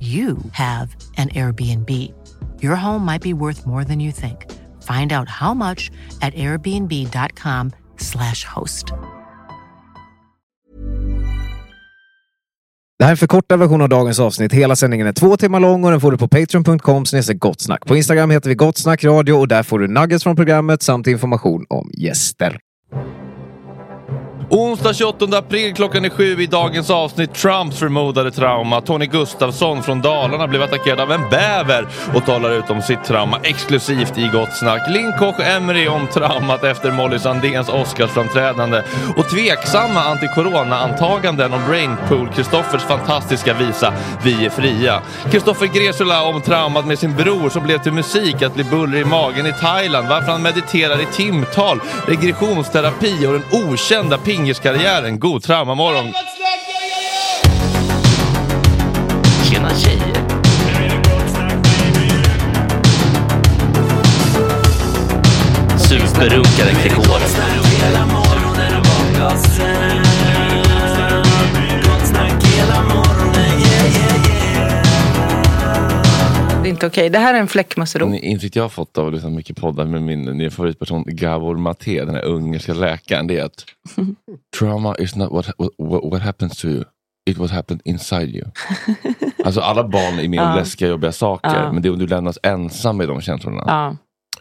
you 0.00 0.36
have 0.52 0.96
an 1.16 1.28
Airbnb. 1.28 1.90
Your 2.62 2.76
home 2.76 3.04
might 3.04 3.22
be 3.22 3.32
worth 3.32 3.66
more 3.66 3.84
than 3.84 4.00
you 4.00 4.12
think. 4.12 4.46
Find 4.82 5.12
out 5.12 5.28
how 5.28 5.54
much 5.54 5.90
at 6.20 6.34
airbnb.com/slash 6.34 8.44
host. 8.44 8.92
Det 12.98 13.04
här 13.04 13.10
är 13.10 13.12
en 13.12 13.16
förkortad 13.16 13.58
version 13.58 13.82
av 13.82 13.88
dagens 13.88 14.20
avsnitt. 14.20 14.52
Hela 14.52 14.76
sändningen 14.76 15.06
är 15.06 15.12
två 15.12 15.36
timmar 15.36 15.60
lång 15.60 15.84
och 15.84 15.90
den 15.90 16.00
får 16.00 16.12
du 16.12 16.18
på 16.18 16.28
patreon.com 16.28 17.04
gottsnack. 17.34 17.86
På 17.86 17.96
Instagram 17.96 18.30
heter 18.30 18.48
vi 18.48 18.54
gottsnackradio 18.54 19.32
och 19.32 19.48
där 19.48 19.62
får 19.62 19.78
du 19.78 19.88
nuggets 19.88 20.22
från 20.22 20.36
programmet 20.36 20.82
samt 20.82 21.06
information 21.06 21.66
om 21.68 21.90
gäster. 21.94 22.58
Onsdag 24.50 24.94
28 24.94 25.38
april 25.38 25.74
klockan 25.74 26.04
är 26.04 26.10
sju 26.10 26.42
i 26.42 26.46
dagens 26.46 26.90
avsnitt 26.90 27.34
Trumps 27.34 27.78
förmodade 27.78 28.30
trauma. 28.30 28.80
Tony 28.80 29.06
Gustafsson 29.06 29.82
från 29.82 30.00
Dalarna 30.00 30.48
blev 30.48 30.62
attackerad 30.62 31.00
av 31.00 31.12
en 31.12 31.30
bäver 31.30 31.86
och 32.14 32.26
talar 32.26 32.50
ut 32.50 32.70
om 32.70 32.82
sitt 32.82 33.04
trauma 33.04 33.40
exklusivt 33.42 34.18
i 34.18 34.28
Gott 34.32 34.56
Snack. 34.56 34.82
Linn 34.90 35.12
Koch 35.18 35.40
Emery 35.40 35.88
om 35.88 36.06
traumat 36.06 36.64
efter 36.64 36.92
Molly 36.92 37.18
Sandéns 37.18 37.68
Oscarsframträdande 37.68 38.82
och 39.16 39.30
tveksamma 39.30 40.00
anti-corona-antaganden 40.00 41.52
om 41.52 41.60
Brainpool, 41.68 42.28
Kristoffers 42.34 42.82
fantastiska 42.82 43.54
visa 43.54 43.94
Vi 44.24 44.46
är 44.46 44.50
fria. 44.50 45.02
Kristoffer 45.30 45.66
Gresula 45.66 46.22
om 46.22 46.40
traumat 46.40 46.86
med 46.86 46.98
sin 46.98 47.16
bror 47.16 47.48
som 47.48 47.62
blev 47.62 47.78
till 47.78 47.92
musik 47.92 48.42
att 48.42 48.54
bli 48.54 48.64
buller 48.64 48.98
i 48.98 49.04
magen 49.04 49.46
i 49.46 49.52
Thailand, 49.52 50.08
varför 50.08 50.32
han 50.32 50.42
mediterar 50.42 51.02
i 51.02 51.06
timtal, 51.06 51.80
regressionsterapi 52.06 53.26
och 53.26 53.32
den 53.32 53.44
okända 53.52 54.18
pingiskarriären. 54.38 55.18
God 55.18 55.42
traumamorgon! 55.42 56.12
Tjena 59.50 59.70
tjejer! 59.70 60.22
Superrunkaren 65.78 66.76
Gregor. 66.82 67.18
Inte 76.78 76.86
okej. 76.86 77.10
Det 77.10 77.18
här 77.18 77.34
är 77.34 77.38
en 77.40 77.48
fläckmussero. 77.48 78.14
Insikt 78.14 78.56
jag 78.56 78.64
har 78.64 78.68
fått 78.68 78.98
av 78.98 79.06
att 79.06 79.12
lyssna 79.14 79.30
mycket 79.30 79.56
poddar 79.56 79.84
med 79.84 80.02
min 80.02 80.22
nya 80.22 80.50
favoritperson 80.50 81.04
Gabor 81.06 81.56
Maté, 81.56 82.04
den 82.04 82.14
här 82.14 82.24
ungerska 82.24 82.74
läkaren, 82.74 83.26
det 83.26 83.38
är 83.38 83.44
att 83.44 83.64
trauma 84.58 84.96
is 84.98 85.16
not 85.16 85.32
what, 85.32 85.46
what, 85.78 86.04
what 86.12 86.22
happens 86.22 86.56
to 86.60 86.66
you, 86.68 86.84
it 87.30 87.38
what 87.38 87.50
happened 87.50 87.80
inside 87.84 88.28
you. 88.36 88.44
alltså 89.44 89.60
alla 89.60 89.88
barn 89.88 90.18
är 90.18 90.28
med 90.28 90.40
om 90.40 90.46
Ja. 90.48 90.54
läskiga 90.56 90.88
jobbiga 90.88 91.12
saker, 91.12 91.54
Ja. 91.62 91.72
men 91.72 91.82
det 91.82 91.88
är 91.88 91.92
om 91.92 91.98
du 91.98 92.06
lämnas 92.06 92.38
ensam 92.42 92.96
med 92.96 93.08
de 93.08 93.20
känslorna 93.20 93.62
Ja, 93.66 93.96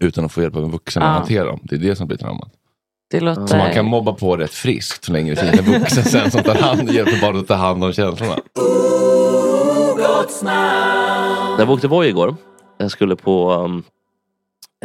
utan 0.07 0.25
att 0.25 0.31
få 0.31 0.41
hjälp 0.41 0.55
av 0.55 0.63
en 0.63 0.71
vuxen 0.71 1.03
att 1.03 1.17
hantera 1.19 1.45
dem. 1.45 1.59
Det 1.63 1.75
är 1.75 1.79
det 1.79 1.95
som 1.95 2.07
blir 2.07 2.17
traumat. 2.17 2.51
det 3.11 3.19
låter... 3.19 3.47
Så 3.47 3.57
man 3.57 3.73
kan 3.73 3.85
mobba 3.85 4.13
på 4.13 4.37
rätt 4.37 4.53
friskt 4.53 5.03
så 5.03 5.11
länge 5.11 5.35
det 5.35 5.41
finns 5.41 5.59
en 5.67 5.79
vuxen 5.79 6.03
sen 6.03 6.31
som 6.31 6.43
tar 6.43 6.55
hand, 6.55 6.91
hjälper 6.91 7.21
barnet 7.21 7.41
att 7.41 7.47
ta 7.47 7.53
hand 7.55 7.83
om 7.83 7.93
känslorna. 7.93 8.37
Jag 11.59 11.65
var 11.65 11.73
åkte 11.73 11.87
Voi 11.87 12.07
igår. 12.07 12.35
Jag 12.77 12.91
skulle 12.91 13.15
på 13.15 13.53
um, 13.53 13.83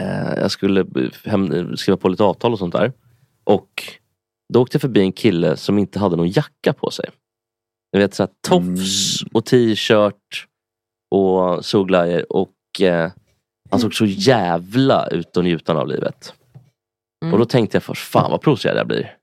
eh, 0.00 0.34
Jag 0.40 0.50
skulle 0.50 0.86
hem, 1.24 1.76
skriva 1.76 1.96
på 1.96 2.08
lite 2.08 2.24
avtal 2.24 2.52
och 2.52 2.58
sånt 2.58 2.74
där. 2.74 2.92
Och 3.44 3.68
då 4.52 4.62
åkte 4.62 4.76
jag 4.76 4.80
förbi 4.80 5.00
en 5.00 5.12
kille 5.12 5.56
som 5.56 5.78
inte 5.78 5.98
hade 5.98 6.16
någon 6.16 6.30
jacka 6.30 6.72
på 6.72 6.90
sig. 6.90 7.10
Jag 7.90 8.00
vet 8.00 8.14
såhär 8.14 8.30
tofs 8.48 9.22
och 9.32 9.44
t-shirt 9.44 10.46
och 11.10 11.64
solglajjor 11.64 12.32
och 12.32 12.80
eh, 12.80 13.10
han 13.70 13.80
såg 13.80 13.94
så 13.94 14.04
jävla 14.06 15.06
ut 15.06 15.36
och 15.36 15.44
njutande 15.44 15.82
av 15.82 15.88
livet. 15.88 16.34
Mm. 17.22 17.32
Och 17.32 17.38
då 17.38 17.44
tänkte 17.44 17.76
jag 17.76 17.82
först, 17.82 18.02
fan 18.02 18.30
vad 18.30 18.40
provocerad 18.40 18.78
jag 18.78 18.86
blir. 18.86 19.16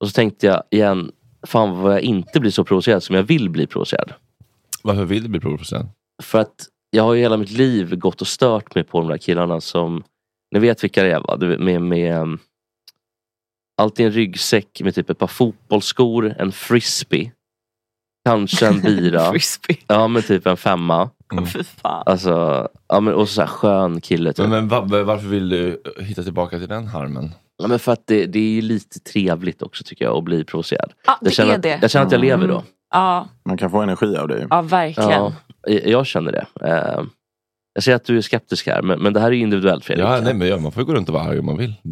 Och 0.00 0.08
så 0.08 0.12
tänkte 0.12 0.46
jag 0.46 0.62
igen, 0.70 1.12
fan 1.46 1.82
vad 1.82 1.92
jag 1.92 2.00
inte 2.00 2.40
blir 2.40 2.50
så 2.50 2.64
provocerad 2.64 3.02
som 3.02 3.16
jag 3.16 3.22
vill 3.22 3.50
bli 3.50 3.66
provocerad. 3.66 4.12
Varför 4.82 5.04
vill 5.04 5.22
du 5.22 5.28
bli 5.28 5.40
provocerad? 5.40 5.88
För 6.22 6.38
att 6.38 6.66
jag 6.90 7.02
har 7.02 7.14
ju 7.14 7.20
hela 7.20 7.36
mitt 7.36 7.50
liv 7.50 7.96
gått 7.96 8.20
och 8.20 8.26
stört 8.26 8.74
mig 8.74 8.84
på 8.84 9.00
de 9.00 9.08
där 9.08 9.18
killarna 9.18 9.60
som, 9.60 10.04
ni 10.54 10.60
vet 10.60 10.84
vilka 10.84 11.02
det 11.02 11.12
är 11.12 11.20
va? 11.20 11.36
Vet, 11.36 11.60
Med, 11.60 11.82
med 11.82 12.20
um, 12.22 12.38
alltid 13.82 14.06
en 14.06 14.12
ryggsäck 14.12 14.80
med 14.84 14.94
typ 14.94 15.10
ett 15.10 15.18
par 15.18 15.26
fotbollsskor, 15.26 16.34
en 16.38 16.52
frisbee. 16.52 17.32
Kanske 18.28 18.66
en 18.66 18.80
bira. 18.80 19.20
Frisbee. 19.30 19.76
ja 19.86 20.08
men 20.08 20.22
typ 20.22 20.46
en 20.46 20.56
femma. 20.56 21.10
Mm. 21.32 21.44
Alltså, 21.82 22.68
ja, 22.88 23.00
men, 23.00 23.14
och 23.14 23.28
så 23.28 23.40
här 23.40 23.48
skön 23.48 24.00
kille. 24.00 24.32
Typ. 24.32 24.48
Men, 24.48 24.50
men 24.50 24.68
va- 24.68 25.02
varför 25.04 25.26
vill 25.28 25.48
du 25.48 25.82
hitta 26.00 26.22
tillbaka 26.22 26.58
till 26.58 26.68
den 26.68 26.86
harmen? 26.86 27.30
Ja, 27.56 27.68
men 27.68 27.78
för 27.78 27.92
att 27.92 28.06
det, 28.06 28.26
det 28.26 28.38
är 28.38 28.50
ju 28.52 28.60
lite 28.62 29.00
trevligt 29.00 29.62
också 29.62 29.84
tycker 29.84 30.04
jag 30.04 30.16
att 30.16 30.24
bli 30.24 30.44
provocerad. 30.44 30.92
Ja, 31.06 31.18
det 31.20 31.26
jag, 31.26 31.32
känner 31.32 31.52
är 31.52 31.56
att, 31.56 31.62
det. 31.62 31.78
jag 31.82 31.90
känner 31.90 32.06
att 32.06 32.12
jag 32.12 32.20
lever 32.20 32.48
då. 32.48 32.64
Mm. 32.94 33.04
Ja, 33.04 33.28
Man 33.44 33.56
kan 33.58 33.70
få 33.70 33.80
energi 33.82 34.16
av 34.16 34.28
det. 34.28 34.46
ja, 34.50 34.62
verkligen. 34.62 35.10
Ja, 35.10 35.32
jag 35.66 35.86
jag 35.86 36.06
känner 36.06 36.32
det. 36.32 36.46
Eh, 36.68 37.02
jag 37.74 37.84
ser 37.84 37.94
att 37.94 38.04
du 38.04 38.16
är 38.16 38.20
skeptisk 38.22 38.66
här, 38.66 38.82
men, 38.82 38.98
men 39.02 39.12
det 39.12 39.20
här 39.20 39.26
är 39.28 39.32
ju 39.32 39.38
individuellt 39.42 39.84
Fredrik. 39.84 40.06
Ja, 40.06 40.20
nej, 40.22 40.34
men 40.34 40.48
ja, 40.48 40.58
man 40.58 40.72
får 40.72 40.82
gå 40.82 40.94
runt 40.94 41.08
och 41.08 41.14
vara 41.14 41.24
arg 41.24 41.38
om 41.38 41.46
man 41.46 41.56
vill. 41.58 41.74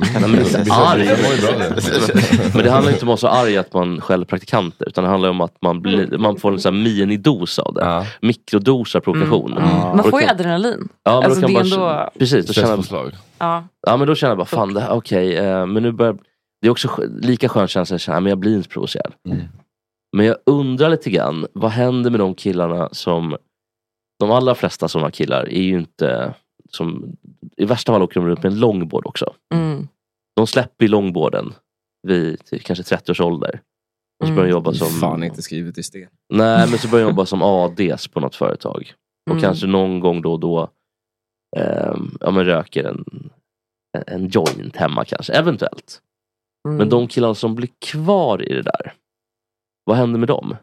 Men 2.54 2.64
det. 2.64 2.70
Handlar 2.70 2.92
inte 2.92 2.92
om 2.92 2.92
att 2.92 3.02
vara 3.02 3.16
så 3.16 3.28
arg 3.28 3.56
att 3.56 3.74
man 3.74 4.00
skäller 4.00 4.24
praktikanter 4.24 4.88
utan 4.88 5.04
det 5.04 5.10
handlar 5.10 5.28
om 5.28 5.40
att 5.40 5.56
man, 5.62 5.82
blir, 5.82 6.18
man 6.18 6.36
får 6.36 6.52
en 6.52 6.60
sån 6.60 6.74
här 6.74 6.82
minidos 6.82 7.58
av 7.58 7.74
det. 7.74 7.80
Ja. 7.80 8.06
Mikrodos 8.20 8.94
av 8.96 9.00
provokation. 9.00 9.52
Mm. 9.52 9.68
Man 9.68 9.90
Och 9.90 9.96
då 9.96 10.10
får 10.10 10.20
ju 10.20 10.26
adrenalin. 10.28 10.88
Ja, 11.02 11.20
men 11.20 11.24
Alltså, 11.24 11.40
då 11.40 11.46
kan 11.46 11.54
det 11.64 11.76
man, 11.76 11.88
ändå- 11.88 12.10
Precis, 12.18 12.46
då 12.46 12.52
känner, 12.52 12.66
Stresspåslag. 12.68 13.12
Ja. 13.38 13.64
ja, 13.86 13.96
men 13.96 14.06
då 14.06 14.14
känner 14.14 14.30
jag 14.30 14.38
bara 14.38 14.44
fan, 14.46 14.82
okej, 14.90 15.36
eh, 15.36 15.66
men 15.66 15.82
nu 15.82 15.92
börjar 15.92 16.16
Det 16.62 16.66
är 16.66 16.70
också 16.70 16.88
lika 17.20 17.48
skön 17.48 17.68
känsla 17.68 17.94
att 17.94 18.00
känna, 18.00 18.20
men 18.20 18.30
jag 18.30 18.38
blir 18.38 18.56
inte 18.56 18.68
provocerad. 18.68 19.12
Mm. 19.28 19.40
Men 20.16 20.26
jag 20.26 20.36
undrar 20.46 20.90
lite 20.90 21.10
grann, 21.10 21.46
vad 21.52 21.70
händer 21.70 22.10
med 22.10 22.20
de 22.20 22.34
killarna 22.34 22.88
som 22.92 23.36
De 24.18 24.30
allra 24.30 24.54
flesta 24.54 24.88
sådana 24.88 25.10
killar 25.10 25.48
är 25.48 25.62
ju 25.62 25.78
inte 25.78 26.34
som, 26.70 27.16
I 27.56 27.64
värsta 27.64 27.92
fall 27.92 28.02
åker 28.02 28.20
de 28.20 28.26
runt 28.28 28.42
med 28.42 28.52
en 28.52 28.58
longboard 28.60 29.06
också. 29.06 29.34
Mm. 29.54 29.88
De 30.36 30.46
släpper 30.46 30.84
ju 30.84 30.88
longboarden 30.88 31.52
vid 32.08 32.44
typ, 32.44 32.62
kanske 32.64 32.82
30 32.84 33.12
års 33.12 33.20
ålder. 33.20 33.60
Och 34.22 34.26
så 34.28 34.32
börjar 34.34 34.46
de 34.48 34.52
jobba 34.52 34.72
som... 34.72 34.88
Fan 34.88 35.22
inte 35.24 35.42
skrivet 35.42 35.78
i 35.78 35.82
sten. 35.82 36.08
Nej, 36.32 36.70
men 36.70 36.78
så 36.78 36.88
börjar 36.88 37.06
de 37.06 37.10
jobba 37.10 37.26
som 37.26 37.42
ADs 37.42 38.08
på 38.08 38.20
något 38.20 38.36
företag. 38.36 38.92
Och 39.30 39.36
Mm. 39.36 39.42
kanske 39.42 39.66
någon 39.66 40.00
gång 40.00 40.22
då 40.22 40.32
och 40.32 40.40
då 40.40 40.70
ehm, 41.56 42.16
ja, 42.20 42.30
men 42.30 42.44
röker 42.44 42.84
en, 42.84 43.30
en 44.06 44.28
joint 44.28 44.76
hemma 44.76 45.04
kanske, 45.04 45.32
eventuellt. 45.32 46.00
Mm. 46.68 46.78
Men 46.78 46.88
de 46.88 47.08
killarna 47.08 47.34
som 47.34 47.54
blir 47.54 47.68
kvar 47.86 48.50
i 48.50 48.54
det 48.54 48.62
där, 48.62 48.92
vad 49.90 49.98
händer 49.98 50.18
med 50.18 50.28
dem? 50.28 50.56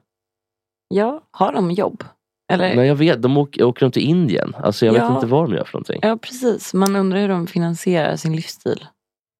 Ja, 0.88 1.22
har 1.32 1.54
de 1.54 1.72
jobb? 1.72 2.04
Eller? 2.54 2.76
Nej, 2.76 2.88
jag 2.88 2.96
vet, 2.96 3.22
de 3.22 3.38
åker, 3.38 3.64
åker 3.64 3.86
de 3.86 3.92
till 3.92 4.02
Indien? 4.04 4.56
Alltså 4.64 4.86
jag 4.86 4.94
vet 4.94 5.02
Ja. 5.02 5.16
inte 5.16 5.28
vad 5.28 5.50
de 5.50 5.56
gör 5.56 5.64
för 5.64 5.74
någonting. 5.74 6.00
Ja, 6.02 6.18
precis. 6.18 6.74
Man 6.74 6.96
undrar 6.96 7.20
hur 7.20 7.30
de 7.30 7.48
finansierar 7.48 8.16
sin 8.16 8.36
livsstil. 8.36 8.86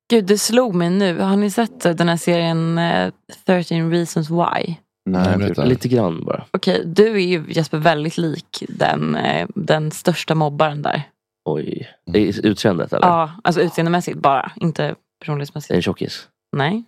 Gud, 0.10 0.26
det 0.26 0.38
slog 0.38 0.76
mig 0.76 0.90
nu. 0.90 1.20
Har 1.20 1.36
ni 1.36 1.50
sett 1.52 1.86
eh, 1.86 1.92
den 1.94 2.10
här 2.10 2.18
serien 2.18 2.78
eh, 2.78 3.12
13 3.46 3.92
reasons 3.92 4.30
why? 4.30 4.76
Nej, 5.10 5.38
berätta. 5.38 5.66
Lite 5.66 5.88
grann 5.88 6.26
bara. 6.26 6.46
Okej, 6.52 6.84
du 6.86 7.08
är 7.16 7.18
ju 7.28 7.44
Jesper 7.50 7.78
väldigt 7.78 8.18
lik 8.18 8.64
den, 8.70 9.16
eh, 9.16 9.48
den 9.56 9.92
största 9.92 10.36
mobbaren 10.36 10.82
där. 10.82 11.04
Oj. 11.50 11.88
I 12.14 12.48
utseendet 12.48 12.94
eller? 12.94 13.08
Ja, 13.08 13.32
alltså 13.44 13.62
utseendemässigt 13.62 14.18
bara, 14.18 14.52
inte 14.56 14.96
personlighetsmässigt. 15.20 15.72
en 15.76 15.82
tjockis? 15.82 16.28
Nej. 16.58 16.84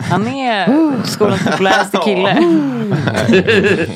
Han 0.00 0.26
är 0.26 0.66
skolans 1.06 1.44
populäraste 1.44 1.98
kille. 2.04 2.34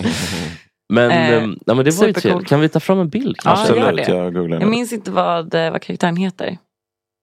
Men, 0.88 1.10
Eh, 1.10 1.30
ehm, 1.32 1.58
ja, 1.66 1.74
men 1.74 1.84
det 1.84 1.90
var 1.98 2.06
ju 2.06 2.12
trevligt. 2.12 2.48
Kan 2.48 2.60
vi 2.60 2.68
ta 2.68 2.80
fram 2.80 2.98
en 2.98 3.08
bild? 3.08 3.36
Ja, 3.44 3.50
Absolut, 3.50 3.96
det. 3.96 4.08
jag 4.12 4.34
googlar 4.34 4.60
Jag 4.60 4.68
minns 4.68 4.92
inte 4.92 5.10
vad, 5.10 5.54
eh, 5.54 5.70
vad 5.70 5.82
karaktären 5.82 6.16
heter. 6.16 6.58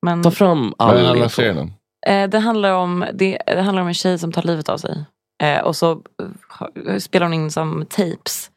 Men 0.06 0.24
Ta 0.24 0.32
fram 0.32 0.74
all 0.78 1.30
serien 1.30 1.74
eh, 2.08 2.30
det, 2.30 2.40
handlar 2.40 2.72
om, 2.72 3.06
det, 3.14 3.38
det 3.46 3.62
handlar 3.62 3.82
om 3.82 3.88
en 3.88 3.94
tjej 3.94 4.20
som 4.20 4.32
tar 4.32 4.44
livet 4.44 4.70
av 4.70 4.78
sig. 4.78 5.06
Eh, 5.44 5.60
och 5.62 5.76
så 5.76 6.02
eh, 6.88 6.98
spelar 6.98 7.26
hon 7.26 7.34
in 7.34 7.52
som 7.52 7.86
tapes. 7.90 8.50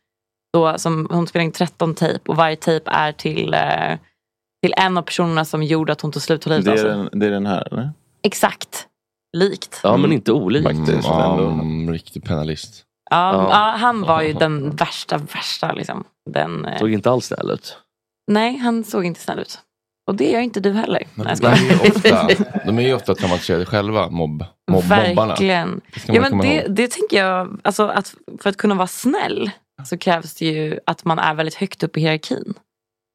Då, 0.53 0.79
som, 0.79 1.09
hon 1.11 1.27
spelar 1.27 1.45
in 1.45 1.53
13 1.53 1.95
tejp 1.95 2.21
och 2.31 2.37
varje 2.37 2.57
tejp 2.57 2.91
är 2.91 3.13
till, 3.13 3.55
eh, 3.55 3.99
till 4.63 4.75
en 4.77 4.97
av 4.99 5.03
personerna 5.03 5.45
som 5.45 5.63
gjorde 5.63 5.93
att 5.93 6.01
hon 6.01 6.13
tog 6.13 6.23
slut 6.23 6.45
och 6.47 6.51
livet 6.51 6.65
Det 6.65 6.71
av 6.71 6.79
är, 6.79 6.83
sig. 6.83 6.91
den, 6.91 7.09
det 7.21 7.27
är 7.27 7.31
den 7.31 7.47
här 7.47 7.69
eller? 7.73 7.91
Exakt. 8.23 8.87
Likt. 9.37 9.81
Ja, 9.83 9.97
men 9.97 10.13
inte 10.13 10.33
olikt. 10.33 10.71
Mm, 10.71 10.87
Faktiskt, 10.87 11.09
ändå. 11.09 11.47
mm, 11.49 11.93
riktig 11.93 12.25
penalist. 12.25 12.85
Ja, 13.11 13.33
Ja. 13.35 13.49
ja. 13.51 13.77
han 13.79 14.03
var 14.03 14.23
ju 14.23 14.33
den 14.45 14.71
värsta, 14.77 15.19
värsta 15.19 15.73
liksom. 15.73 16.05
Den, 16.31 16.65
eh, 16.65 16.79
Såg 16.79 16.91
inte 16.93 17.11
alls 17.11 17.27
snäll 17.27 17.51
ut. 17.51 17.77
nej, 18.31 18.57
han 18.57 18.85
såg 18.85 19.05
inte 19.05 19.21
snäll 19.21 19.39
ut. 19.39 19.59
Och 20.09 20.15
det 20.15 20.31
gör 20.31 20.41
inte 20.41 20.61
du 20.61 20.73
heller. 20.73 21.03
Men 21.15 21.27
Nej, 21.27 21.37
de, 21.41 21.47
är 21.47 21.57
ju 21.85 21.91
ofta, 21.91 22.29
de 22.67 22.79
är 22.79 22.83
ju 22.83 22.95
ofta 22.95 23.15
traumatiserade 23.15 23.67
själva, 23.67 24.09
mobb, 24.11 24.45
mobb, 24.71 24.85
mobbarna. 24.85 25.27
Verkligen. 25.27 25.81
Det 25.95 26.01
ska 26.01 26.13
man 26.13 26.23
Ja, 26.23 26.29
men 26.31 26.39
det, 26.41 26.67
det 26.69 26.91
tänker 26.91 27.25
jag, 27.25 27.61
alltså 27.65 27.87
att 27.89 28.15
för 28.41 28.51
att 28.51 28.57
kunna 28.57 28.75
vara 28.75 28.87
snäll 28.87 29.51
så 29.85 29.99
krävs 29.99 30.35
det 30.35 30.47
ju 30.47 30.79
att 30.87 31.05
man 31.05 31.19
är 31.19 31.35
väldigt 31.35 31.55
högt 31.55 31.83
upp 31.83 31.97
i 31.97 32.01
hierarkin. 32.01 32.55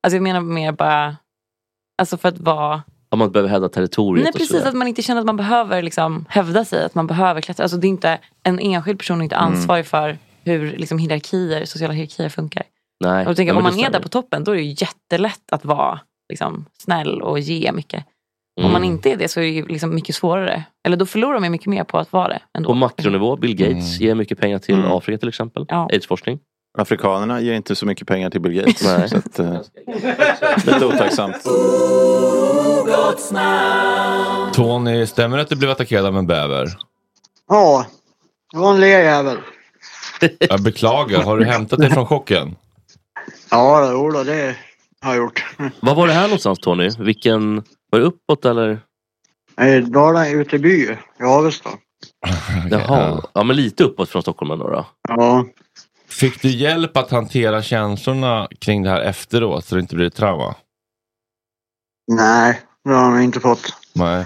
Alltså 0.03 0.15
jag 0.15 0.23
menar 0.23 0.41
mer 0.41 0.71
bara, 0.71 1.17
alltså 2.01 2.17
för 2.17 2.29
att 2.29 2.39
vara, 2.39 2.83
Om 3.11 3.19
man 3.19 3.31
behöver 3.31 3.49
hävda 3.49 3.69
territoriet 3.69 4.23
nej 4.23 4.33
precis 4.33 4.65
att 4.65 4.73
man 4.73 4.87
inte 4.87 5.01
känner 5.01 5.19
att 5.21 5.25
man 5.25 5.37
behöver 5.37 5.81
liksom 5.81 6.25
hävda 6.29 6.65
sig, 6.65 6.85
att 6.85 6.95
man 6.95 7.07
behöver 7.07 7.41
klättra. 7.41 7.63
Alltså 7.63 7.77
det 7.77 7.87
är 7.87 7.89
inte, 7.89 8.17
en 8.43 8.59
enskild 8.59 8.99
person 8.99 9.19
är 9.19 9.23
inte 9.23 9.35
Mm. 9.35 9.47
ansvarig 9.53 9.85
för 9.85 10.17
hur 10.43 10.77
liksom 10.77 10.97
hierarkier, 10.97 11.65
sociala 11.65 11.93
hierarkier 11.93 12.29
funkar. 12.29 12.63
Nej. 13.03 13.27
Och 13.27 13.35
tänker, 13.35 13.55
om 13.57 13.63
man 13.63 13.79
är 13.79 13.89
där 13.89 13.99
på 13.99 14.09
toppen 14.09 14.43
då 14.43 14.51
är 14.51 14.55
det 14.55 14.61
ju 14.61 14.75
jättelätt 14.77 15.51
att 15.51 15.65
vara 15.65 15.99
liksom, 16.29 16.65
snäll 16.77 17.21
och 17.21 17.39
ge 17.39 17.71
mycket. 17.71 18.05
Om 18.57 18.63
Mm. 18.63 18.73
man 18.73 18.83
inte 18.83 19.11
är 19.11 19.17
det 19.17 19.27
så 19.27 19.39
är 19.39 19.43
det 19.43 19.49
ju 19.49 19.67
liksom 19.67 19.95
mycket 19.95 20.15
svårare. 20.15 20.63
Eller 20.85 20.97
då 20.97 21.05
förlorar 21.05 21.39
man 21.39 21.51
mycket 21.51 21.67
mer 21.67 21.83
på 21.83 21.97
att 21.97 22.13
vara 22.13 22.27
det. 22.27 22.39
Ändå. 22.57 22.67
På 22.69 22.73
makronivå, 22.75 23.35
Bill 23.35 23.55
Gates 23.55 23.99
ger 23.99 24.15
mycket 24.15 24.39
pengar 24.39 24.59
till 24.59 24.75
Mm. 24.75 24.91
Afrika 24.91 25.17
till 25.17 25.29
exempel. 25.29 25.65
Ja. 25.67 25.87
Aidsforskning. 25.91 26.39
Afrikanerna 26.77 27.41
ger 27.41 27.53
inte 27.53 27.75
så 27.75 27.85
mycket 27.85 28.07
pengar 28.07 28.29
till 28.29 28.41
Bill 28.41 28.53
Gates. 28.53 28.83
Nej. 28.83 29.09
Så 29.09 29.17
att, 29.17 29.39
eh, 29.39 29.61
lite 30.65 30.85
otacksamt. 30.85 31.43
Tony, 34.53 35.05
stämmer 35.05 35.37
det 35.37 35.43
att 35.43 35.49
du 35.49 35.55
blev 35.55 35.71
attackerad 35.71 36.05
av 36.05 36.17
en 36.17 36.27
bäver? 36.27 36.67
Ja, 37.49 37.85
det 38.51 38.59
var 38.59 38.73
en 38.73 38.79
lerjävel. 38.79 39.37
Jag 40.39 40.63
beklagar, 40.63 41.23
har 41.23 41.37
du 41.37 41.45
hämtat 41.45 41.79
dig 41.79 41.89
från 41.89 42.05
chocken? 42.05 42.55
Ja, 43.51 43.91
jodå, 43.91 44.23
det 44.23 44.55
har 45.01 45.13
jag 45.13 45.23
gjort. 45.23 45.45
Var 45.79 45.95
var 45.95 46.07
det 46.07 46.13
här 46.13 46.23
någonstans 46.23 46.59
Tony? 46.59 46.89
Vilken, 46.99 47.55
var 47.89 47.99
det 47.99 48.05
uppåt 48.05 48.45
eller? 48.45 48.79
Eh, 49.61 49.83
Dalarna 49.83 50.29
Uteby 50.29 50.97
i 51.19 51.23
Avesta. 51.23 51.69
Jaha, 52.71 53.21
ja 53.33 53.43
men 53.43 53.55
lite 53.55 53.83
uppåt 53.83 54.09
från 54.09 54.21
Stockholm 54.21 54.51
ändå 54.51 54.67
då. 54.69 54.85
Ja. 55.09 55.45
Fick 56.11 56.41
du 56.41 56.49
hjälp 56.49 56.97
att 56.97 57.11
hantera 57.11 57.61
känslorna 57.61 58.47
kring 58.59 58.83
det 58.83 58.89
här 58.89 59.01
efteråt 59.01 59.65
så 59.65 59.75
det 59.75 59.81
inte 59.81 59.95
blir 59.95 60.07
ett 60.07 60.15
trauma? 60.15 60.55
Nej, 62.11 62.61
det 62.83 62.93
har 62.93 63.15
jag 63.15 63.23
inte 63.23 63.39
fått. 63.39 63.73
Nej. 63.93 64.25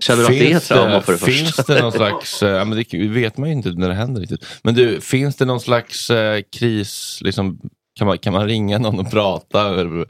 Känner 0.00 0.20
du 0.20 0.24
att 0.24 0.32
det 0.32 0.52
är 0.52 0.56
ett 0.56 0.64
trauma 0.64 1.00
för 1.00 1.12
det 1.12 1.18
Finns 1.18 1.56
första? 1.56 1.74
det 1.74 1.82
någon 1.82 1.92
slags, 1.92 2.42
eh, 2.42 2.50
ja, 2.50 2.64
men 2.64 2.84
det 2.90 3.08
vet 3.08 3.36
man 3.36 3.48
ju 3.48 3.54
inte 3.54 3.68
när 3.68 3.88
det 3.88 3.94
händer 3.94 4.20
riktigt. 4.20 4.46
Men 4.62 4.74
du, 4.74 5.00
finns 5.00 5.36
det 5.36 5.44
någon 5.44 5.60
slags 5.60 6.10
eh, 6.10 6.42
kris, 6.58 7.18
liksom, 7.22 7.60
kan, 7.98 8.06
man, 8.06 8.18
kan 8.18 8.32
man 8.32 8.46
ringa 8.46 8.78
någon 8.78 9.00
och 9.00 9.10
prata? 9.10 9.80
Eller, 9.80 10.06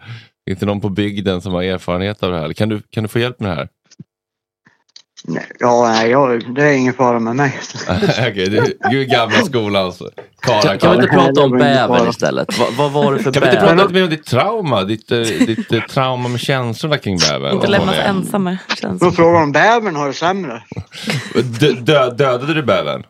finns 0.49 0.59
det 0.59 0.67
någon 0.67 0.81
på 0.81 0.89
bygden 0.89 1.41
som 1.41 1.53
har 1.53 1.63
erfarenhet 1.63 2.23
av 2.23 2.31
det 2.31 2.39
här? 2.39 2.53
Kan 2.53 2.69
du, 2.69 2.83
kan 2.91 3.03
du 3.03 3.09
få 3.09 3.19
hjälp 3.19 3.41
med 3.41 3.51
det 3.51 3.55
här? 3.55 3.69
Nej, 5.25 5.47
Ja, 5.59 5.83
nej, 5.89 6.11
jag, 6.11 6.55
det 6.55 6.63
är 6.63 6.73
ingen 6.73 6.95
fara 6.95 7.19
med 7.19 7.37
mig. 7.37 7.59
Okej, 8.11 8.49
du, 8.51 8.79
du 8.91 9.01
är 9.01 9.05
gamla 9.05 9.37
skolans 9.37 9.99
Kan, 10.41 10.61
karlar. 10.63 10.77
kan 10.77 10.91
vi 10.91 10.97
inte 10.97 11.09
prata 11.09 11.43
om 11.43 11.51
bävern 11.51 12.09
istället? 12.09 12.59
Vad, 12.59 12.73
vad 12.75 12.93
var 12.93 13.13
det 13.13 13.19
för 13.19 13.33
Kan 13.33 13.43
vi 13.43 13.49
inte 13.49 13.61
prata 13.61 13.75
bäver? 13.77 13.83
lite 13.89 13.95
mer 13.95 14.03
om 14.05 14.11
ditt 14.11 14.27
trauma? 14.27 14.85
Ditt, 14.85 15.11
eh, 15.13 15.19
ditt 15.21 15.73
eh, 15.73 15.81
trauma 15.83 16.29
med 16.29 16.41
känslorna 16.41 16.99
kring 16.99 17.19
bävern? 17.19 17.55
Inte 17.55 17.67
lämnas 17.67 17.97
ensamma. 17.99 18.59
Då 19.01 19.11
frågar 19.11 19.41
de 19.41 19.53
bävern 19.53 19.97
har 19.97 20.07
det 20.07 20.13
sämre. 20.15 20.63
Dö, 21.61 21.73
dö, 21.73 22.11
dödade 22.11 22.55
du 22.55 22.63
bävern? 22.63 23.03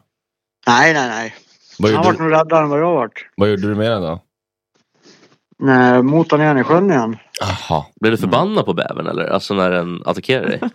Nej, 0.66 0.94
nej, 0.94 1.08
nej. 1.08 1.34
Vad 1.78 1.92
Han 1.92 2.04
vart 2.04 2.18
nog 2.18 2.32
räddare 2.32 2.62
än 2.62 2.68
vad 2.68 2.80
jag 2.80 2.94
vart. 2.94 3.26
vad 3.36 3.48
gjorde 3.48 3.68
du 3.68 3.74
med 3.74 3.90
den 3.90 4.02
då? 4.02 4.20
Nej, 5.58 6.02
motade 6.02 6.42
ner 6.42 6.48
den 6.48 6.58
i 6.58 6.64
sjön 6.64 6.90
igen. 6.90 7.16
Jaha. 7.40 7.84
Blev 8.00 8.12
du 8.12 8.18
förbannad 8.18 8.64
på 8.66 8.72
bävern 8.74 9.06
eller? 9.06 9.24
Alltså 9.28 9.54
när 9.54 9.70
den 9.70 10.02
attackerade 10.06 10.48
dig? 10.48 10.60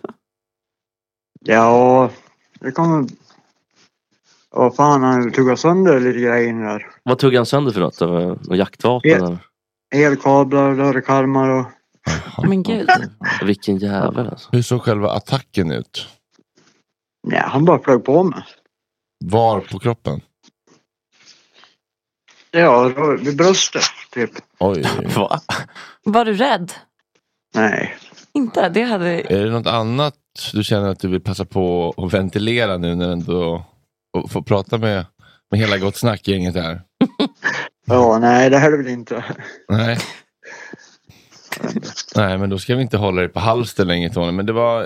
Ja, 1.46 2.10
det 2.60 2.72
kommer... 2.72 3.08
Vad 4.50 4.76
fan, 4.76 5.04
han 5.04 5.32
tuggade 5.32 5.58
sönder 5.58 6.00
lite 6.00 6.20
grejer 6.20 6.54
där. 6.54 6.88
Vad 7.04 7.20
tog 7.20 7.36
han 7.36 7.46
sönder 7.46 7.72
för 7.72 7.80
något? 7.80 8.00
då? 8.00 8.08
Något 8.08 8.58
jaktvapen? 8.58 9.12
Ja. 9.12 9.18
eller? 9.18 9.38
Elkablar, 9.96 10.76
dörrkarmar 10.76 11.50
och... 11.50 11.66
Men 12.48 12.64
gud. 12.64 12.90
Vilken 13.44 13.78
jävel 13.78 14.28
alltså. 14.28 14.50
Hur 14.52 14.62
såg 14.62 14.82
själva 14.82 15.12
attacken 15.12 15.72
ut? 15.72 16.08
Nej, 17.28 17.44
han 17.46 17.66
bara 17.66 17.80
flög 17.80 18.04
på 18.06 18.24
mig. 18.24 18.44
Var 19.26 19.60
på 19.60 19.80
kroppen? 19.80 20.22
Ja, 22.52 22.84
det 22.90 22.94
var 22.94 23.18
vid 23.18 23.38
bröstet, 23.38 23.84
typ. 24.12 24.32
Oj. 24.60 24.86
Va? 25.16 25.40
Var 26.04 26.26
du 26.26 26.34
rädd? 26.34 26.74
Nej. 27.54 27.98
Inte? 28.34 28.70
Det 28.70 28.82
hade... 28.82 29.08
Är 29.08 29.46
det 29.46 29.52
något 29.52 29.68
annat 29.68 30.16
du 30.54 30.64
känner 30.64 30.90
att 30.90 31.00
du 31.00 31.08
vill 31.08 31.22
passa 31.22 31.46
på 31.46 31.94
att 31.98 32.14
ventilera 32.14 32.78
nu 32.78 32.96
när 32.96 33.06
du 33.06 33.14
ändå 33.14 33.66
och 34.18 34.32
få 34.32 34.44
prata 34.44 34.78
med, 34.78 35.06
med 35.52 35.60
hela 35.60 35.78
Gott 35.78 35.96
Snack-gänget 35.96 36.56
här? 36.56 36.82
Ja, 37.86 38.20
nej, 38.22 38.50
det 38.50 38.58
här 38.58 38.72
är 38.72 38.78
väl 38.78 38.88
inte... 38.88 39.24
Nej. 39.70 39.98
Nej, 42.16 42.38
men 42.38 42.50
då 42.50 42.58
ska 42.58 42.76
vi 42.76 42.82
inte 42.82 42.98
hålla 42.98 43.22
dig 43.22 43.30
på 43.30 43.40
halster 43.40 43.86
längre 43.86 44.10
Tony. 44.10 44.32
Men 44.32 44.46
det 44.46 44.54
var, 44.54 44.82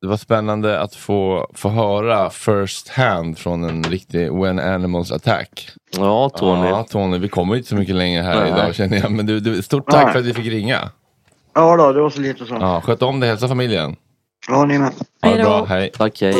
det 0.00 0.06
var 0.06 0.16
spännande 0.16 0.80
att 0.80 0.94
få, 0.94 1.50
få 1.54 1.68
höra 1.68 2.30
first 2.30 2.88
hand 2.88 3.38
från 3.38 3.64
en 3.64 3.84
riktig 3.84 4.32
When 4.32 4.58
Animals 4.58 5.12
Attack. 5.12 5.68
Ja 5.96 6.30
Tony. 6.30 6.68
Ja, 6.68 6.84
Tony, 6.84 7.18
vi 7.18 7.28
kommer 7.28 7.56
inte 7.56 7.68
så 7.68 7.76
mycket 7.76 7.94
längre 7.94 8.22
här 8.22 8.40
Nej. 8.40 8.48
idag 8.48 8.74
känner 8.74 8.96
jag. 8.96 9.12
Men 9.12 9.26
du, 9.26 9.40
du, 9.40 9.62
stort 9.62 9.90
tack 9.90 10.04
Nej. 10.04 10.12
för 10.12 10.20
att 10.20 10.26
vi 10.26 10.34
fick 10.34 10.46
ringa. 10.46 10.90
Ja 11.58 11.76
då, 11.76 11.92
det 11.92 12.00
var 12.00 12.10
så 12.10 12.20
lite 12.20 12.44
så. 12.46 12.54
Ja, 12.54 12.58
Ja, 12.60 12.80
sköt 12.80 13.02
om 13.02 13.20
dig, 13.20 13.28
hälsa 13.28 13.48
familjen. 13.48 13.96
ni 14.68 14.78
med. 14.78 14.90
Ha 15.22 15.30
det 15.30 15.36
då. 15.36 15.42
bra, 15.42 15.64
hej. 15.64 15.90
Tack 15.98 16.20
hej. 16.20 16.34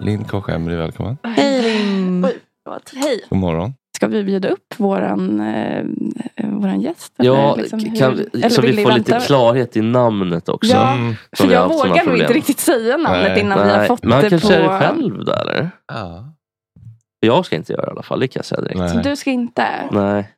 Linn 0.00 0.24
Koch 0.24 0.48
Emily, 0.48 0.76
välkommen. 0.76 1.16
Hej 1.36 1.62
Linn. 1.62 2.26
Hej. 2.94 3.20
God 3.30 3.38
morgon. 3.38 3.74
Ska 3.96 4.06
vi 4.06 4.24
bjuda 4.24 4.48
upp 4.48 4.74
våran, 4.76 5.40
eh, 5.40 5.84
våran 6.44 6.80
gäst? 6.80 7.12
Ja, 7.16 7.52
eller 7.52 7.62
liksom 7.62 7.78
hur- 7.80 7.96
kan, 7.98 8.12
eller 8.32 8.48
så 8.48 8.62
vi 8.62 8.72
får 8.84 8.90
vänta? 8.90 9.14
lite 9.16 9.26
klarhet 9.26 9.76
i 9.76 9.80
namnet 9.82 10.48
också. 10.48 10.72
Ja, 10.72 10.92
Mm. 10.92 11.14
För 11.36 11.50
jag 11.52 11.68
vågar 11.68 12.04
nog 12.04 12.16
inte 12.18 12.32
riktigt 12.32 12.58
säga 12.60 12.96
namnet 12.96 13.22
Nej. 13.32 13.40
innan 13.40 13.58
vi 13.64 13.70
har 13.70 13.78
Nej, 13.78 13.86
fått 13.88 14.02
men 14.02 14.12
han 14.12 14.22
det 14.22 14.30
kanske 14.30 14.48
på... 14.48 14.54
är 14.54 14.62
det 14.62 14.78
själv 14.86 15.24
då 15.24 15.32
eller? 15.32 15.70
Ja. 15.92 16.24
Jag 17.20 17.46
ska 17.46 17.56
inte 17.56 17.72
göra 17.72 17.82
det 17.82 17.88
i 17.88 17.90
alla 17.90 18.02
fall, 18.02 18.20
det 18.20 18.28
kan 18.28 18.38
jag 18.40 18.44
säga 18.46 18.60
direkt. 18.60 18.78
Nej. 18.94 19.00
Du 19.04 19.16
ska 19.16 19.30
inte? 19.30 19.66
Nej. 19.90 20.28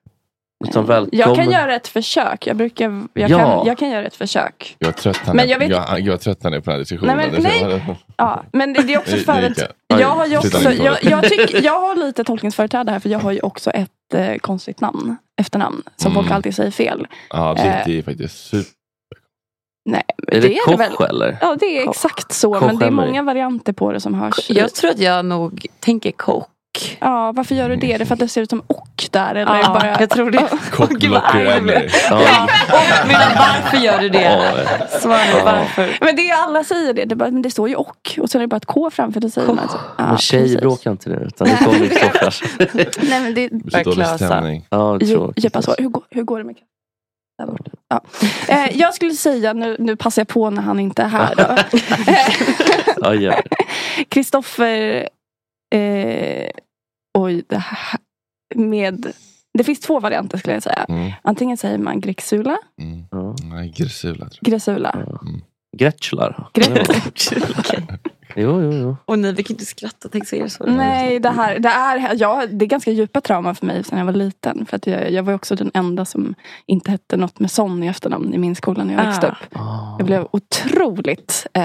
Utan 0.64 0.86
välkommen. 0.86 1.10
Jag 1.12 1.36
kan 1.36 1.50
göra 1.50 1.74
ett 1.76 1.88
försök. 1.88 2.46
Jag, 2.46 2.56
brukar, 2.56 2.84
jag, 3.12 3.30
Ja. 3.30 3.38
kan, 3.38 3.66
jag 3.66 3.78
kan 3.78 3.90
göra 3.90 4.06
ett 4.06 4.16
försök. 4.16 4.76
Jag 4.78 4.88
är 4.88 4.92
trött 4.92 5.16
här 5.16 5.34
Men 5.34 5.46
nu. 5.46 5.52
jag 5.52 5.58
vet- 5.58 5.70
jag, 5.70 6.00
jag 6.00 6.26
är 6.26 6.34
på 6.60 6.70
den 6.70 6.72
här 6.72 6.78
diskussionen. 6.78 7.16
Nej, 7.16 7.30
men- 7.32 7.42
Det 7.42 7.50
känner- 7.50 7.96
Ja, 8.16 8.42
men 8.52 8.72
det 8.72 8.82
det 8.82 8.94
är 8.94 8.98
också 8.98 9.16
för 9.16 9.42
att 9.42 9.58
jag. 9.88 10.00
jag 10.00 10.08
har 10.08 10.26
ju 10.26 10.38
också, 10.38 10.72
jag, 10.72 11.04
jag, 11.04 11.22
tycker, 11.28 11.62
jag 11.64 11.80
har 11.80 11.94
lite 11.96 12.24
tolkningsföreträde 12.24 12.92
här 12.92 12.98
för 12.98 13.08
jag 13.08 13.18
har 13.18 13.32
ju 13.32 13.40
också 13.40 13.70
ett 13.70 13.90
eh, 14.14 14.36
konstigt 14.36 14.80
namn, 14.80 15.16
efternamn, 15.40 15.82
som 15.96 16.12
Mm. 16.12 16.22
folk 16.24 16.34
alltid 16.36 16.54
säger 16.54 16.70
fel. 16.70 17.06
Ja, 17.30 17.54
det, 17.54 17.82
det 17.86 17.98
är 17.98 18.02
faktiskt 18.02 18.46
super. 18.48 18.72
Nej, 19.90 20.02
Är 20.32 20.40
det, 20.40 20.56
är 20.58 20.60
Koch 20.64 20.80
väl. 20.80 20.92
eller? 21.10 21.38
Ja, 21.40 21.56
det 21.60 21.66
är 21.78 21.88
exakt 21.88 22.32
så, 22.32 22.54
Koch 22.54 22.66
men 22.66 22.78
det 22.78 22.86
är 22.86 22.90
många 22.90 23.22
varianter 23.22 23.72
på 23.72 23.92
det 23.92 24.00
som 24.00 24.14
hörs. 24.14 24.50
Jag 24.50 24.74
tror 24.74 24.90
att 24.90 24.98
jag 24.98 25.24
nog 25.24 25.66
tänker 25.80 26.10
kock. 26.10 26.48
Ja, 27.00 27.32
varför 27.32 27.54
gör 27.54 27.68
du 27.68 27.76
det? 27.76 27.92
Är 27.92 27.98
det 27.98 28.06
för 28.06 28.14
att 28.14 28.20
det 28.20 28.28
ser 28.28 28.40
ut 28.42 28.50
som 28.50 28.60
och 28.66 28.88
där? 29.10 29.34
Eller 29.34 29.56
Ja, 29.58 29.68
bara... 29.74 30.00
jag 30.00 30.10
tror 30.10 30.30
det. 30.30 30.48
Kock 30.70 30.90
Gud, 30.90 31.10
vad 31.10 31.20
Blocker 31.22 31.38
arg 31.38 31.44
jag 31.44 31.62
blev. 31.62 31.76
Emily. 31.76 31.90
Ja. 32.10 32.18
Varför 33.36 33.76
gör 33.76 33.98
du 33.98 34.08
det? 34.08 34.22
Ja. 34.22 34.88
Svara 35.00 35.18
nu 35.34 35.40
varför. 35.44 35.96
Men 36.00 36.16
det 36.16 36.30
är 36.30 36.42
alla 36.42 36.64
säger 36.64 36.92
det. 36.94 37.04
Det, 37.04 37.14
bara, 37.16 37.30
men 37.30 37.42
det 37.42 37.50
står 37.50 37.68
ju 37.68 37.74
och. 37.74 38.18
Och 38.20 38.30
så 38.30 38.38
är 38.38 38.40
det 38.40 38.46
bara 38.48 38.56
ett 38.56 38.66
K 38.66 38.90
framför. 38.90 39.20
Det 39.20 39.30
säger 39.30 39.48
man. 39.48 39.58
alltså. 39.58 39.80
Ja, 39.98 40.06
Men 40.06 40.18
tjejer 40.18 40.60
bråkar 40.60 40.90
inte 40.90 41.08
nu, 41.10 41.16
utan 41.26 41.48
det 41.48 41.56
kommer 41.64 41.82
i 41.84 41.90
Stockholm. 41.90 42.32
Nej, 43.08 43.20
men 43.20 43.34
det, 43.34 43.44
är 43.44 43.84
dålig 43.84 43.94
Klösa. 43.96 44.16
stämning. 44.26 44.66
Ja, 44.70 44.98
djupa 45.36 45.62
sår. 45.62 45.74
Hur, 45.78 45.88
går- 45.88 46.04
hur 46.10 46.22
går 46.22 46.38
det 46.38 46.44
med? 46.44 46.54
Där 47.38 47.46
borta. 47.46 47.70
Ja. 47.88 48.00
Eh, 48.48 48.76
jag 48.78 48.94
skulle 48.94 49.12
säga, 49.14 49.52
nu, 49.52 49.76
nu 49.78 49.96
passar 49.96 50.20
jag 50.22 50.28
på 50.28 50.50
när 50.50 50.62
han 50.62 50.80
inte 50.80 51.02
är 51.02 51.08
här. 51.08 51.34
Ja, 53.02 53.14
ja. 53.14 53.34
Kristoffer, 54.08 55.08
eh, 55.74 56.50
oj, 57.18 57.44
det 57.48 57.58
här 57.58 57.98
med, 58.54 59.12
det 59.58 59.64
finns 59.64 59.80
två 59.80 60.00
varianter 60.00 60.38
skulle 60.38 60.54
jag 60.54 60.62
säga. 60.62 60.86
Mm. 60.88 61.12
Antingen 61.22 61.56
säger 61.56 61.78
man 61.78 62.00
Grixula, 62.00 62.58
Mm. 62.80 63.04
Ja. 63.10 63.36
Nej, 63.42 63.68
Grisula 63.76 64.28
tror 64.28 64.38
jag. 64.40 64.50
Gresula. 64.50 65.06
Gretschlar. 65.76 66.48
Okej. 67.58 67.86
Jo, 68.40 68.62
jo, 68.62 68.72
jo. 68.72 68.96
Och 69.04 69.18
ni, 69.18 69.32
vi 69.32 69.42
kan 69.42 69.54
inte 69.54 69.64
skratta. 69.64 70.08
Tänk 70.12 70.28
så 70.28 70.36
det 70.36 70.50
så. 70.50 70.64
Nej, 70.66 71.18
det 71.20 71.28
här 71.28 71.58
det 71.58 71.68
är, 71.68 72.16
ja, 72.20 72.44
det 72.50 72.64
är 72.64 72.66
ganska 72.66 72.90
djupa 72.90 73.20
trauma 73.20 73.54
för 73.54 73.66
mig 73.66 73.84
sedan 73.84 73.98
jag 73.98 74.06
var 74.06 74.12
liten. 74.12 74.66
För 74.66 74.76
att 74.76 74.86
jag, 74.86 75.10
jag 75.10 75.22
var 75.22 75.34
också 75.34 75.54
den 75.54 75.70
enda 75.74 76.04
som 76.04 76.34
inte 76.66 76.90
hette 76.90 77.16
något 77.16 77.40
med 77.40 77.50
son 77.50 77.82
i 77.82 77.86
efternamn 77.86 78.34
i 78.34 78.38
min 78.38 78.56
skola 78.56 78.84
när 78.84 78.94
jag 78.94 79.04
växte 79.04 79.26
Ah. 79.26 79.30
upp. 79.30 79.58
Jag 79.98 80.06
blev 80.06 80.26
otroligt, 80.30 81.46
eh, 81.52 81.62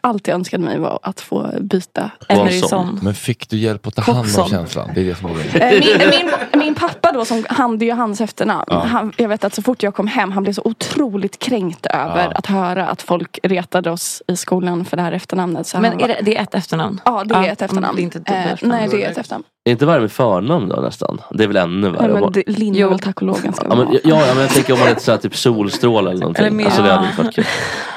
allt 0.00 0.28
jag 0.28 0.34
önskade 0.34 0.64
mig 0.64 0.78
var 0.78 0.98
att 1.02 1.20
få 1.20 1.50
byta. 1.60 2.10
Emeryson. 2.28 2.98
Men 3.02 3.14
fick 3.14 3.48
du 3.48 3.56
hjälp 3.56 3.86
att 3.86 3.94
ta 3.94 4.02
hand 4.02 4.18
om 4.18 4.24
Kockson. 4.24 4.48
känslan? 4.48 4.90
Det 4.94 5.00
är 5.00 5.04
det 5.04 5.14
som 5.14 5.30
är 5.30 5.34
grejen. 5.34 5.82
Eh, 5.82 6.10
min, 6.10 6.30
min, 6.52 6.60
min 6.64 6.74
pappa 6.74 7.12
då, 7.12 7.24
som, 7.24 7.44
han, 7.48 7.78
det 7.78 7.84
är 7.84 7.86
ju 7.86 7.92
hans 7.92 8.20
efternamn. 8.20 8.64
Ja. 8.66 8.78
Han, 8.84 9.12
jag 9.16 9.28
vet 9.28 9.44
att 9.44 9.54
så 9.54 9.62
fort 9.62 9.82
jag 9.82 9.94
kom 9.94 10.06
hem, 10.06 10.32
han 10.32 10.42
blev 10.42 10.52
så 10.52 10.62
otroligt 10.64 11.38
kränkt 11.38 11.86
över 11.86 12.38
att 12.38 12.46
höra 12.46 12.86
att 12.86 13.02
folk 13.02 13.38
retade 13.42 13.90
oss 13.90 14.22
i 14.28 14.36
skolan 14.36 14.84
för 14.84 14.96
det 14.96 15.02
här 15.02 15.12
efternamnet. 15.12 15.66
Så 15.66 15.80
Men 15.80 15.90
han 15.90 16.00
är 16.00 16.08
var- 16.08 16.11
det, 16.16 16.22
det 16.22 16.36
är 16.36 16.42
ett 16.42 16.54
efternamn? 16.54 17.00
Ja, 17.04 17.24
det 17.24 17.34
är 17.34 17.52
ett 17.52 17.62
efternamn. 17.62 17.96
det 17.96 18.02
är 18.02 18.04
inte 18.04 18.18
ett 18.18 18.28
eh, 18.30 18.34
dubbelefternamn. 18.34 18.80
nej, 18.80 18.88
det 18.90 19.04
är 19.04 19.10
ett 19.10 19.18
efternamn. 19.18 19.44
Är 19.64 19.72
inte 19.72 19.86
värre 19.86 20.00
med 20.00 20.12
förnamn 20.12 20.68
då 20.68 20.76
nästan? 20.76 21.20
Det 21.30 21.44
är 21.44 21.48
väl 21.48 21.56
ännu 21.56 21.90
värre? 21.90 22.12
Nej, 22.12 22.20
men 22.20 22.32
det, 22.32 22.44
Jo. 22.78 22.88
väl 22.88 22.98
tack 22.98 23.16
och 23.16 23.26
lov 23.26 23.42
ganska 23.42 23.66
Ja 23.70 23.74
men, 23.74 23.92
ja, 23.92 23.98
ja, 24.04 24.34
men 24.34 24.38
jag 24.42 24.50
tänker 24.50 24.72
om 24.72 24.78
man 24.78 24.88
heter 24.88 25.16
typ 25.16 25.36
Solstråle 25.36 26.10
eller 26.10 26.20
någonting. 26.20 26.46
Eller 26.46 26.64
alltså, 26.64 26.82
det 26.82 26.92
hade 26.92 27.06
inte 27.08 27.22
varit 27.22 27.34
kul. 27.34 27.44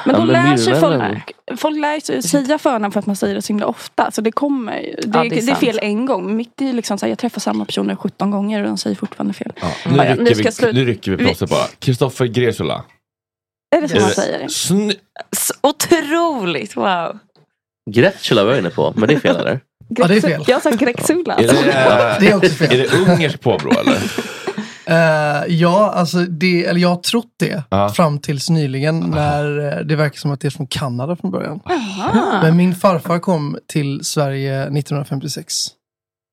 Men 0.05 0.15
Ja, 0.15 0.19
då 0.21 0.25
men 0.25 0.49
lär 0.49 0.57
sig 0.57 0.75
folk, 0.79 1.31
folk 1.59 1.77
lär 1.77 1.99
sig 1.99 2.23
säga 2.23 2.57
förnamn 2.57 2.91
för 2.91 2.99
att 2.99 3.05
man 3.05 3.15
säger 3.15 3.35
det 3.35 3.41
så 3.41 3.47
himla 3.47 3.65
ofta. 3.65 4.11
Så 4.11 4.21
det 4.21 4.31
kommer 4.31 4.79
ju- 4.79 4.95
det, 4.95 5.17
Ja, 5.17 5.23
det 5.23 5.37
är 5.37 5.45
det, 5.45 5.51
är 5.51 5.55
fel 5.55 5.79
en 5.81 6.05
gång. 6.05 6.35
Mitt 6.35 6.61
är 6.61 6.65
ju 6.65 6.73
liksom 6.73 6.97
så 6.97 7.05
här, 7.05 7.11
jag 7.11 7.19
träffar 7.19 7.41
samma 7.41 7.65
personer 7.65 7.95
17 7.95 8.31
gånger 8.31 8.61
och 8.61 8.67
de 8.67 8.77
säger 8.77 8.95
fortfarande 8.95 9.33
fel. 9.33 9.51
Ja, 9.61 9.67
nu, 9.85 9.97
rycker 9.97 10.43
vi, 10.43 10.51
sluta. 10.51 10.73
nu 10.73 10.85
rycker 10.85 11.11
vi 11.11 11.17
plåstret 11.17 11.49
bara. 11.49 11.65
Kristoffer 11.79 12.25
Gresula. 12.25 12.83
Är 13.75 13.81
det 13.81 13.89
så 13.89 13.99
man 13.99 14.09
säger? 14.09 14.47
Sny- 14.47 14.95
otroligt, 15.61 16.75
wow. 16.77 17.19
Grätzula 17.91 18.43
var 18.43 18.51
jag 18.51 18.59
inne 18.59 18.69
på, 18.69 18.93
men 18.95 19.07
det 19.09 19.13
är 19.15 19.19
fel 19.19 19.35
eller? 19.35 19.59
Ja, 19.89 20.07
det 20.07 20.15
är 20.17 20.21
fel. 20.21 20.43
Jag 20.47 20.61
sa 20.61 20.71
Grexula. 20.71 21.35
Är 21.35 21.47
det, 21.47 22.17
Det 22.19 22.27
är 22.31 22.35
också 22.37 22.49
fel. 22.49 22.71
Är 22.71 22.77
det 22.77 23.11
ungerskt 23.13 23.41
påbrå 23.41 23.71
eller? 23.71 23.97
Eh, 24.87 25.43
ja, 25.55 25.91
alltså 25.91 26.17
det, 26.17 26.65
eller 26.65 26.79
jag 26.79 26.89
har 26.89 26.95
trott 26.95 27.33
det 27.39 27.63
Ja. 27.69 27.89
fram 27.89 28.19
tills 28.19 28.49
nyligen 28.49 28.99
när 28.99 29.73
eh, 29.79 29.85
det 29.85 29.95
verkar 29.95 30.17
som 30.17 30.31
att 30.31 30.39
det 30.41 30.47
är 30.47 30.49
från 30.49 30.67
Kanada 30.67 31.15
från 31.15 31.31
början. 31.31 31.59
Men 32.41 32.57
min 32.57 32.75
farfar 32.75 33.19
kom 33.19 33.57
till 33.67 34.05
Sverige 34.05 34.61
1956. 34.61 35.53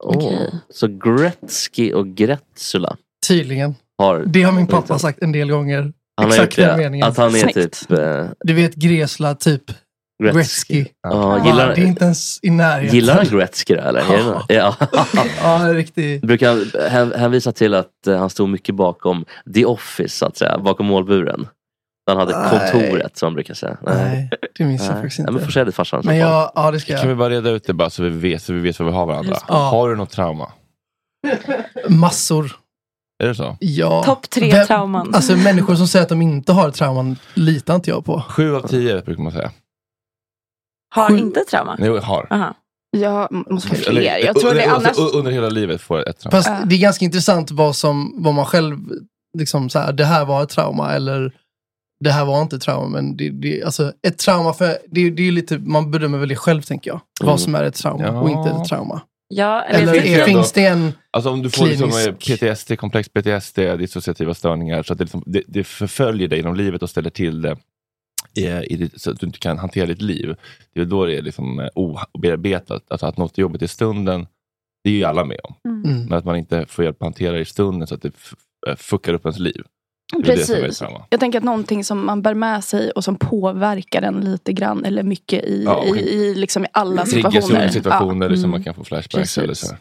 Åh, 0.04 0.16
Okej. 0.16 0.50
Så 0.70 0.86
Gretzky 0.88 1.92
och 1.92 2.06
Grätzula 2.08 2.96
Tydligen. 3.28 3.74
har... 3.98 4.22
Det 4.26 4.42
har 4.42 4.52
min 4.52 4.66
pappa 4.66 4.98
sagt 4.98 5.22
en 5.22 5.32
del 5.32 5.50
gånger. 5.50 5.92
Han 6.16 6.26
har 6.26 6.26
Exakt 6.34 6.58
gjort 6.58 6.66
den 6.66 6.76
det. 6.78 6.84
meningen. 6.84 7.06
Att 7.08 7.16
han 7.16 7.34
är 7.34 7.38
Snyggt. 7.38 7.54
typ 7.88 7.98
eh, 7.98 8.24
Du 8.40 8.54
vet 8.54 8.74
Gresla, 8.74 9.34
typ 9.34 9.62
Gretzky. 10.22 10.38
Gretzky. 10.78 10.86
Ja, 11.02 11.28
Va? 11.28 11.46
gillar, 11.46 11.74
Det 11.74 11.80
är 11.82 11.86
inte 11.86 12.04
ens 12.04 12.38
i 12.42 12.50
närheten. 12.50 12.94
gillar 12.94 13.14
han 13.14 13.24
Gretzky 13.38 13.74
då 13.74 13.80
eller? 13.80 14.04
Ja. 14.10 14.44
Ja, 14.48 14.76
är 15.68 15.74
riktigt. 15.74 16.22
Brukar 16.22 16.48
han 16.48 16.70
hän- 16.90 17.12
hänvisa 17.16 17.52
till 17.52 17.74
att 17.74 18.06
eh, 18.06 18.18
han 18.18 18.30
stod 18.30 18.48
mycket 18.48 18.74
bakom 18.74 19.24
The 19.54 19.64
Office, 19.64 20.16
så 20.18 20.26
att 20.26 20.36
säga, 20.36 20.58
bakom 20.58 20.86
målburen. 20.86 21.48
Han 22.06 22.16
hade 22.18 22.38
Nej. 22.38 22.50
kontoret 22.72 23.16
som 23.18 23.26
man 23.26 23.34
brukar 23.34 23.54
säga. 23.54 23.76
Nej, 23.86 24.30
det 24.58 24.64
minns 24.64 24.82
jag 24.82 24.92
Nej. 24.92 25.02
faktiskt 25.02 25.18
Ja, 25.18 25.24
men 25.24 25.34
inte. 25.34 25.44
får 25.44 25.52
säga 25.52 25.64
det 25.64 25.72
farsan. 25.72 26.02
Men 26.04 26.16
jag, 26.18 26.52
ja 26.54 26.70
det 26.70 26.80
ska 26.80 26.92
Kan 26.96 27.02
vi 27.02 27.08
jag. 27.08 27.18
bara 27.18 27.30
reda 27.30 27.50
ut 27.50 27.64
det 27.66 27.72
bara 27.74 27.90
så 27.90 28.02
vi 28.02 28.08
vet, 28.08 28.42
så 28.42 28.52
vi 28.52 28.60
vet 28.60 28.78
var 28.80 28.86
vi 28.86 28.92
har 28.92 29.06
varandra? 29.06 29.36
Ja. 29.48 29.54
Har 29.54 29.88
du 29.90 29.96
något 29.96 30.10
trauma? 30.10 30.52
Massor. 31.88 32.52
Är 33.22 33.26
det 33.28 33.34
så? 33.34 33.56
Ja. 33.60 34.02
Topp 34.04 34.30
tre 34.30 34.50
Vem- 34.50 34.66
trauman. 34.66 35.14
Alltså 35.14 35.36
människor 35.36 35.74
som 35.74 35.86
säger 35.88 36.02
att 36.02 36.08
de 36.08 36.22
inte 36.22 36.52
har 36.52 36.70
trauman 36.70 37.16
litar 37.34 37.74
inte 37.74 37.90
jag 37.90 38.04
på. 38.04 38.22
Sju 38.28 38.56
av 38.56 38.68
tio 38.68 39.02
brukar 39.02 39.22
man 39.22 39.32
säga. 39.32 39.50
Har 40.92 41.08
sju- 41.08 41.18
inte 41.18 41.40
trauma? 41.40 41.76
Nej, 41.78 41.88
har. 41.98 42.26
Aha. 42.30 42.54
Jag 42.96 43.28
måste 43.50 43.68
få 43.68 43.74
Eller- 43.90 44.00
fler. 44.00 44.18
Jag 44.26 44.40
tror 44.40 44.54
det 44.54 44.64
alltså, 44.66 45.02
annars... 45.02 45.14
Under 45.14 45.30
hela 45.30 45.48
livet 45.48 45.80
får 45.80 45.98
jag 45.98 46.08
ett 46.08 46.18
trauma. 46.18 46.36
Fast 46.42 46.50
det 46.68 46.74
är 46.74 46.78
ganska 46.80 47.04
intressant 47.04 47.50
vad, 47.50 47.76
som, 47.76 48.14
vad 48.18 48.34
man 48.34 48.44
själv, 48.44 48.76
liksom 49.38 49.70
så 49.70 49.78
här, 49.78 49.92
det 49.92 50.04
här 50.04 50.24
var 50.24 50.42
ett 50.42 50.48
trauma 50.48 50.92
eller 50.92 51.32
det 52.04 52.10
här 52.10 52.24
var 52.24 52.42
inte 52.42 52.56
ett 52.56 52.62
trauma. 52.62 52.88
Men 52.88 53.16
det, 53.16 53.30
det, 53.30 53.62
alltså, 53.62 53.92
ett 54.06 54.18
trauma, 54.18 54.52
för 54.52 54.66
det, 54.86 55.10
det 55.10 55.28
är 55.28 55.32
lite, 55.32 55.58
man 55.58 55.90
bedömer 55.90 56.18
väl 56.18 56.28
det 56.28 56.36
själv 56.36 56.62
tänker 56.62 56.90
jag. 56.90 57.00
Mm. 57.22 57.30
Vad 57.30 57.40
som 57.40 57.54
är 57.54 57.64
ett 57.64 57.74
trauma 57.74 58.04
Ja. 58.04 58.20
och 58.20 58.30
inte 58.30 58.50
ett 58.50 58.64
trauma. 58.68 59.00
Ja, 59.34 59.62
eller, 59.62 59.92
Eller 59.92 60.06
är, 60.20 60.24
finns 60.24 60.52
det 60.52 60.66
en... 60.66 60.92
Alltså 61.10 61.30
om 61.30 61.42
du 61.42 61.50
får 61.50 61.66
liksom 61.66 61.90
Klinisk. 61.90 62.30
eh, 62.42 62.52
PTSD, 62.54 62.76
komplex 62.78 63.08
PTSD, 63.08 63.58
dissociativa 63.78 64.34
störningar, 64.34 64.82
så 64.82 64.92
att 64.92 64.98
det, 64.98 65.04
liksom, 65.04 65.22
det, 65.26 65.42
det 65.46 65.64
förföljer 65.64 66.28
dig 66.28 66.38
genom 66.38 66.54
livet 66.54 66.82
och 66.82 66.90
ställer 66.90 67.10
till 67.10 67.42
det 67.42 67.56
i, 68.34 68.46
i 68.46 68.76
ditt, 68.76 69.00
så 69.00 69.10
att 69.10 69.20
du 69.20 69.26
inte 69.26 69.38
kan 69.38 69.58
hantera 69.58 69.86
ditt 69.86 70.02
liv. 70.02 70.34
Det 70.74 70.80
är 70.80 70.84
då 70.84 71.06
det 71.06 71.16
är 71.16 71.22
liksom 71.22 71.60
eh, 71.60 71.68
obearbetat. 71.74 72.82
Alltså 72.88 73.06
att 73.06 73.16
något 73.16 73.38
är 73.38 73.42
jobbigt 73.42 73.62
i 73.62 73.68
stunden, 73.68 74.26
det 74.84 74.90
är 74.90 74.94
ju 74.94 75.04
alla 75.04 75.24
med 75.24 75.38
om. 75.44 75.54
Mm. 75.84 76.04
Men 76.04 76.18
att 76.18 76.24
man 76.24 76.36
inte 76.36 76.66
får 76.66 76.84
hjälp 76.84 77.02
att 77.02 77.06
hantera 77.06 77.32
det 77.32 77.40
i 77.40 77.44
stunden 77.44 77.86
så 77.88 77.94
att 77.94 78.02
det 78.02 78.12
eh, 78.68 78.76
fuckar 78.76 79.14
upp 79.14 79.24
ens 79.24 79.38
liv. 79.38 79.62
Precis. 80.24 80.82
Jag 81.10 81.20
tänker 81.20 81.38
att 81.38 81.44
någonting 81.44 81.84
som 81.84 82.06
man 82.06 82.22
bär 82.22 82.34
med 82.34 82.64
sig 82.64 82.90
och 82.90 83.04
som 83.04 83.16
påverkar 83.16 84.02
en 84.02 84.20
lite 84.20 84.52
grann 84.52 84.84
eller 84.84 85.02
mycket 85.02 85.44
i, 85.44 85.62
Ja, 85.64 85.84
i, 85.84 85.98
i, 86.00 86.34
liksom 86.34 86.64
i 86.64 86.68
alla 86.72 87.06
situationer. 87.06 87.56
olika 87.58 87.72
situationer, 87.72 88.26
Ja. 88.26 88.30
liksom 88.30 88.44
Mm. 88.44 88.50
man 88.50 88.64
kan 88.64 88.74
få 88.74 88.84
flashbacks. 88.84 89.38
Eller 89.38 89.54
så. 89.54 89.66
här. 89.66 89.78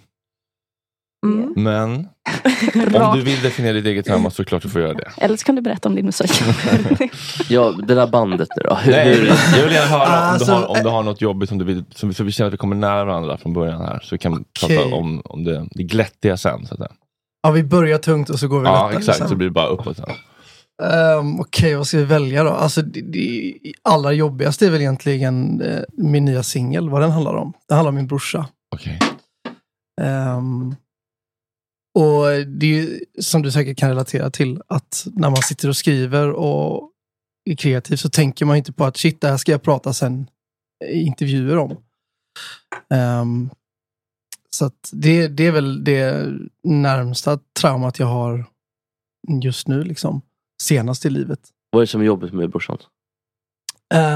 Mm. 1.25 1.54
Men 1.56 1.92
om 3.01 3.18
du 3.18 3.22
vill 3.24 3.42
definiera 3.42 3.74
ditt 3.74 3.86
eget 3.86 4.06
trauma 4.06 4.30
så 4.30 4.46
klart 4.46 4.62
du 4.63 4.70
får 4.70 4.82
göra 4.82 4.94
det. 4.94 5.12
Eller 5.18 5.38
så 5.38 5.46
kan 5.46 5.56
du 5.56 5.62
berätta 5.62 5.90
om 5.90 5.96
din 5.96 6.06
musik. 6.06 6.32
Ja, 7.50 7.72
det 7.88 7.96
där 7.96 8.08
bandet 8.08 8.50
nu 8.58 8.63
då. 8.70 8.75
Hur, 8.75 8.92
Nej, 8.92 9.08
jag 9.58 9.63
vill 9.63 9.74
gärna 9.74 9.88
höra 9.88 10.04
om, 10.04 10.10
Alltså, 10.12 10.46
du 10.46 10.51
har, 10.51 10.66
om 10.68 10.78
du 10.84 10.90
har 10.90 11.04
något 11.04 11.22
jobbigt 11.22 11.50
som 11.50 11.58
du 11.58 11.66
vill, 11.66 11.84
som 11.96 12.13
så 12.13 12.24
vi 12.24 12.32
känner 12.32 12.48
att 12.48 12.54
vi 12.54 12.58
kommer 12.58 12.75
nära 12.75 13.06
varandra 13.06 13.38
från 13.38 13.54
början 13.54 13.82
här. 13.82 14.00
Så 14.04 14.16
vi 14.16 14.20
kan 14.20 14.34
Okej. 14.34 14.78
prata 14.78 14.96
om, 14.96 15.22
om 15.25 15.44
det, 15.44 15.68
det 15.72 15.84
glättiga 15.84 16.38
sen. 16.38 16.66
Så 16.66 16.74
att 16.74 16.78
säga. 16.80 16.92
Ja, 17.44 17.51
vi 17.51 17.63
börjar 17.63 17.98
tungt 17.98 18.30
och 18.30 18.40
så 18.40 18.48
går 18.48 18.60
vi 18.60 18.66
Ja, 18.68 18.84
lättare 18.86 18.98
exakt. 19.00 19.18
sen. 19.18 19.28
Så 19.30 19.36
blir 19.36 19.48
det 19.48 19.54
bara 19.54 19.68
uppåt. 19.68 19.98
Sen. 19.98 20.06
Ehm, 20.84 21.40
Okej, 21.40 21.75
vad 21.75 21.88
ska 21.88 21.98
vi 21.98 22.04
välja 22.04 22.44
då? 22.44 22.50
Alltså, 22.50 22.82
det, 22.82 23.01
det 23.01 23.54
allra 23.84 24.12
jobbigaste 24.13 24.66
är 24.66 24.70
väl 24.70 24.82
egentligen 24.82 25.62
eh, 25.62 25.80
min 25.98 26.25
nya 26.25 26.44
singel, 26.44 26.90
vad 26.90 27.01
den 27.01 27.12
handlar 27.12 27.34
om. 27.34 27.54
Det 27.68 27.74
handlar 27.74 27.90
om 27.90 27.96
min 27.96 28.08
brorsa. 28.08 28.46
Okej. 28.75 29.00
Ehm, 30.01 30.75
och 31.94 32.26
det 32.48 32.66
är 32.66 32.82
ju, 32.82 33.00
som 33.20 33.42
du 33.42 33.52
säkert 33.52 33.78
kan 33.78 33.90
relatera 33.90 34.30
till, 34.30 34.62
att 34.68 35.08
när 35.14 35.30
man 35.30 35.42
sitter 35.42 35.70
och 35.70 35.76
skriver 35.76 36.32
och 36.32 36.92
är 37.50 37.56
kreativ 37.56 37.96
så 37.96 38.10
tänker 38.10 38.46
man 38.46 38.58
inte 38.58 38.74
på 38.74 38.86
att 38.86 38.98
shit, 38.98 39.22
det 39.22 39.27
här 39.27 39.38
ska 39.38 39.51
jag 39.51 39.62
prata 39.62 39.94
sen 39.94 40.30
i 40.86 41.01
intervjuer 41.01 41.58
om. 41.58 41.77
Ehm, 42.94 43.50
så 44.50 44.66
att 44.66 44.90
det, 44.92 45.27
det 45.27 45.48
är 45.48 45.51
väl 45.51 45.84
det 45.84 46.27
närmsta 46.64 47.40
traumat 47.60 48.00
jag 48.00 48.08
har 48.08 48.46
just 49.44 49.68
nu, 49.68 49.84
liksom. 49.84 50.22
Senast 50.64 51.06
i 51.06 51.10
livet. 51.10 51.40
vad 51.72 51.82
är 51.82 51.86
det 51.86 51.88
som 51.88 52.01
är 52.01 52.06
jobbigt 52.06 52.34
med 52.34 52.50
brorsan? 52.50 52.77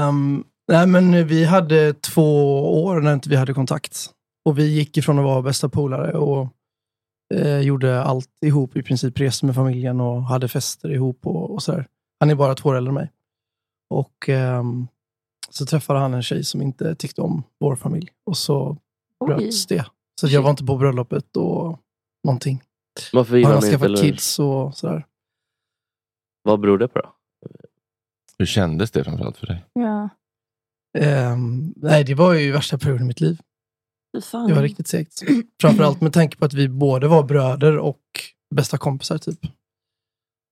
Um, 0.08 0.44
nej, 0.72 0.86
men 0.86 1.26
vi 1.26 1.44
hade 1.44 1.94
två 1.94 2.84
år 2.84 3.00
när 3.00 3.14
inte 3.14 3.28
vi 3.28 3.36
hade 3.36 3.54
kontakt. 3.54 4.10
Och 4.44 4.58
vi 4.58 4.66
gick 4.66 4.96
ifrån 4.96 5.18
att 5.18 5.24
vara 5.24 5.42
bästa 5.42 5.68
polare 5.68 6.12
och 6.12 6.55
eh, 7.34 7.60
gjorde 7.60 8.02
allt 8.02 8.42
ihop. 8.42 8.76
I 8.76 8.82
princip 8.82 9.20
reste 9.20 9.46
med 9.46 9.54
familjen 9.54 10.00
och 10.00 10.22
hade 10.22 10.48
fester 10.48 10.92
ihop 10.92 11.26
och, 11.26 11.50
och 11.50 11.62
sådär. 11.62 11.86
Han 12.20 12.30
är 12.30 12.34
bara 12.34 12.54
två 12.54 12.68
år 12.68 12.74
äldre 12.76 12.90
än 12.90 12.94
mig. 12.94 13.12
Och 13.90 14.28
ehm, 14.28 14.88
så 15.50 15.66
träffade 15.66 15.98
han 15.98 16.14
en 16.14 16.22
tjej 16.22 16.44
som 16.44 16.62
inte 16.62 16.94
tyckte 16.94 17.20
om 17.20 17.42
vår 17.60 17.76
familj. 17.76 18.08
Och 18.26 18.36
så 18.36 18.76
Oj. 19.20 19.26
bröts 19.26 19.66
det. 19.66 19.86
Så 20.20 20.28
jag 20.28 20.42
var 20.42 20.50
inte 20.50 20.64
på 20.64 20.76
bröllopet 20.76 21.36
och 21.36 21.80
någonting. 22.24 22.62
Varför 23.12 23.36
gillar 23.36 23.50
har 23.50 23.56
han 23.60 23.64
inte? 23.64 23.78
skaffat 23.78 24.00
kids 24.00 24.38
och 24.38 24.76
sådär. 24.76 25.06
vad 26.42 26.60
beror 26.60 26.78
det 26.78 26.88
på 26.88 26.98
då? 26.98 27.12
Hur 28.38 28.46
kändes 28.46 28.90
det 28.90 29.04
framförallt 29.04 29.36
för 29.36 29.46
dig? 29.46 29.64
ja. 29.72 30.08
Ehm, 30.98 31.74
nej, 31.76 32.04
det 32.04 32.14
var 32.14 32.34
ju 32.34 32.52
värsta 32.52 32.78
perioden 32.78 33.02
i 33.02 33.06
mitt 33.08 33.20
liv. 33.20 33.40
Det 34.48 34.54
var 34.54 34.62
riktigt 34.62 34.88
segt. 34.88 35.22
Framförallt 35.60 36.00
med 36.00 36.12
tanke 36.12 36.36
på 36.36 36.44
att 36.44 36.54
vi 36.54 36.68
både 36.68 37.08
var 37.08 37.22
bröder 37.22 37.78
och 37.78 38.00
bästa 38.54 38.78
kompisar 38.78 39.18
typ. 39.18 39.38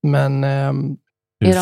Men 0.06 0.44
ehm, 0.44 0.96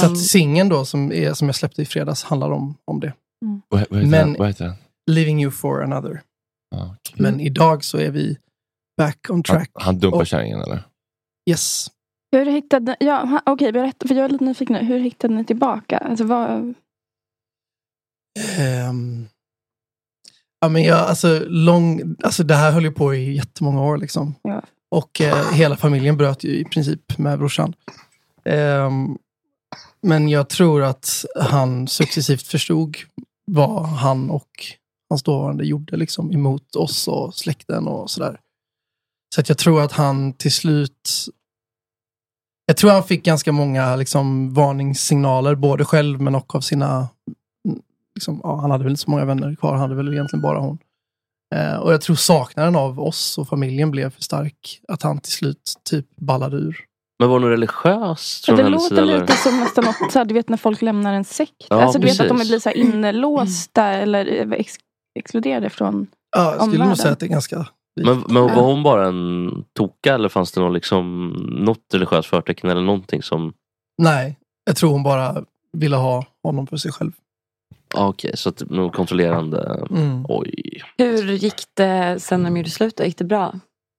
så 0.00 0.06
att 0.12 0.18
singeln 0.18 0.68
då 0.68 0.84
som, 0.84 1.12
är, 1.12 1.32
som 1.34 1.48
jag 1.48 1.54
släppte 1.54 1.82
i 1.82 1.84
fredags 1.86 2.24
handlar 2.24 2.50
om, 2.50 2.74
om 2.84 3.00
det. 3.00 3.12
Vad, 3.40 3.60
vad, 3.68 3.80
heter 3.80 4.10
Men- 4.10 4.10
den? 4.10 4.36
vad 4.38 4.48
heter 4.48 4.64
den? 4.64 4.74
Living 5.10 5.42
you 5.42 5.50
for 5.50 5.82
another. 5.82 6.22
Ja, 6.70 6.96
okej. 6.98 7.22
Men 7.22 7.40
idag 7.40 7.84
så 7.84 7.98
är 7.98 8.10
vi 8.10 8.38
back 8.96 9.18
on 9.28 9.34
han, 9.36 9.42
track. 9.42 9.70
han 9.74 9.98
dumpar 9.98 10.18
Och- 10.20 10.26
kärringen 10.26 10.60
eller? 10.62 10.82
Yes. 11.50 11.86
Hur 12.36 12.46
hittade... 12.46 12.96
Ja, 13.00 13.40
okej, 13.46 13.72
berätta. 13.72 14.08
För 14.08 14.14
jag 14.14 14.24
är 14.24 14.28
lite 14.28 14.44
nyfiken 14.44 14.76
nu. 14.76 14.84
Hur 14.84 14.98
hittade 14.98 15.34
ni 15.34 15.44
tillbaka? 15.44 15.98
Alltså, 15.98 16.24
vad... 16.24 16.74
Ehm, 18.58 19.28
ja, 20.62 20.68
men 20.68 20.82
jag, 20.82 20.98
alltså, 20.98 21.44
lång, 21.46 22.16
alltså, 22.22 22.42
det 22.42 22.54
här 22.54 22.72
höll 22.72 22.84
ju 22.84 22.92
på 22.92 23.14
i 23.14 23.36
jättemånga 23.36 23.82
år. 23.82 23.96
Liksom. 23.96 24.34
Ja. 24.42 24.62
Och 24.90 25.20
eh, 25.20 25.52
hela 25.52 25.76
familjen 25.76 26.16
bröt 26.16 26.44
ju 26.44 26.50
i 26.50 26.64
princip 26.64 27.18
med 27.18 27.38
brorsan. 27.38 27.74
Ehm, 28.44 29.18
men 30.02 30.28
jag 30.28 30.48
tror 30.48 30.82
att 30.82 31.24
han 31.40 31.88
successivt 31.88 32.46
förstod 32.46 32.96
vad 33.46 33.86
han 33.86 34.30
och 34.30 34.48
hans 35.08 35.22
dåvarande 35.22 35.64
gjorde 35.64 35.96
liksom, 35.96 36.32
emot 36.32 36.76
oss 36.76 37.08
och 37.08 37.34
släkten 37.34 37.88
och 37.88 38.10
sådär. 38.10 38.40
Så 39.34 39.40
att 39.40 39.48
jag 39.48 39.58
tror 39.58 39.82
att 39.82 39.92
han 39.92 40.32
till 40.32 40.52
slut... 40.52 41.10
Jag 42.66 42.76
tror 42.76 42.90
han 42.90 43.04
fick 43.04 43.24
ganska 43.24 43.52
många 43.52 43.96
liksom, 43.96 44.54
varningssignaler, 44.54 45.54
både 45.54 45.84
själv 45.84 46.20
men 46.20 46.34
och 46.34 46.54
av 46.54 46.60
sina 46.60 47.08
liksom, 48.14 48.40
ja, 48.42 48.60
han 48.60 48.70
hade 48.70 48.84
väl 48.84 48.90
inte 48.90 49.02
så 49.02 49.10
många 49.10 49.24
vänner 49.24 49.54
kvar, 49.54 49.70
han 49.70 49.80
hade 49.80 49.94
väl 49.94 50.12
egentligen 50.12 50.42
bara 50.42 50.58
hon. 50.58 50.78
Eh, 51.54 51.76
och 51.76 51.92
jag 51.92 52.00
tror 52.00 52.16
saknaden 52.16 52.76
av 52.76 53.00
oss 53.00 53.38
och 53.38 53.48
familjen 53.48 53.90
blev 53.90 54.10
för 54.10 54.22
stark. 54.22 54.80
Att 54.88 55.02
han 55.02 55.20
till 55.20 55.32
slut 55.32 55.74
typ 55.90 56.06
ballade 56.16 56.56
ur. 56.56 56.76
Men 57.18 57.28
var 57.28 57.40
det 57.40 57.46
något 57.46 57.52
religiöst 57.52 58.48
Ja, 58.48 58.52
från 58.52 58.56
det 58.56 58.62
hennes 58.62 58.82
låter 58.82 58.96
sida? 58.96 59.02
eller? 59.02 59.20
lite 59.20 59.32
som 59.32 59.60
nästan 59.60 59.84
något, 59.84 60.12
så 60.12 60.18
här, 60.18 60.24
du 60.24 60.34
vet 60.34 60.48
när 60.48 60.56
folk 60.56 60.82
lämnar 60.82 61.14
en 61.14 61.24
sekt. 61.24 61.66
Ja, 61.68 61.82
alltså, 61.82 61.98
du 61.98 62.06
vet 62.06 62.20
att 62.20 62.28
de 62.28 62.36
precis. 62.36 62.50
blir 62.50 62.58
så 62.58 62.68
här 62.68 62.76
inlåsta 62.76 63.84
eller 63.84 64.52
ex 64.52 64.76
exkluderade 65.18 65.70
från 65.70 66.06
Ja, 66.36 66.54
jag 66.54 66.68
skulle 66.68 66.84
nog 66.86 66.96
säga 66.96 67.12
att 67.12 67.20
det 67.20 67.26
är 67.26 67.30
ganska... 67.30 67.66
Men, 68.00 68.24
men 68.28 68.42
var 68.42 68.62
hon 68.62 68.82
bara 68.82 69.06
en 69.06 69.50
toka 69.76 70.14
eller 70.14 70.28
fanns 70.28 70.52
det 70.52 70.60
någon, 70.60 70.72
liksom, 70.72 71.28
något 71.50 71.94
religiöst 71.94 72.28
förtecken 72.28 72.70
eller 72.70 72.82
någonting 72.82 73.22
som... 73.22 73.52
Nej, 74.02 74.38
jag 74.64 74.76
tror 74.76 74.90
hon 74.90 75.02
bara 75.02 75.44
ville 75.72 75.96
ha 75.96 76.24
honom 76.42 76.66
för 76.66 76.76
sig 76.76 76.92
själv. 76.92 77.12
Ah, 77.94 78.08
Okej, 78.08 78.30
så 78.34 78.48
att 78.48 78.62
kontrollerande... 78.92 79.86
Mm. 79.90 80.24
Oj. 80.28 80.52
Hur 80.98 81.32
gick 81.32 81.54
det 81.76 82.16
sen 82.20 82.42
när 82.42 82.50
de 82.50 82.56
gjorde 82.56 82.70
slut? 82.70 83.00
Gick 83.04 83.18
det 83.18 83.24
bra? 83.24 83.54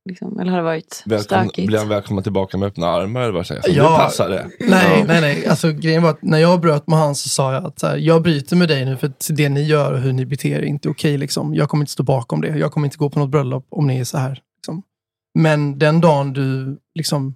Liksom, 0.09 0.39
eller 0.39 0.51
har 0.51 0.57
det 0.57 0.63
varit 0.63 1.03
Välkommen, 1.05 1.45
stökigt? 1.49 1.67
blir 1.67 1.79
han 1.79 1.87
välkommen 1.87 2.23
tillbaka 2.23 2.57
med 2.57 2.67
öppna 2.67 2.87
armar 2.87 3.21
eller 3.21 3.31
vad 3.33 3.47
säger? 3.47 3.63
Ja. 3.67 3.83
Det 3.91 3.97
passar 3.97 4.29
det. 4.29 4.47
Nej, 4.59 4.99
Ja. 4.99 5.05
nej, 5.07 5.21
nej. 5.21 5.47
Alltså, 5.47 5.71
grejen 5.71 6.03
var 6.03 6.09
att 6.09 6.21
när 6.23 6.37
jag 6.37 6.61
bröt 6.61 6.87
med 6.87 6.99
han 6.99 7.15
så 7.15 7.29
sa 7.29 7.53
jag 7.53 7.65
att 7.65 7.79
så 7.79 7.87
här, 7.87 7.97
jag 7.97 8.21
bryter 8.21 8.55
med 8.55 8.67
dig 8.67 8.85
nu 8.85 8.97
för 8.97 9.07
att 9.07 9.27
det 9.29 9.49
ni 9.49 9.63
gör 9.63 9.93
och 9.93 9.99
hur 9.99 10.13
ni 10.13 10.25
beter 10.25 10.49
er 10.49 10.59
är 10.59 10.63
inte 10.65 10.89
okej. 10.89 11.17
liksom. 11.17 11.55
Jag 11.55 11.69
kommer 11.69 11.81
inte 11.81 11.91
stå 11.91 12.03
bakom 12.03 12.41
det. 12.41 12.47
Jag 12.57 12.71
kommer 12.71 12.87
inte 12.87 12.97
gå 12.97 13.09
på 13.09 13.19
något 13.19 13.29
bröllop 13.29 13.65
om 13.69 13.87
ni 13.87 13.99
är 13.99 14.03
så 14.03 14.17
här. 14.17 14.39
Liksom. 14.57 14.83
Men 15.39 15.79
den 15.79 16.01
dagen 16.01 16.33
du 16.33 16.77
liksom 16.95 17.35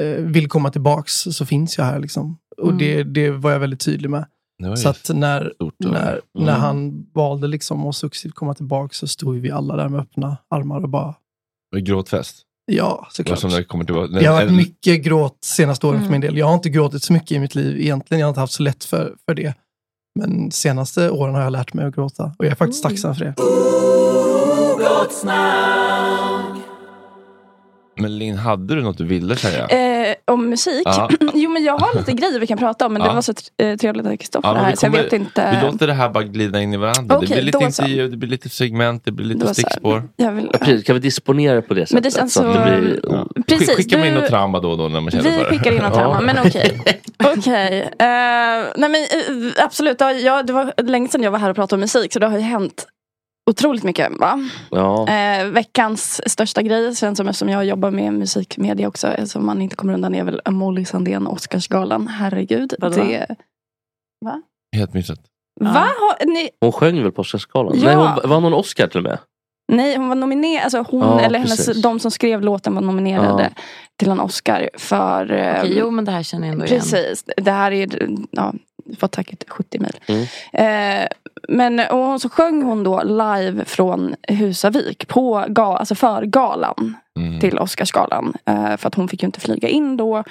Eh, 0.00 0.06
vill 0.06 0.48
komma 0.48 0.70
tillbaks 0.70 1.12
så 1.14 1.46
finns 1.46 1.78
jag 1.78 1.84
här. 1.84 1.98
Liksom. 2.00 2.38
Och 2.56 2.64
Mm. 2.70 2.78
det, 2.78 3.02
det 3.02 3.30
var 3.30 3.50
jag 3.52 3.58
väldigt 3.60 3.80
tydlig 3.80 4.10
med. 4.10 4.26
Så 4.76 4.88
att 4.88 5.10
när, 5.14 5.52
stort. 5.54 5.74
när, 5.78 6.12
Mm. 6.12 6.20
när 6.46 6.52
han 6.52 7.06
valde 7.14 7.46
liksom 7.46 7.86
att 7.86 7.96
successivt 7.96 8.34
komma 8.34 8.54
tillbaka 8.54 8.92
så 8.92 9.06
stod 9.08 9.36
vi 9.36 9.50
alla 9.50 9.76
där 9.76 9.88
med 9.88 10.00
öppna 10.00 10.36
armar 10.50 10.80
och 10.82 10.88
bara, 10.88 11.14
var 11.70 11.78
gråtfest. 11.80 12.42
ja 12.72 13.06
såklart. 13.10 13.38
som 13.38 13.50
när 13.50 13.62
kommer 13.62 13.84
tillbaka. 13.84 14.12
Det 14.12 14.24
har 14.26 14.34
varit 14.34 14.52
mycket 14.52 15.02
gråt 15.04 15.36
senaste 15.44 15.86
åren 15.86 15.96
Mm. 15.96 16.06
för 16.08 16.12
min 16.12 16.20
del. 16.20 16.36
Jag 16.36 16.46
har 16.46 16.54
inte 16.54 16.68
gråtit 16.68 17.02
så 17.02 17.12
mycket 17.12 17.32
i 17.32 17.38
mitt 17.38 17.54
liv 17.54 17.80
egentligen. 17.80 18.20
Jag 18.20 18.26
har 18.26 18.30
inte 18.30 18.40
haft 18.40 18.52
så 18.52 18.62
lätt 18.62 18.84
för, 18.84 19.14
för 19.28 19.34
det. 19.34 19.54
Men 20.18 20.50
senaste 20.50 21.10
åren 21.10 21.34
har 21.34 21.42
jag 21.42 21.52
lärt 21.52 21.74
mig 21.74 21.84
att 21.86 21.94
gråta. 21.94 22.24
Och 22.38 22.44
jag 22.44 22.50
är 22.50 22.54
faktiskt 22.54 22.82
tacksam 22.82 23.14
för 23.14 23.24
det. 23.24 23.34
Men 27.98 28.18
Linn, 28.18 28.36
hade 28.36 28.74
du 28.74 28.82
något 28.82 28.98
du 28.98 29.04
ville 29.04 29.36
säga? 29.36 29.66
Eh, 29.66 30.14
om 30.24 30.48
musik? 30.50 30.82
Ja. 30.84 31.08
jo 31.34 31.50
men 31.50 31.64
jag 31.64 31.78
har 31.78 31.94
lite 31.98 32.12
grejer 32.12 32.40
vi 32.40 32.46
kan 32.46 32.58
prata 32.58 32.86
om 32.86 32.92
men 32.92 33.02
Ja. 33.02 33.08
det 33.08 33.14
var 33.14 33.22
så 33.22 33.32
eh, 33.58 33.76
trevligt 33.76 34.06
att 34.06 34.18
Kristoffer 34.18 34.48
Ja, 34.48 34.54
här 34.54 34.70
vi 34.70 34.76
så 34.76 34.86
jag 34.86 34.92
kommer- 34.92 35.04
vet 35.04 35.12
inte. 35.12 35.58
Vi 35.62 35.66
låter 35.72 35.86
det 35.86 35.92
här 35.92 36.08
bara 36.08 36.24
glida 36.24 36.60
in 36.62 36.74
i 36.74 36.76
varandra. 36.76 37.16
Okej, 37.16 37.28
det 37.28 37.34
blir 37.34 37.42
lite 37.44 37.58
intervju, 37.64 38.08
det 38.08 38.16
blir 38.16 38.28
lite 38.30 38.48
segment, 38.48 39.04
det 39.04 39.12
blir 39.12 39.26
lite 39.26 39.46
Då 39.46 39.54
stickspår. 39.54 40.08
Jag 40.16 40.32
vill, 40.32 40.50
Ja, 40.52 40.58
precis. 40.58 40.84
Kan 40.84 40.94
vi 40.94 41.00
disponera 41.00 41.62
på 41.62 41.74
det 41.74 41.80
sättet? 41.86 41.94
Men 41.94 42.02
det 42.02 42.10
känns 42.16 42.32
så 42.34 42.42
att 42.44 42.54
så- 42.54 42.64
det 42.70 42.80
blir... 42.80 43.00
Ja. 43.02 43.26
Precis, 43.48 43.68
Skick- 43.70 43.76
Skicka 43.76 43.98
mig 43.98 44.08
in 44.08 44.14
du- 44.14 44.20
något 44.20 44.28
trauma 44.30 44.60
då 44.60 44.70
och 44.70 44.78
då 44.78 44.88
när 44.88 45.00
man 45.00 45.10
känner 45.10 45.24
vi 45.24 45.30
för 45.30 45.38
det. 45.44 45.50
skickar 45.50 45.72
in 45.72 45.82
något 45.82 45.94
trauma, 45.94 46.14
Ja. 46.14 46.20
men 46.20 46.38
okej. 46.46 47.80
Eh, 47.98 48.66
nej 48.76 48.90
men 48.90 48.94
eh, 48.94 49.64
absolut, 49.64 50.00
jag, 50.00 50.46
det 50.46 50.52
var 50.52 50.72
länge 50.82 51.08
sedan 51.08 51.22
jag 51.22 51.30
var 51.30 51.38
här 51.38 51.50
och 51.50 51.56
pratade 51.56 51.74
om 51.76 51.80
musik 51.80 52.12
så 52.12 52.18
det 52.18 52.26
har 52.26 52.38
ju 52.38 52.44
hänt 52.44 52.86
otroligt 53.50 53.82
mycket. 53.84 54.12
Va? 54.12 54.48
Ja. 54.70 55.08
Eh, 55.08 55.46
veckans 55.46 56.20
största 56.30 56.62
grej, 56.62 56.94
sen 56.96 57.16
som 57.16 57.28
eftersom 57.28 57.48
jag 57.48 57.64
jobbar 57.64 57.90
med 57.90 58.12
musikmedia 58.12 58.88
också, 58.88 59.14
som 59.26 59.46
man 59.46 59.62
inte 59.62 59.76
kommer 59.76 59.94
undan, 59.94 60.14
är 60.14 60.24
väl 60.24 60.40
Molly 60.50 60.84
Sandén 60.84 61.26
Oscarsgalan. 61.26 62.08
Herregud. 62.08 62.74
Vadå? 62.78 62.96
Det, 62.96 63.26
Helt 64.76 64.94
missat. 64.94 65.18
va? 65.60 65.70
Har, 65.70 66.26
ni, 66.26 66.50
Hon 66.60 66.72
sjöng 66.72 67.02
väl 67.02 67.12
på 67.12 67.20
Oscarsgalan? 67.20 67.78
Ja. 67.78 67.84
Nej, 67.84 67.94
hon, 67.94 68.30
vann 68.30 68.42
hon 68.44 68.54
Oscar 68.54 68.86
till 68.86 68.98
och 68.98 69.04
med? 69.04 69.18
nej, 69.72 69.96
hon 69.96 70.08
var 70.08 70.14
nominerad, 70.16 70.64
alltså 70.64 70.84
hon 70.90 71.00
Ja, 71.00 71.20
eller 71.20 71.38
hennes, 71.38 71.66
precis. 71.66 71.82
de 71.82 72.00
som 72.00 72.10
skrev 72.10 72.40
låten 72.42 72.74
var 72.74 72.82
nominerade 72.82 73.50
till 73.96 74.10
en 74.10 74.20
Oscar 74.20 74.70
för... 74.78 75.32
eh, 75.32 75.58
Okej, 75.60 75.78
jo 75.78 75.90
men 75.90 76.04
det 76.04 76.10
här 76.12 76.22
känner 76.22 76.46
jag 76.46 76.52
ändå 76.52 76.64
igen. 76.66 76.80
Precis, 76.80 77.24
det 77.36 77.50
här 77.50 77.72
är, 77.72 78.08
ja, 78.30 78.52
fått 78.98 79.14
säkert 79.14 79.48
70 79.50 79.78
mil. 79.78 79.96
Mm. 80.06 80.22
Eh, 81.02 81.08
men 81.48 81.80
och 81.80 82.20
så 82.20 82.28
sjöng 82.28 82.62
hon 82.62 82.84
då 82.84 83.02
live 83.02 83.64
från 83.64 84.14
Husavik 84.28 85.08
på 85.08 85.44
ga, 85.48 85.76
alltså 85.76 85.94
för 85.94 86.22
galan 86.22 86.94
Mm. 87.18 87.40
till 87.40 87.58
Oscarsgalan. 87.58 88.34
Eh, 88.44 88.76
för 88.76 88.88
att 88.88 88.94
hon 88.94 89.08
fick 89.08 89.22
ju 89.22 89.26
inte 89.26 89.40
flyga 89.40 89.68
in 89.68 89.96
då. 89.96 90.24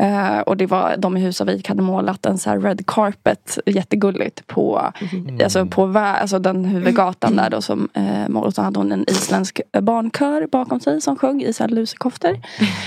Eh, 0.00 0.38
och 0.38 0.56
det 0.56 0.66
var, 0.66 0.96
de 0.98 1.16
i 1.16 1.20
Husavik 1.20 1.68
hade 1.68 1.82
målat 1.82 2.26
en 2.26 2.38
så 2.38 2.50
här 2.50 2.60
red 2.60 2.86
carpet 2.86 3.58
jättegulligt 3.66 4.46
på, 4.46 4.92
Mm. 5.12 5.38
alltså 5.44 5.66
på 5.66 5.86
vä- 5.86 6.14
alltså 6.20 6.38
den 6.38 6.64
huvudgatan 6.64 7.36
där 7.36 7.50
då 7.50 7.62
som 7.62 7.88
eh, 7.94 8.28
mål- 8.28 8.46
och 8.46 8.54
så 8.54 8.62
hade 8.62 8.78
hon 8.78 8.92
en 8.92 9.04
isländsk 9.10 9.60
barnkör 9.80 10.46
bakom 10.52 10.80
sig 10.80 11.00
som 11.00 11.16
sjöng 11.16 11.42
i 11.42 11.52
så 11.52 11.62
här 11.62 11.68
lusekoftor. 11.70 12.38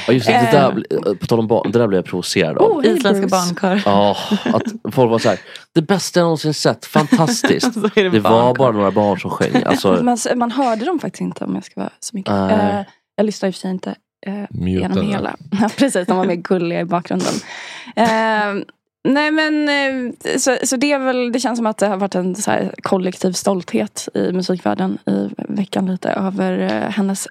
Ja, 0.08 0.14
just 0.14 0.28
det, 0.28 0.34
det, 0.52 0.58
där, 0.58 0.84
Eh. 1.10 1.14
på 1.18 1.26
tal 1.26 1.40
om 1.40 1.48
barn, 1.48 1.72
det 1.72 1.80
där 1.80 1.88
blev 1.88 1.98
jag 1.98 2.06
provocerad 2.06 2.58
av. 2.58 2.72
Oh, 2.72 2.86
Isländska 2.88 3.28
barnkör. 3.28 3.82
Ja, 3.86 4.18
att 4.46 4.94
folk 4.94 5.12
var 5.12 5.20
så 5.20 5.30
här, 5.30 5.40
det 5.76 5.82
bästa 5.82 6.20
jag 6.20 6.26
någonsin 6.26 6.54
sett, 6.54 6.86
fantastiskt. 6.86 7.74
Det 7.96 8.10
Det 8.10 8.20
var 8.20 8.56
bara 8.56 8.72
några 8.72 8.92
barn 8.92 9.20
som 9.20 9.30
sjöng. 9.32 9.64
Alltså, 9.66 10.00
Man, 10.04 10.18
man 10.36 10.52
hörde 10.52 10.86
dem 10.86 11.00
faktiskt 11.00 11.22
inte 11.22 11.46
om 11.46 11.56
jag 11.56 11.64
ska 11.64 11.80
vara 11.80 11.92
så 12.00 12.18
mycket. 12.18 12.32
Eh, 12.34 12.80
jag 13.16 13.26
lyssnade 13.26 13.50
i 13.50 13.52
och 13.52 13.56
för 13.56 13.60
sig 13.62 13.72
inte 13.72 13.96
eh, 14.26 14.34
Mutade. 14.50 14.70
genom 14.70 15.08
hela. 15.10 15.36
Ja, 15.62 15.70
precis, 15.78 16.08
de 16.08 16.18
var 16.18 16.26
mer 16.26 16.36
gulliga 16.36 16.80
i 16.80 16.86
bakgrunden. 16.86 17.34
Eh, 17.96 18.66
nej 19.08 19.32
men 19.32 19.70
eh, 19.70 20.14
så, 20.38 20.58
så 20.64 20.76
det 20.78 20.92
är 20.92 21.00
väl, 21.00 21.32
det 21.32 21.40
känns 21.40 21.60
som 21.60 21.66
att 21.66 21.78
det 21.78 21.88
har 21.88 21.98
varit 21.98 22.16
en 22.16 22.36
så 22.36 22.52
här 22.52 22.74
kollektiv 22.82 23.32
stolthet 23.32 24.10
i 24.14 24.32
musikvärlden 24.32 24.98
i 25.06 25.30
veckan 25.48 25.86
lite 25.92 26.10
över 26.10 26.60
eh, 26.60 26.90
hennes 26.90 27.28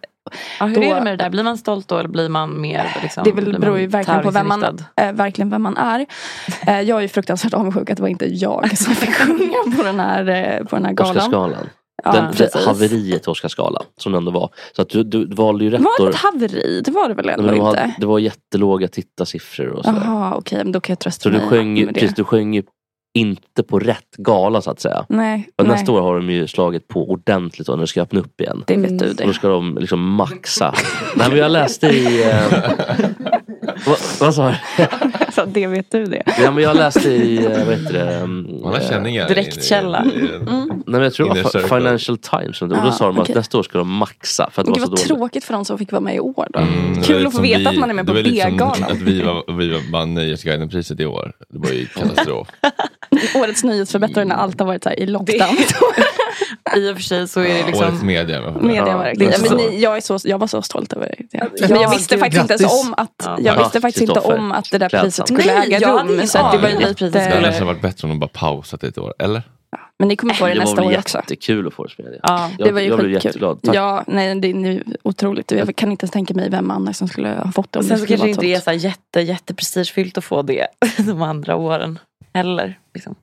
Ja, 0.60 0.66
hur 0.66 0.74
Då- 0.74 0.82
är 0.82 0.94
det 0.94 1.00
med 1.00 1.12
det 1.12 1.24
där? 1.24 1.30
Blir 1.30 1.42
man 1.42 1.58
stolt 1.58 1.88
då 1.88 1.98
eller 1.98 2.08
blir 2.08 2.28
man 2.28 2.60
mer 2.60 2.96
liksom, 3.02 3.24
det 3.24 3.32
väl, 3.32 3.58
beror 3.60 3.78
ju 3.78 3.86
verkligen 3.86 4.22
på 4.22 4.30
vem 4.30 4.48
man, 4.48 4.64
eh, 4.96 5.12
verkligen 5.12 5.50
vem 5.50 5.62
man 5.62 5.76
är. 5.76 6.06
Eh, 6.66 6.80
jag 6.80 7.04
är 7.04 7.08
fruktansvärt 7.08 7.54
avundsjuk 7.54 7.90
att 7.90 7.96
det 7.96 8.02
var 8.02 8.08
inte 8.08 8.26
jag 8.34 8.78
som 8.78 8.94
fick 8.94 9.14
sjunga 9.14 9.76
på 9.76 9.82
den 9.82 10.00
här, 10.00 10.28
eh, 10.28 10.64
på 10.66 10.76
den 10.76 10.84
här 10.84 10.92
galan. 10.92 11.16
Oscarsgalan. 11.16 11.68
Ja, 12.04 12.12
Den, 12.12 12.24
det 12.30 12.36
precis. 12.36 12.66
haveriet 12.66 13.22
till 13.22 13.30
Oscarsgalan. 13.30 13.82
Som 13.96 14.12
det 14.12 14.18
ändå 14.18 14.30
var. 14.30 14.50
Så 14.76 14.82
att 14.82 14.88
du, 14.88 15.02
du 15.04 15.26
valde 15.26 15.64
ju 15.64 15.70
rätt 15.70 15.80
Var 15.80 16.06
det 16.06 16.10
ett 16.12 16.16
haveri? 16.16 16.82
Det 16.84 16.90
var 16.90 17.08
det 17.08 17.14
väl 17.14 17.28
ändå 17.28 17.50
det, 17.50 17.60
var, 17.60 17.68
inte? 17.70 17.94
det 17.98 18.06
var 18.06 18.18
jättelåga 18.18 18.88
tittarsiffror 18.88 19.68
och 19.68 19.84
sådär. 19.84 20.02
Jaha, 20.04 20.34
okej, 20.36 20.58
men 20.58 20.72
då 20.72 20.80
kan 20.80 20.92
jag 20.92 20.98
trösta 20.98 21.22
Så 21.22 21.28
du 21.28 21.38
mig 21.38 21.48
sjöng, 21.48 21.76
ju- 21.76 21.84
med 21.84 21.94
det. 21.94 22.00
precis, 22.00 22.16
du 22.16 22.24
sjöng 22.24 22.54
ju 22.54 22.62
inte 23.14 23.62
på 23.62 23.78
rätt 23.78 24.16
gala 24.18 24.62
så 24.62 24.70
att 24.70 24.80
säga. 24.80 25.04
Nej, 25.08 25.48
Och 25.58 25.64
nej. 25.66 25.72
nästa 25.76 25.92
år 25.92 26.00
har 26.00 26.16
de 26.16 26.30
ju 26.30 26.46
slagit 26.46 26.88
på 26.88 27.10
ordentligt 27.10 27.68
när 27.68 27.76
det 27.76 27.86
ska 27.86 28.02
öppna 28.02 28.20
upp 28.20 28.40
igen. 28.40 28.64
Det 28.66 28.76
vet 28.76 28.98
du 28.98 29.10
Och 29.10 29.16
då 29.16 29.26
det. 29.26 29.34
ska 29.34 29.48
de 29.48 29.78
liksom 29.80 30.00
maxa. 30.14 30.74
Nej 31.16 31.28
men 31.28 31.38
jag 31.38 31.50
läste 31.50 31.86
i... 31.86 32.30
Eh, 32.30 32.52
vad, 33.86 33.98
vad 34.20 34.34
sa 34.34 34.48
du? 34.50 34.56
Så 35.44 35.50
det 35.50 35.66
vet 35.66 35.90
du 35.90 36.04
det. 36.04 36.22
Ja, 36.42 36.50
men 36.50 36.62
jag 36.64 36.76
läste 36.76 37.08
i, 37.10 37.36
eh, 37.44 37.50
vad 37.66 37.76
heter 37.78 37.92
det? 37.92 38.20
um, 38.22 38.60
Man 38.62 38.72
har 38.72 38.80
eh, 38.80 38.88
känningar. 38.88 39.28
Direktkälla. 39.28 39.98
Mm. 39.98 40.66
Nej, 40.68 40.80
men 40.86 41.02
jag 41.02 41.12
tror 41.14 41.34
det 41.34 41.42
var. 41.42 41.60
Financial 41.78 42.18
Times. 42.18 42.62
Och 42.62 42.68
då 42.68 42.76
Ja, 42.84 42.92
sa 42.92 43.06
de 43.06 43.18
att 43.18 43.28
nästa 43.28 43.58
år 43.58 43.62
ska 43.62 43.78
de 43.78 43.88
maxa 43.92 44.50
för 44.52 44.62
att 44.62 44.74
det 44.74 44.80
var 44.80 44.86
så 44.86 44.96
tråkigt 44.96 45.44
för 45.44 45.54
de 45.54 45.64
som 45.64 45.78
fick 45.78 45.92
vara 45.92 46.00
med 46.00 46.14
i 46.14 46.20
år 46.20 46.46
då. 46.50 46.58
Mm, 46.60 47.02
Kul 47.02 47.26
att 47.26 47.34
få 47.36 47.42
veta 47.42 47.58
vi- 47.58 47.66
att 47.66 47.74
man 47.76 47.90
är 47.90 47.94
med 47.94 48.06
på 48.06 48.12
B-galan. 48.12 48.84
Att 48.84 48.98
vi, 49.00 49.22
var, 49.22 49.52
vi 49.58 49.68
var- 49.72 49.92
vann 49.92 50.14
Nöjesguiden-priset 50.14 51.00
i 51.00 51.06
år. 51.06 51.32
Det 51.48 51.58
var 51.58 51.70
ju 51.70 51.86
katastrof. 51.86 52.48
Årets 53.36 53.64
nyhetsförbättrare 53.64 54.24
när 54.24 54.34
allt 54.36 54.60
har 54.60 54.66
varit 54.66 54.82
så 54.82 54.88
här 54.88 55.00
i 55.00 55.06
lockdown. 55.06 55.56
I 56.76 56.90
och 56.92 56.96
för 56.96 57.02
sig 57.02 57.28
så 57.28 57.40
är 57.40 57.44
det 57.54 57.66
liksom... 57.66 57.86
Årets 57.88 58.02
media. 58.02 58.40
Media 58.60 58.84
Ja, 58.86 58.96
men 59.56 59.80
jag, 59.80 59.96
är 59.96 60.00
så, 60.00 60.18
jag 60.24 60.38
var 60.38 60.46
så 60.46 60.62
stolt 60.62 60.92
över 60.92 61.14
det. 61.18 61.38
Ja, 61.38 61.44
Men 61.68 61.80
jag 61.80 61.90
visste 61.90 62.18
faktiskt 62.18 62.50
inte 62.50 62.64
om 62.64 62.94
att, 62.96 63.10
Ja. 63.24 63.36
jag 63.38 63.54
Ja, 63.56 63.58
visste 63.62 63.80
faktiskt 63.80 64.02
inte 64.08 64.20
om 64.20 64.52
att 64.52 64.70
det 64.70 64.78
där 64.78 64.88
priset 64.88 65.31
skulle 65.40 65.54
Nej, 65.58 65.66
äga 65.66 65.80
jag 65.80 66.10
rum. 66.10 66.26
Så 66.26 66.38
att 66.38 66.52
det 66.52 66.58
var 66.58 66.68
lite... 66.88 67.08
Det 67.10 67.20
hade 67.20 67.40
nästan 67.40 67.66
varit 67.66 67.82
bättre 67.82 68.06
om 68.06 68.08
de 68.10 68.18
bara 68.18 68.30
pausat 68.32 68.84
ett 68.84 68.98
år. 68.98 69.14
Eller? 69.18 69.42
Men 69.98 70.08
ni 70.08 70.16
kommer 70.16 70.34
få 70.34 70.46
det 70.46 70.54
Det 70.54 70.60
nästa 70.60 70.80
var 70.80 70.92
år 70.92 70.98
också. 70.98 71.18
jättekul 71.18 71.66
att 71.66 71.74
få 71.74 71.82
Årets 71.82 71.98
media. 71.98 72.20
Ja, 72.22 72.50
Jag, 72.58 72.68
Det 72.68 72.72
var 72.72 72.80
ju 72.80 72.88
jag 72.88 72.98
blev 72.98 73.10
jätteglad. 73.10 73.62
Tack. 73.62 73.74
Ja, 73.74 74.04
nej, 74.06 74.34
det 74.40 74.48
är 74.50 74.54
nu 74.54 74.84
otroligt. 75.02 75.50
Jag 75.50 75.76
kan 75.76 75.90
inte 75.90 76.04
ens 76.04 76.10
tänka 76.12 76.34
mig 76.34 76.50
vem 76.50 76.70
annars 76.70 76.96
som 76.96 77.08
skulle 77.08 77.28
ha 77.28 77.52
fått 77.52 77.72
det. 77.72 77.78
om 77.78 77.84
Sen 77.84 77.90
det 77.94 77.98
så 77.98 78.04
skulle 78.04 78.18
kanske 78.18 78.26
det 78.42 78.46
inte 78.50 78.70
är 78.70 78.78
så 78.78 78.86
jätte, 78.86 79.20
jätte 79.20 79.54
prestigefyllt 79.54 80.18
att 80.18 80.24
få 80.24 80.42
det 80.42 80.66
de 80.98 81.22
andra 81.22 81.56
åren. 81.56 81.98
Heller. 82.34 82.78
Liksom. 82.94 83.14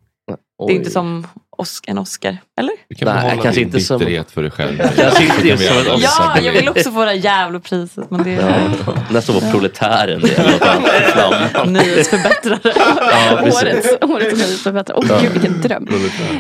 Det 0.68 0.74
är 0.74 0.76
inte 0.76 0.90
som 0.92 1.28
Os- 1.58 1.82
en 1.88 1.98
Oscar. 1.98 2.38
Eller? 2.60 2.74
Du 2.90 2.96
kan 2.96 3.08
Nej, 3.08 3.16
behålla 3.24 3.42
kanske 3.44 3.62
din 3.62 3.68
inte 3.68 3.80
som- 3.80 4.00
bitterhet 4.00 4.32
för 4.32 4.42
dig 4.42 4.52
själv. 4.52 4.78
Kanske 4.96 5.24
inte 5.24 5.48
kan 5.48 5.58
som. 5.58 5.94
Oscar. 5.96 6.32
Ja, 6.36 6.42
jag 6.42 6.52
vill 6.52 6.70
också 6.70 6.92
få 6.92 7.00
det 7.00 7.06
här 7.06 7.14
jävla 7.14 7.60
priset. 7.60 8.12
Men 8.12 8.24
det 8.24 8.32
Ja. 8.32 8.42
är 8.42 9.14
Nästa 9.14 9.38
år 9.38 9.42
var 9.42 9.52
proletären 9.52 10.22
det. 10.22 11.66
nyhetsförbättrare. 11.72 12.60
Ja. 12.76 13.42
Årets, 13.42 13.88
årets 14.02 14.34
nyhetsförbättrare. 14.38 14.98
Åh 15.10 15.22
gud 15.22 15.32
vilken 15.32 15.62
dröm. 15.62 15.88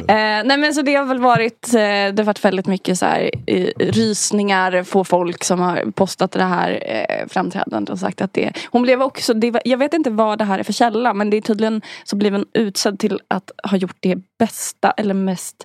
Eh, 0.07 0.15
nej 0.45 0.57
men 0.57 0.73
så 0.73 0.81
det 0.81 0.95
har 0.95 1.05
väl 1.05 1.19
varit, 1.19 1.67
eh, 1.73 1.79
det 1.79 2.13
har 2.17 2.23
varit 2.23 2.45
väldigt 2.45 2.67
mycket 2.67 2.97
så 2.99 3.05
här, 3.05 3.29
eh, 3.47 3.67
rysningar 3.79 4.83
på 4.91 5.03
folk 5.03 5.43
som 5.43 5.59
har 5.59 5.91
postat 5.91 6.31
det 6.31 6.43
här 6.43 6.83
eh, 6.85 7.27
framträdandet 7.29 7.89
och 7.89 7.99
sagt 7.99 8.21
att 8.21 8.33
det, 8.33 8.51
hon 8.71 8.81
blev 8.81 9.01
också, 9.01 9.33
det 9.33 9.51
var, 9.51 9.61
jag 9.65 9.77
vet 9.77 9.93
inte 9.93 10.09
vad 10.09 10.37
det 10.37 10.43
här 10.45 10.59
är 10.59 10.63
för 10.63 10.73
källa 10.73 11.13
men 11.13 11.29
det 11.29 11.37
är 11.37 11.41
tydligen 11.41 11.81
så 12.03 12.15
blev 12.15 12.33
hon 12.33 12.45
utsedd 12.53 12.99
till 12.99 13.19
att 13.27 13.51
ha 13.69 13.77
gjort 13.77 13.97
det 13.99 14.15
bästa 14.39 14.91
eller 14.91 15.13
mest 15.13 15.55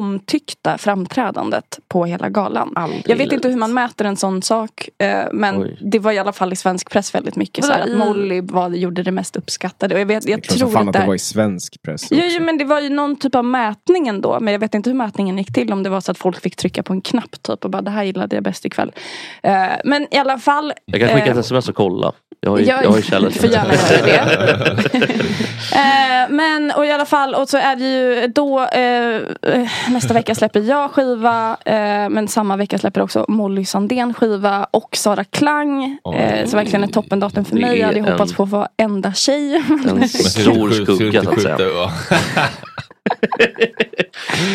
omtyckta 0.00 0.78
framträdandet 0.78 1.78
på 1.88 2.04
hela 2.04 2.28
galan. 2.28 2.72
Aldrig 2.76 3.02
Jag 3.06 3.16
vet 3.16 3.32
i 3.32 3.34
inte 3.34 3.48
hur 3.48 3.54
livet. 3.54 3.58
man 3.60 3.74
mäter 3.74 4.04
en 4.04 4.16
sån 4.16 4.42
sak 4.42 4.88
eh, 4.98 5.24
men 5.32 5.62
Oj. 5.62 5.78
det 5.80 5.98
var 5.98 6.12
i 6.12 6.18
alla 6.18 6.32
fall 6.32 6.52
i 6.52 6.56
svensk 6.56 6.90
press 6.90 7.14
väldigt 7.14 7.36
mycket 7.36 7.64
så 7.64 7.72
här, 7.72 7.80
att 7.80 7.96
Molly 7.98 8.40
var, 8.40 8.70
gjorde 8.70 9.02
det 9.02 9.12
mest 9.12 9.36
uppskattade 9.36 9.94
och 9.94 10.00
jag, 10.00 10.06
vet, 10.06 10.28
jag 10.28 10.46
som 10.46 10.58
tror 10.58 10.70
fan 10.70 10.88
att 10.88 10.92
det 10.92 10.98
det 11.00 11.06
var 11.06 11.14
i 11.14 11.18
svensk 11.18 11.82
press 11.82 12.06
Jo, 12.10 12.22
jo, 12.30 12.42
men 12.42 12.58
det 12.58 12.64
var 12.64 12.80
ju 12.80 12.88
någon 12.88 13.16
typ 13.16 13.34
av 13.34 13.44
mätning 13.44 14.08
ändå. 14.08 14.40
Men 14.40 14.52
jag 14.52 14.60
vet 14.60 14.74
inte 14.74 14.90
hur 14.90 14.94
mätningen 14.96 15.38
gick 15.38 15.52
till. 15.54 15.72
Om 15.72 15.82
det 15.82 15.90
var 15.90 16.00
så 16.00 16.10
att 16.10 16.18
folk 16.18 16.40
fick 16.42 16.56
trycka 16.56 16.82
på 16.82 16.92
en 16.92 17.00
knapp 17.00 17.42
typ 17.42 17.64
och 17.64 17.70
bara 17.70 17.82
det 17.82 17.90
här 17.90 18.02
gillade 18.04 18.36
jag 18.36 18.42
bäst 18.44 18.64
ikväll. 18.64 18.92
Eh, 19.42 19.66
men 19.84 20.14
i 20.14 20.18
alla 20.18 20.38
fall. 20.38 20.72
Jag 20.84 21.00
kan 21.00 21.08
skicka 21.08 21.30
ett 21.30 21.36
eh, 21.36 21.40
sms 21.40 21.68
och 21.68 21.74
kolla. 21.74 22.12
Jag 22.40 22.50
har 22.50 22.58
ju, 22.58 22.64
Ja, 22.64 22.82
jag 22.82 22.90
har 22.90 22.96
ju 22.96 23.02
källor. 23.02 23.28
du 23.30 23.34
får 23.40 23.48
gärna 23.50 23.74
göra 23.74 24.56
det. 24.56 24.98
eh, 25.72 26.30
men 26.30 26.70
och 26.70 26.86
i 26.86 26.90
alla 26.90 27.06
fall 27.06 27.34
och 27.34 27.48
så 27.48 27.56
är 27.56 27.76
det 27.76 27.84
ju 27.84 28.26
då 28.26 28.60
eh, 28.64 29.16
eh, 29.54 29.68
nästa 29.90 30.14
vecka 30.14 30.34
släpper 30.34 30.60
jag 30.60 30.90
skiva. 30.90 31.56
Eh, 31.64 32.08
men 32.08 32.28
samma 32.28 32.56
vecka 32.56 32.78
släpper 32.78 33.00
också 33.02 33.24
Molly 33.28 33.64
Sandén 33.64 34.14
skiva 34.14 34.66
och 34.70 34.96
Sara 34.96 35.24
Klang. 35.24 35.98
Eh, 36.16 36.46
så 36.46 36.56
verkligen 36.56 36.84
ett 36.84 36.92
toppendatum 36.92 37.44
för 37.44 37.56
mig. 37.56 37.78
Jag 37.78 37.86
hade 37.86 37.98
är 37.98 38.04
ju 38.04 38.10
hoppats 38.10 38.30
en- 38.32 38.36
på 38.36 38.42
att 38.42 38.48
vara 38.48 38.68
enda 38.76 39.12
tjej. 39.14 39.54
En 39.86 40.08
ska 40.08 40.18
stor 40.28 40.70
skugga 40.70 41.22
så 41.24 41.30
att 41.30 41.42
säga. 41.42 41.56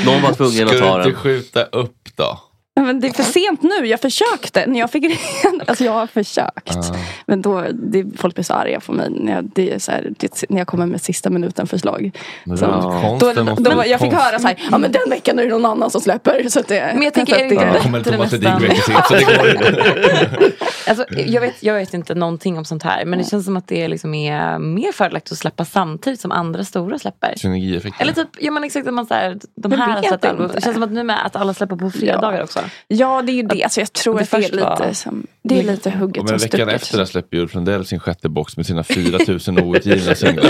Någon 0.06 0.22
var 0.22 0.34
tvungen 0.34 0.68
Ska 0.68 0.76
att 0.78 0.82
ta 0.84 0.98
du 0.98 1.04
inte 1.04 1.10
den. 1.10 1.16
skjuta 1.16 1.64
upp 1.64 2.10
då? 2.16 2.40
Men 2.82 3.00
det 3.00 3.08
är 3.08 3.12
för 3.14 3.24
sent 3.24 3.64
nu. 3.64 3.88
Jag 3.88 4.00
försökte. 4.02 4.66
När 4.68 4.80
jag 4.80 4.92
fick 4.92 5.04
reda 5.04 5.64
Alltså 5.68 5.84
jag 5.84 5.92
har 5.92 6.08
försökt. 6.08 6.76
Ah. 6.78 6.96
Men 7.26 7.42
då, 7.42 7.66
det, 7.74 8.06
folk 8.18 8.36
blir 8.36 8.44
så 8.44 8.54
arga 8.54 8.80
på 8.80 8.92
mig 8.92 9.10
när 9.10 9.32
jag, 9.36 9.50
det 9.56 9.74
är 9.74 9.80
så 9.80 9.92
här, 9.92 10.10
det, 10.18 10.44
när 10.50 10.58
jag 10.58 10.68
kommer 10.68 10.86
med 10.86 11.02
sista 11.02 11.30
minuten 11.30 11.68
förslag. 11.68 12.12
Men 12.44 12.58
Så, 12.58 12.66
då- 12.66 13.18
då, 13.34 13.44
då, 13.58 13.76
bli 13.82 13.90
jag 13.92 14.00
fick 14.00 14.14
höra 14.14 14.40
så 14.40 14.48
här, 14.48 14.58
ja 14.72 14.78
men 14.78 14.92
den 14.92 15.10
veckan 15.10 15.40
är 15.40 15.44
det 15.44 15.50
någon 15.50 15.66
annan 15.66 15.92
som 15.92 16.02
släpper. 16.02 16.50
Så 16.50 16.60
att 16.60 16.68
det, 16.68 16.92
Men 16.94 17.04
jag 17.04 17.14
tänker, 17.14 17.36
så 17.36 17.44
att 17.44 17.50
det 17.50 17.56
Ja, 17.56 17.80
kommer 17.82 18.00
Ledin 18.00 18.20
nästan? 18.20 18.60
rekvisit 18.62 19.06
så 19.08 19.14
det 19.14 19.24
går 19.24 20.52
Alltså, 20.88 21.06
jag, 21.10 21.42
vet, 21.42 21.64
jag 21.64 21.74
vet 21.74 21.94
inte 21.94 22.16
någonting 22.16 22.58
om 22.58 22.66
sånt 22.66 22.84
här. 22.84 23.06
Men 23.06 23.20
det 23.20 23.26
känns 23.26 23.46
som 23.46 23.58
att 23.58 23.68
det 23.68 23.88
liksom 23.88 24.14
är 24.14 24.60
mer 24.60 24.92
fördelaktigt 24.92 25.32
att 25.32 25.38
släppa 25.38 25.66
samtidigt 25.66 26.20
som 26.22 26.32
andra 26.32 26.64
stora 26.64 27.00
släpper. 27.00 27.34
Synergieffekter. 27.38 28.02
Eller 28.02 28.14
typ, 28.14 28.42
gör 28.42 28.52
man 28.52 28.64
exakt 28.64 28.92
man 28.92 29.06
så 29.06 29.14
här, 29.14 29.38
de 29.56 29.72
här 29.72 29.88
har 29.90 30.02
släppt 30.04 30.26
album. 30.26 30.52
Det 30.56 30.62
känns 30.62 30.74
som 30.74 30.84
att 30.84 30.92
nu 30.92 31.04
med 31.04 31.26
att 31.26 31.36
alla 31.36 31.54
släpper 31.54 31.76
på 31.76 31.92
fredagar 31.92 32.44
också. 32.44 32.60
Ja 32.88 33.22
det 33.22 33.32
är 33.32 33.34
ju 33.36 33.44
det. 33.44 33.64
Alltså, 33.64 33.82
jag 33.82 33.94
tror 33.94 34.16
det 34.18 34.22
att 34.24 34.32
det 34.32 34.38
är 34.38 34.42
först 34.42 34.56
var- 34.56 34.80
lite, 34.80 34.96
som, 34.96 35.28
det 35.44 35.60
är 35.60 35.64
lite 35.64 35.90
hugget 35.90 36.24
Och 36.24 36.30
som 36.30 36.38
men 36.42 36.50
veckan 36.52 36.70
efter 36.70 36.98
där 36.98 37.06
släpper 37.06 37.38
Ulf 37.38 37.54
Lundell 37.54 37.86
sin 37.86 38.00
sjätte 38.00 38.30
box 38.30 38.58
med 38.58 38.66
sina 38.66 38.84
4000 38.84 39.60
outgivna 39.60 40.16
singlar. 40.16 40.44
Så 40.44 40.48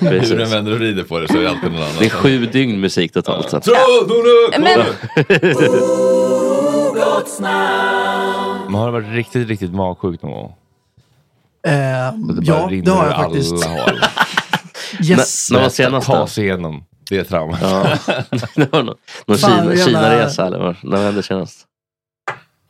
det 0.04 0.10
blir 0.10 0.20
hur 0.30 0.38
den 0.38 0.50
vänder 0.50 0.72
och 0.72 0.78
vrider 0.78 1.02
på 1.04 1.18
det 1.18 1.28
så 1.28 1.38
är 1.38 1.42
det 1.42 1.50
alltid 1.50 1.70
någon 1.72 1.82
annan. 1.82 1.92
Det 1.98 2.04
är 2.04 2.10
sju 2.10 2.46
dygn 2.46 2.80
musik 2.80 3.12
totalt 3.12 3.50
sett. 3.50 3.66
Men, 4.58 4.80
Man 8.68 8.74
har 8.80 8.86
det 8.86 8.92
varit 8.92 9.14
riktigt, 9.14 9.48
riktigt 9.48 9.74
magsjukt 9.74 10.22
någon 10.22 10.32
gång? 10.32 10.54
Eh, 11.66 11.72
Det 11.72 12.42
ja, 12.42 12.68
det 12.84 12.90
har 12.90 13.06
jag 13.06 13.16
faktiskt. 13.16 13.52
alla 13.66 13.66
håll. 13.84 14.00
Yes. 15.04 15.50
När 15.50 15.60
var 15.60 15.68
senast 15.68 16.06
Ta 16.06 16.26
sig 16.26 16.44
igenom 16.44 16.84
det 17.08 17.24
traumat. 17.24 17.58
Ja. 17.62 17.82
det 18.54 18.72
var 18.72 18.82
någon, 18.82 18.96
någon 19.26 19.38
Fan, 19.38 19.50
Kina, 19.50 19.74
jävla- 19.74 19.84
Kina-resa 19.84 20.46
eller 20.46 20.58
vad? 20.58 20.76
När 20.82 21.04
hände 21.04 21.22
senast? 21.22 21.66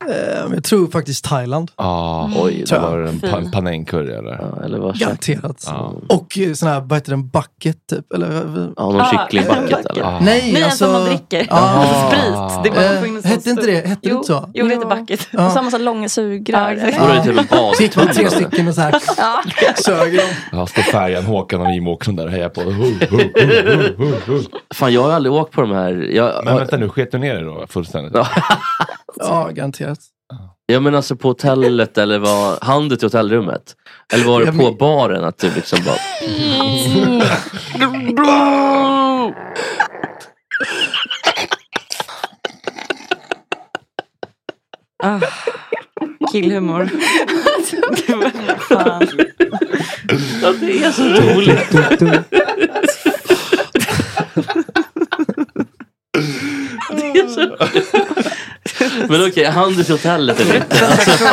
Eh, 0.09 0.55
jag 0.55 0.65
tror 0.65 0.88
faktiskt 0.91 1.25
Thailand. 1.25 1.71
Ah, 1.77 2.29
Oj, 2.37 2.65
det 2.69 2.75
det 2.75 2.81
var 2.81 2.91
var 2.91 2.99
en 2.99 3.21
Fin. 3.21 3.31
pan 3.31 3.51
panängcurry 3.51 4.12
eller? 4.12 4.38
Ja, 4.59 4.65
eller 4.65 4.79
vad? 4.79 4.99
Garanterat. 4.99 5.65
Ja. 5.67 5.93
Och 6.09 6.38
eh, 6.38 6.53
sån 6.53 6.69
här, 6.69 6.81
vad 6.81 6.93
heter 6.99 7.11
den, 7.11 7.29
bucket 7.29 7.77
typ? 7.91 8.12
Eller, 8.12 8.33
Ja, 8.33 8.43
någon 8.77 9.01
Ah, 9.01 9.11
kycklingbucket 9.11 9.69
bucket. 9.71 9.87
eller? 9.87 10.03
Ah. 10.05 10.21
Nej, 10.21 10.53
Nej, 10.53 10.62
alltså. 10.62 10.85
som 10.85 10.93
man 10.93 11.05
dricker. 11.05 11.47
Ja. 11.51 11.85
Sprit. 12.61 12.75
Det 12.75 12.81
Eh, 12.83 13.31
hette 13.31 13.51
inte 13.51 13.67
det, 13.67 13.75
hette 13.75 13.88
det 14.03 14.09
Jo, 14.11 14.17
inte 14.17 14.27
så? 14.27 14.51
Jo, 14.55 14.67
det 14.69 14.75
heter 14.75 14.97
bucket. 15.01 15.29
Ja. 15.31 15.47
och 15.47 15.53
samma 15.53 15.71
så 15.71 15.79
långa 15.79 16.09
sugrör. 16.09 16.93
Ja, 16.97 17.15
det 17.15 17.23
typ 17.25 17.38
en 17.38 17.47
bas. 17.59 17.79
Fick 17.79 17.97
man 17.97 18.09
tre 18.09 18.31
stycken 18.31 18.69
och 18.69 18.75
så 18.75 18.81
här 18.81 18.95
sög 19.83 20.17
dem. 20.17 20.27
Ja, 20.53 20.67
står 20.67 20.83
färjan 20.83 21.25
Håkan 21.25 21.61
och 21.61 21.73
Jimmie 21.73 21.93
Åkesson 21.93 22.17
där 22.17 22.25
och 22.25 22.31
hejar 22.33 22.49
på. 22.49 22.61
Hu, 22.61 22.95
hu, 23.11 24.15
hu. 24.27 24.43
Fan, 24.75 24.93
jag 24.93 25.03
har 25.03 25.12
aldrig 25.12 25.33
åkt 25.33 25.53
på 25.53 25.61
de 25.61 25.71
här. 25.71 25.93
Jag, 26.12 26.45
Men 26.45 26.57
vänta 26.57 26.77
nu, 26.77 26.88
sket 26.88 27.12
du 27.12 27.19
ner 27.19 27.35
det 27.35 27.45
då 27.45 27.65
fullständigt? 27.69 28.12
Ja. 29.25 29.45
Ja, 29.49 29.51
garanterat. 29.53 29.99
Ja 30.67 30.81
men 30.81 30.95
alltså 30.95 31.17
på 31.17 31.29
hotellet 31.29 31.99
eller 31.99 32.19
var 32.19 32.59
handet 32.65 33.03
i 33.03 33.07
hotellrummet? 33.07 33.77
Eller 34.13 34.25
var 34.25 34.41
det 34.41 34.47
Jag 34.47 34.57
på 34.57 34.63
men- 34.63 34.77
baren 34.77 35.25
att 35.25 35.39
du 35.39 35.51
liksom 35.55 35.79
bara... 35.85 35.97
Ah, 45.05 45.21
killhumor. 46.33 46.89
Fan. 48.69 49.09
Ja 50.43 50.53
det 50.61 50.85
är 50.85 50.93
så 50.93 51.03
roligt. 51.03 51.71
Det 56.91 57.19
är 57.21 57.29
så... 57.29 57.57
Men 59.12 59.29
okej, 59.29 59.44
handet 59.44 59.88
i 59.88 59.92
hotellet 59.92 60.40
inte? 60.40 60.87
Alltså, 60.87 61.25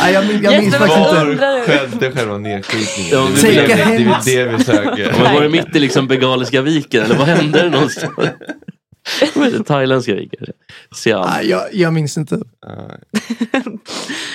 Nej, 0.00 0.12
jag, 0.12 0.24
jag 0.24 0.62
minns 0.62 0.74
faktiskt 0.74 0.98
inte. 0.98 1.14
Var 1.14 1.66
skedde 1.66 2.12
själva 2.12 2.38
nedskjutningen? 2.38 3.10
Ja, 3.12 3.28
det, 3.42 3.48
är 3.56 3.68
det, 3.68 3.74
det, 3.74 4.18
det 4.24 4.36
är 4.36 4.46
det 4.46 4.56
vi 4.56 4.64
söker. 4.64 5.12
Men 5.22 5.34
var 5.34 5.42
det 5.42 5.48
mitt 5.48 5.76
i 5.76 5.78
liksom 5.78 6.06
Bengaliska 6.08 6.62
viken 6.62 7.02
eller 7.02 7.14
vad 7.16 7.26
hände 7.26 7.70
någonstans? 7.70 8.12
Det? 8.16 9.64
Thailändska 9.66 10.14
viken? 10.14 10.46
Siam. 10.94 11.26
Nej, 11.30 11.48
jag, 11.50 11.62
jag 11.72 11.92
minns 11.92 12.16
inte. 12.18 12.38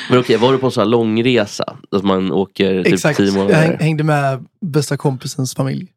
Men 0.09 0.19
okej, 0.19 0.37
var 0.37 0.51
du 0.51 0.57
på 0.57 0.65
en 0.65 0.71
sån 0.71 0.81
här 0.81 0.89
långresa? 0.89 1.77
Att 1.91 2.03
man 2.03 2.31
åker 2.31 2.83
typ 2.83 2.93
Exakt. 2.93 3.17
tio 3.17 3.25
Jag 3.25 3.35
månader? 3.35 3.55
häng, 3.55 3.77
hängde 3.79 4.03
med 4.03 4.45
bästa 4.65 4.97
kompisens 4.97 5.55
familj. 5.55 5.87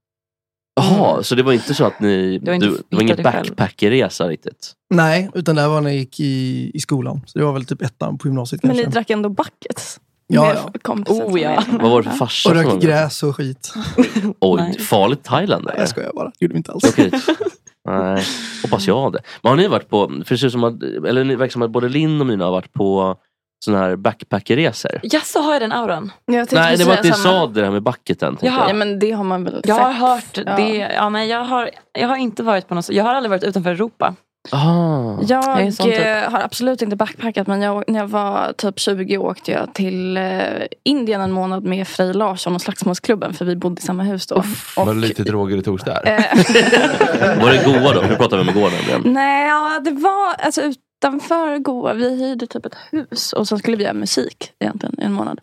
Jaha, 0.74 1.22
så 1.22 1.34
det 1.34 1.42
var 1.42 1.52
inte 1.52 1.74
så 1.74 1.84
att 1.84 2.00
ni... 2.00 2.38
Du 2.38 2.50
har 2.50 2.54
inte 2.54 2.66
Du, 2.66 2.82
det 2.88 2.96
var 2.96 3.02
ingen 3.02 3.22
backpackerresa 3.22 4.28
riktigt? 4.28 4.72
Nej, 4.94 5.30
utan 5.34 5.56
det 5.56 5.68
var 5.68 5.80
när 5.80 5.90
jag 5.90 5.98
gick 5.98 6.20
i, 6.20 6.70
i 6.74 6.80
skolan. 6.80 7.20
Så 7.26 7.38
det 7.38 7.44
var 7.44 7.52
väl 7.52 7.64
typ 7.64 7.82
ettan 7.82 8.18
på 8.18 8.28
gymnasiet 8.28 8.62
Men 8.62 8.70
kanske. 8.70 8.86
ni 8.86 8.92
drack 8.92 9.10
ändå 9.10 9.28
buckets? 9.28 10.00
Ja, 10.26 10.42
Med 10.42 10.80
ja. 10.84 10.92
Oh, 11.08 11.40
ja. 11.40 11.64
Vad 11.80 11.90
var 11.90 12.02
det 12.02 12.10
för 12.10 12.16
farsa 12.16 12.48
Och 12.50 12.56
som 12.56 12.64
var 12.64 12.72
rök 12.72 12.82
med? 12.82 12.82
gräs 12.82 13.22
och 13.22 13.36
skit. 13.36 13.72
Oj, 14.40 14.78
farligt 14.78 15.24
Thailand 15.24 15.64
Nej, 15.64 15.72
eller? 15.72 15.82
jag 15.82 15.88
skojar 15.88 16.12
bara. 16.14 16.28
Det 16.28 16.44
gjorde 16.44 16.52
vi 16.52 16.56
inte 16.58 16.72
alls. 16.72 16.84
Okej. 16.84 17.10
Nej, 17.88 18.24
hoppas 18.62 18.86
jag 18.86 19.12
det. 19.12 19.20
Men 19.42 19.50
har 19.50 19.56
ni 19.56 19.68
varit 19.68 19.88
på, 19.88 20.08
för 20.08 20.34
det 20.34 20.38
ser 20.38 20.46
ut 20.46 20.52
som 20.52 20.64
att, 20.64 20.82
eller 20.82 21.24
ni 21.24 21.34
verkar 21.36 21.52
som 21.52 21.62
att 21.62 21.70
både 21.70 21.88
Linn 21.88 22.20
och 22.20 22.26
Mina 22.26 22.44
har 22.44 22.52
varit 22.52 22.72
på 22.72 23.16
sådana 23.64 23.84
här 23.84 23.96
backpackerresor? 23.96 25.00
Ja, 25.02 25.20
så 25.24 25.40
har 25.42 25.52
jag 25.52 25.62
den 25.62 25.72
auran. 25.72 26.12
Jag 26.26 26.48
Nej, 26.52 26.76
det 26.76 26.84
var 26.84 26.94
att 26.94 27.04
ni 27.04 27.12
sa 27.12 27.46
det 27.46 27.64
här 27.64 27.70
med 27.70 27.82
bucketen. 27.82 28.38
jag. 28.40 28.54
Ja, 28.68 28.72
men 28.74 28.98
det 28.98 29.10
har 29.12 29.24
man 29.24 29.44
väl 29.44 29.60
Jag 29.64 29.74
har 29.74 29.92
hört 29.92 30.38
Ja. 30.46 30.56
det. 30.56 30.76
Ja, 30.96 31.08
nej, 31.08 31.28
jag, 31.28 31.44
har, 31.44 31.70
jag 31.98 32.08
har 32.08 32.16
inte 32.16 32.42
varit 32.42 32.68
på 32.68 32.74
något 32.74 32.88
Jag 32.90 33.04
har 33.04 33.14
aldrig 33.14 33.30
varit 33.30 33.44
utanför 33.44 33.70
Europa. 33.70 34.14
Ah. 34.50 35.18
Jag 35.28 35.44
Jag 35.66 35.76
typ. 35.76 36.06
eh, 36.06 36.30
har 36.32 36.40
absolut 36.40 36.82
inte 36.82 36.96
backpackat 36.96 37.46
men 37.46 37.62
jag, 37.62 37.84
när 37.88 38.00
jag 38.00 38.06
var 38.06 38.52
typ 38.58 38.78
20 38.80 39.18
åkte 39.18 39.50
jag 39.52 39.74
till 39.74 40.16
eh, 40.16 40.22
Indien 40.84 41.20
en 41.20 41.32
månad 41.32 41.64
med 41.64 41.88
Frej 41.88 42.12
Larsson 42.14 42.54
och 42.54 42.60
Slagsmålsklubben 42.60 43.34
för 43.34 43.44
vi 43.44 43.56
bodde 43.56 43.78
i 43.80 43.82
samma 43.82 44.02
hus 44.02 44.26
då. 44.26 44.42
Var 44.76 44.86
det 44.94 45.00
lite 45.00 45.22
droger 45.22 45.56
det 45.56 45.62
togs 45.62 45.84
där? 45.84 46.02
Eh, 46.06 46.24
Var 47.42 47.50
det 47.50 47.64
goa 47.64 47.92
då? 47.94 48.00
Det 48.02 48.16
pratade 48.16 48.42
vi 48.42 48.50
om 48.50 48.56
igår 48.58 48.70
nämligen. 48.70 49.02
Nej, 49.14 49.48
ja, 49.48 49.80
det 49.84 49.90
var 49.90 50.34
alltså 50.38 50.60
utanför 51.02 51.58
Goa. 51.58 51.94
Vi 51.94 52.14
hyrde 52.14 52.46
typ 52.46 52.66
ett 52.66 52.76
hus 52.90 53.32
och 53.32 53.48
så 53.48 53.58
skulle 53.58 53.76
vi 53.76 53.84
göra 53.84 53.94
musik 53.94 54.52
egentligen 54.58 55.00
i 55.00 55.04
en 55.04 55.12
månad. 55.12 55.40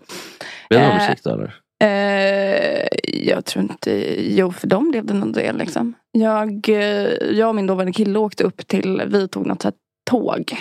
Blev 0.70 0.82
det 0.82 0.88
någon 0.88 0.98
musik 0.98 1.24
då 1.24 1.30
eller? 1.30 1.56
Eh, 1.84 2.88
jag 3.04 3.46
tror 3.46 3.64
inte, 3.64 3.92
jo 4.20 4.52
för 4.52 4.68
dem 4.68 4.92
blev 4.92 5.06
det 5.06 5.14
någon 5.14 5.32
del 5.32 5.58
liksom. 5.58 5.94
Jag, 6.12 6.70
eh, 6.70 7.10
jag 7.32 7.50
och 7.50 7.56
min 7.56 7.68
dåvarande 7.68 7.94
kille 7.94 8.20
åkte 8.20 8.44
upp 8.44 8.68
till, 8.68 9.02
vi 9.08 9.28
tog 9.28 9.46
något 9.46 9.64
här 9.64 9.74
tåg. 10.10 10.58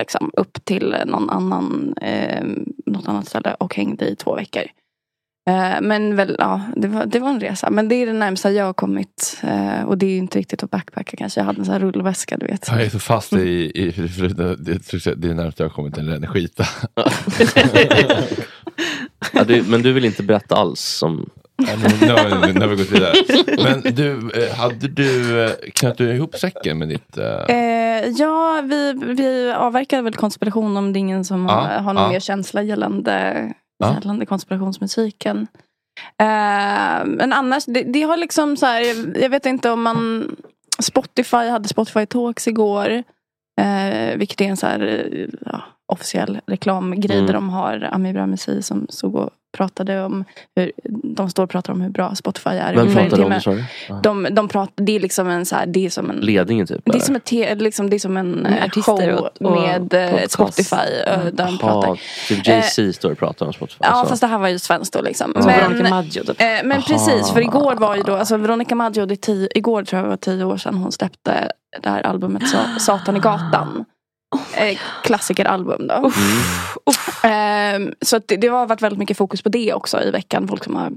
Liksom, 0.00 0.30
upp 0.36 0.64
till 0.64 0.96
någon 1.06 1.30
annan, 1.30 1.94
eh, 2.00 2.44
något 2.86 3.08
annat 3.08 3.28
ställe 3.28 3.54
och 3.54 3.74
hängde 3.74 4.08
i 4.08 4.16
två 4.16 4.34
veckor. 4.34 4.62
Eh, 5.50 5.80
men 5.82 6.16
väl, 6.16 6.36
ja, 6.38 6.60
det 6.76 6.88
var, 6.88 7.06
det 7.06 7.18
var 7.18 7.28
en 7.28 7.40
resa. 7.40 7.70
Men 7.70 7.88
det 7.88 7.94
är 7.94 8.06
det 8.06 8.12
närmsta 8.12 8.52
jag 8.52 8.64
har 8.64 8.72
kommit. 8.72 9.40
Eh, 9.42 9.82
och 9.84 9.98
det 9.98 10.06
är 10.06 10.10
ju 10.10 10.16
inte 10.16 10.38
riktigt 10.38 10.62
att 10.62 10.70
backpacka 10.70 11.16
kanske. 11.16 11.40
Jag 11.40 11.44
hade 11.44 11.58
en 11.58 11.64
sån 11.64 11.72
här 11.72 11.80
rullväska 11.80 12.36
du 12.36 12.46
vet. 12.46 12.68
Jag 12.68 12.82
är 12.82 12.88
så 12.90 12.98
fast 12.98 13.32
i, 13.32 13.72
i 13.74 13.90
det, 13.96 14.56
det, 14.56 15.28
är 15.28 15.34
närmast 15.34 15.58
jag 15.58 15.66
har 15.66 15.70
kommit 15.74 15.94
till 15.94 16.08
en 16.08 16.16
energita. 16.16 16.64
Ja, 19.32 19.44
du, 19.44 19.62
men 19.62 19.82
du 19.82 19.92
vill 19.92 20.04
inte 20.04 20.22
berätta 20.22 20.54
alls? 20.56 20.80
Som... 20.80 21.30
Nej, 21.58 21.76
men 21.82 21.90
Nu 22.00 22.14
har 22.14 22.46
vi- 22.46 22.52
nu 22.52 22.60
har 22.60 22.68
vi 22.68 22.76
gått 22.76 22.92
vidare. 22.92 23.14
Men 23.64 23.94
du, 23.94 24.30
eh, 24.42 24.54
hade 24.56 24.88
du, 24.88 25.48
knöt 25.74 25.98
du 25.98 26.14
ihop 26.14 26.34
säcken 26.36 26.78
med 26.78 26.88
ditt... 26.88 27.18
eh, 27.18 27.56
Eh, 27.56 28.08
ja, 28.08 28.62
vi, 28.64 28.92
vi 29.06 29.52
avverkade 29.52 30.02
väl 30.02 30.14
konspiration 30.14 30.76
om 30.76 30.92
det 30.92 30.98
är 30.98 31.00
ingen 31.00 31.24
som 31.24 31.46
Ja, 31.48 31.54
har, 31.54 31.78
har 31.78 31.92
någon 31.94 32.02
ja. 32.04 32.08
mer 32.10 32.20
känsla 32.20 32.62
gällande, 32.62 33.52
Ja. 33.78 33.94
gällande 33.94 34.26
konspirationsmusiken. 34.26 35.46
Eh, 36.18 37.04
men 37.04 37.32
annars, 37.32 37.64
det, 37.64 37.82
det 37.82 38.02
har 38.02 38.16
liksom 38.16 38.56
så 38.56 38.66
här, 38.66 38.82
jag 39.20 39.30
vet 39.30 39.46
inte 39.46 39.70
om 39.70 39.82
man 39.82 40.30
Spotify 40.78 41.36
hade 41.48 41.68
Spotify 41.68 42.06
Talks 42.06 42.48
igår. 42.48 43.02
Eh, 43.60 44.16
vilket 44.16 44.40
är 44.40 44.44
en 44.44 44.56
så 44.56 44.66
här, 44.66 44.80
eh, 45.12 45.28
ja, 45.46 45.62
officiell 45.86 46.40
reklamgrej 46.46 47.16
Mm. 47.16 47.26
där 47.26 47.34
de 47.34 47.48
har 47.50 47.88
Ami 47.92 48.12
Bramesi 48.12 48.62
som 48.62 48.86
stod 48.90 49.14
och 49.16 49.30
pratade 49.56 50.04
om 50.04 50.24
hur, 50.56 50.72
de 51.02 51.30
står 51.30 51.42
och 51.42 51.50
pratar 51.50 51.72
om 51.72 51.80
hur 51.80 51.90
bra 51.90 52.14
Spotify 52.14 52.50
är. 52.50 52.74
Vem 52.74 52.92
pratade 52.94 53.24
om 53.24 53.30
det. 53.30 54.00
De, 54.02 54.28
de 54.30 54.48
pratar, 54.48 54.84
det 54.84 54.96
är 54.96 55.00
liksom 55.00 55.28
en 55.28 55.46
så 55.46 55.56
här, 55.56 55.66
det 55.66 55.86
är 55.86 55.90
som 55.90 56.10
en 56.10 56.16
Ledningen 56.16 56.66
typ? 56.66 56.80
det 56.84 56.96
är 56.96 57.00
som, 57.00 57.16
ett 57.16 57.24
te, 57.24 57.54
liksom, 57.54 57.90
det 57.90 57.96
är 57.96 57.98
som 57.98 58.16
en 58.16 58.30
Med 58.30 58.62
eh, 58.76 58.82
show 58.82 59.00
och- 59.18 59.46
och 59.46 59.52
med 59.60 59.94
eh, 59.94 60.10
podcast. 60.10 60.32
Spotify. 60.32 60.76
eh, 61.06 61.24
Där 61.24 61.44
de 61.46 61.58
pratar. 61.58 61.88
Jaha, 61.88 61.96
typ 62.28 62.46
Jay-Z 62.46 62.92
står 62.92 63.10
och 63.12 63.18
pratar 63.18 63.46
om 63.46 63.52
Spotify. 63.52 63.78
Ja 63.82 64.02
så. 64.02 64.08
fast 64.08 64.20
det 64.20 64.26
här 64.26 64.38
var 64.38 64.48
ju 64.48 64.58
svenskt 64.58 64.92
då 64.94 65.00
liksom. 65.02 65.32
Ja. 65.34 65.40
Veronica 65.46 65.90
Maggio 65.90 66.20
typ. 66.24 66.40
eh, 66.40 66.46
men 66.46 66.72
Aha. 66.72 66.82
precis, 66.86 67.30
för 67.30 67.40
igår 67.40 67.74
var 67.74 67.96
ju 67.96 68.02
då, 68.02 68.14
alltså 68.16 68.36
Veronica 68.36 68.74
Maggio, 68.74 69.06
det 69.06 69.14
är 69.14 69.16
tio, 69.16 69.48
igår 69.54 69.84
tror 69.84 70.02
jag 70.02 70.08
var 70.08 70.16
tio 70.16 70.44
år 70.44 70.56
sedan 70.56 70.74
hon 70.74 70.92
släppte 70.92 71.52
det 71.82 71.88
här 71.88 72.02
albumet 72.02 72.48
Sa- 72.48 72.78
Satan 72.78 73.16
i 73.16 73.20
gatan. 73.20 73.84
Eh, 74.56 74.78
klassikeralbum 75.02 75.86
då. 75.86 76.12
Eh, 77.28 77.80
så 78.02 78.16
att 78.16 78.28
det, 78.28 78.36
det 78.36 78.46
har 78.48 78.66
varit 78.66 78.82
väldigt 78.82 78.98
mycket 78.98 79.16
fokus 79.16 79.42
på 79.42 79.48
det 79.48 79.72
också 79.74 80.02
i 80.02 80.10
veckan. 80.10 80.48
Folk 80.48 80.64
som 80.64 80.76
har, 80.76 80.92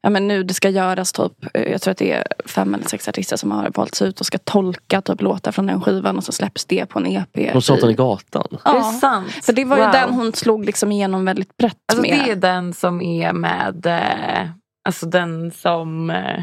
ja 0.00 0.10
men 0.10 0.28
nu 0.28 0.42
det 0.42 0.54
ska 0.54 0.68
göras 0.68 1.12
typ, 1.12 1.32
eh, 1.54 1.62
jag 1.62 1.82
tror 1.82 1.92
att 1.92 1.98
det 1.98 2.12
är 2.12 2.24
fem 2.46 2.74
eller 2.74 2.84
sex 2.88 3.08
artister 3.08 3.36
som 3.36 3.50
har 3.50 3.70
valts 3.74 4.02
ut 4.02 4.20
och 4.20 4.26
ska 4.26 4.38
tolka 4.38 5.00
typ 5.02 5.20
låtar 5.22 5.52
från 5.52 5.66
den 5.66 5.80
skivan 5.80 6.16
och 6.16 6.24
så 6.24 6.32
släpps 6.32 6.64
det 6.64 6.86
på 6.86 6.98
en 6.98 7.06
EP. 7.06 7.50
Från 7.52 7.62
Satan 7.62 7.90
i 7.90 7.94
gatan? 7.94 8.46
Ja, 8.64 8.72
Det 8.72 8.78
är 8.78 8.82
sant. 8.82 9.30
För 9.42 9.52
det 9.52 9.64
var 9.64 9.76
ju 9.76 9.82
Wow. 9.82 9.92
den 9.92 10.14
hon 10.14 10.32
slog 10.32 10.64
liksom 10.64 10.92
igenom 10.92 11.24
väldigt 11.24 11.56
brett 11.56 11.76
Alltså 11.92 12.02
med. 12.02 12.18
det 12.26 12.30
är 12.30 12.36
den 12.36 12.74
som 12.74 13.02
är 13.02 13.32
med, 13.32 13.86
eh, 13.86 14.48
alltså 14.88 15.06
den 15.06 15.50
som 15.52 16.10
eh, 16.10 16.42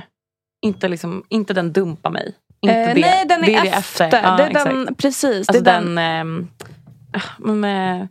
inte, 0.66 0.88
liksom, 0.88 1.24
inte 1.30 1.54
den 1.54 1.74
dumpar 1.74 2.10
mig. 2.10 2.34
Inte 2.70 2.80
Eh, 2.82 2.94
det. 2.96 3.02
nej, 3.02 3.26
den 3.26 3.44
är, 3.44 3.48
det 3.48 3.56
är 3.56 3.62
det 3.62 3.70
efter. 3.70 4.06
Ja, 4.24 4.38
det 4.38 4.44
är 4.44 4.66
den, 4.66 4.96
precis. 4.96 5.50
Alltså 5.50 5.64
det 5.64 5.72
är 5.72 5.82
den, 5.82 5.98
ehm, 5.98 6.48
ah, 7.14 7.42
med, 7.52 8.08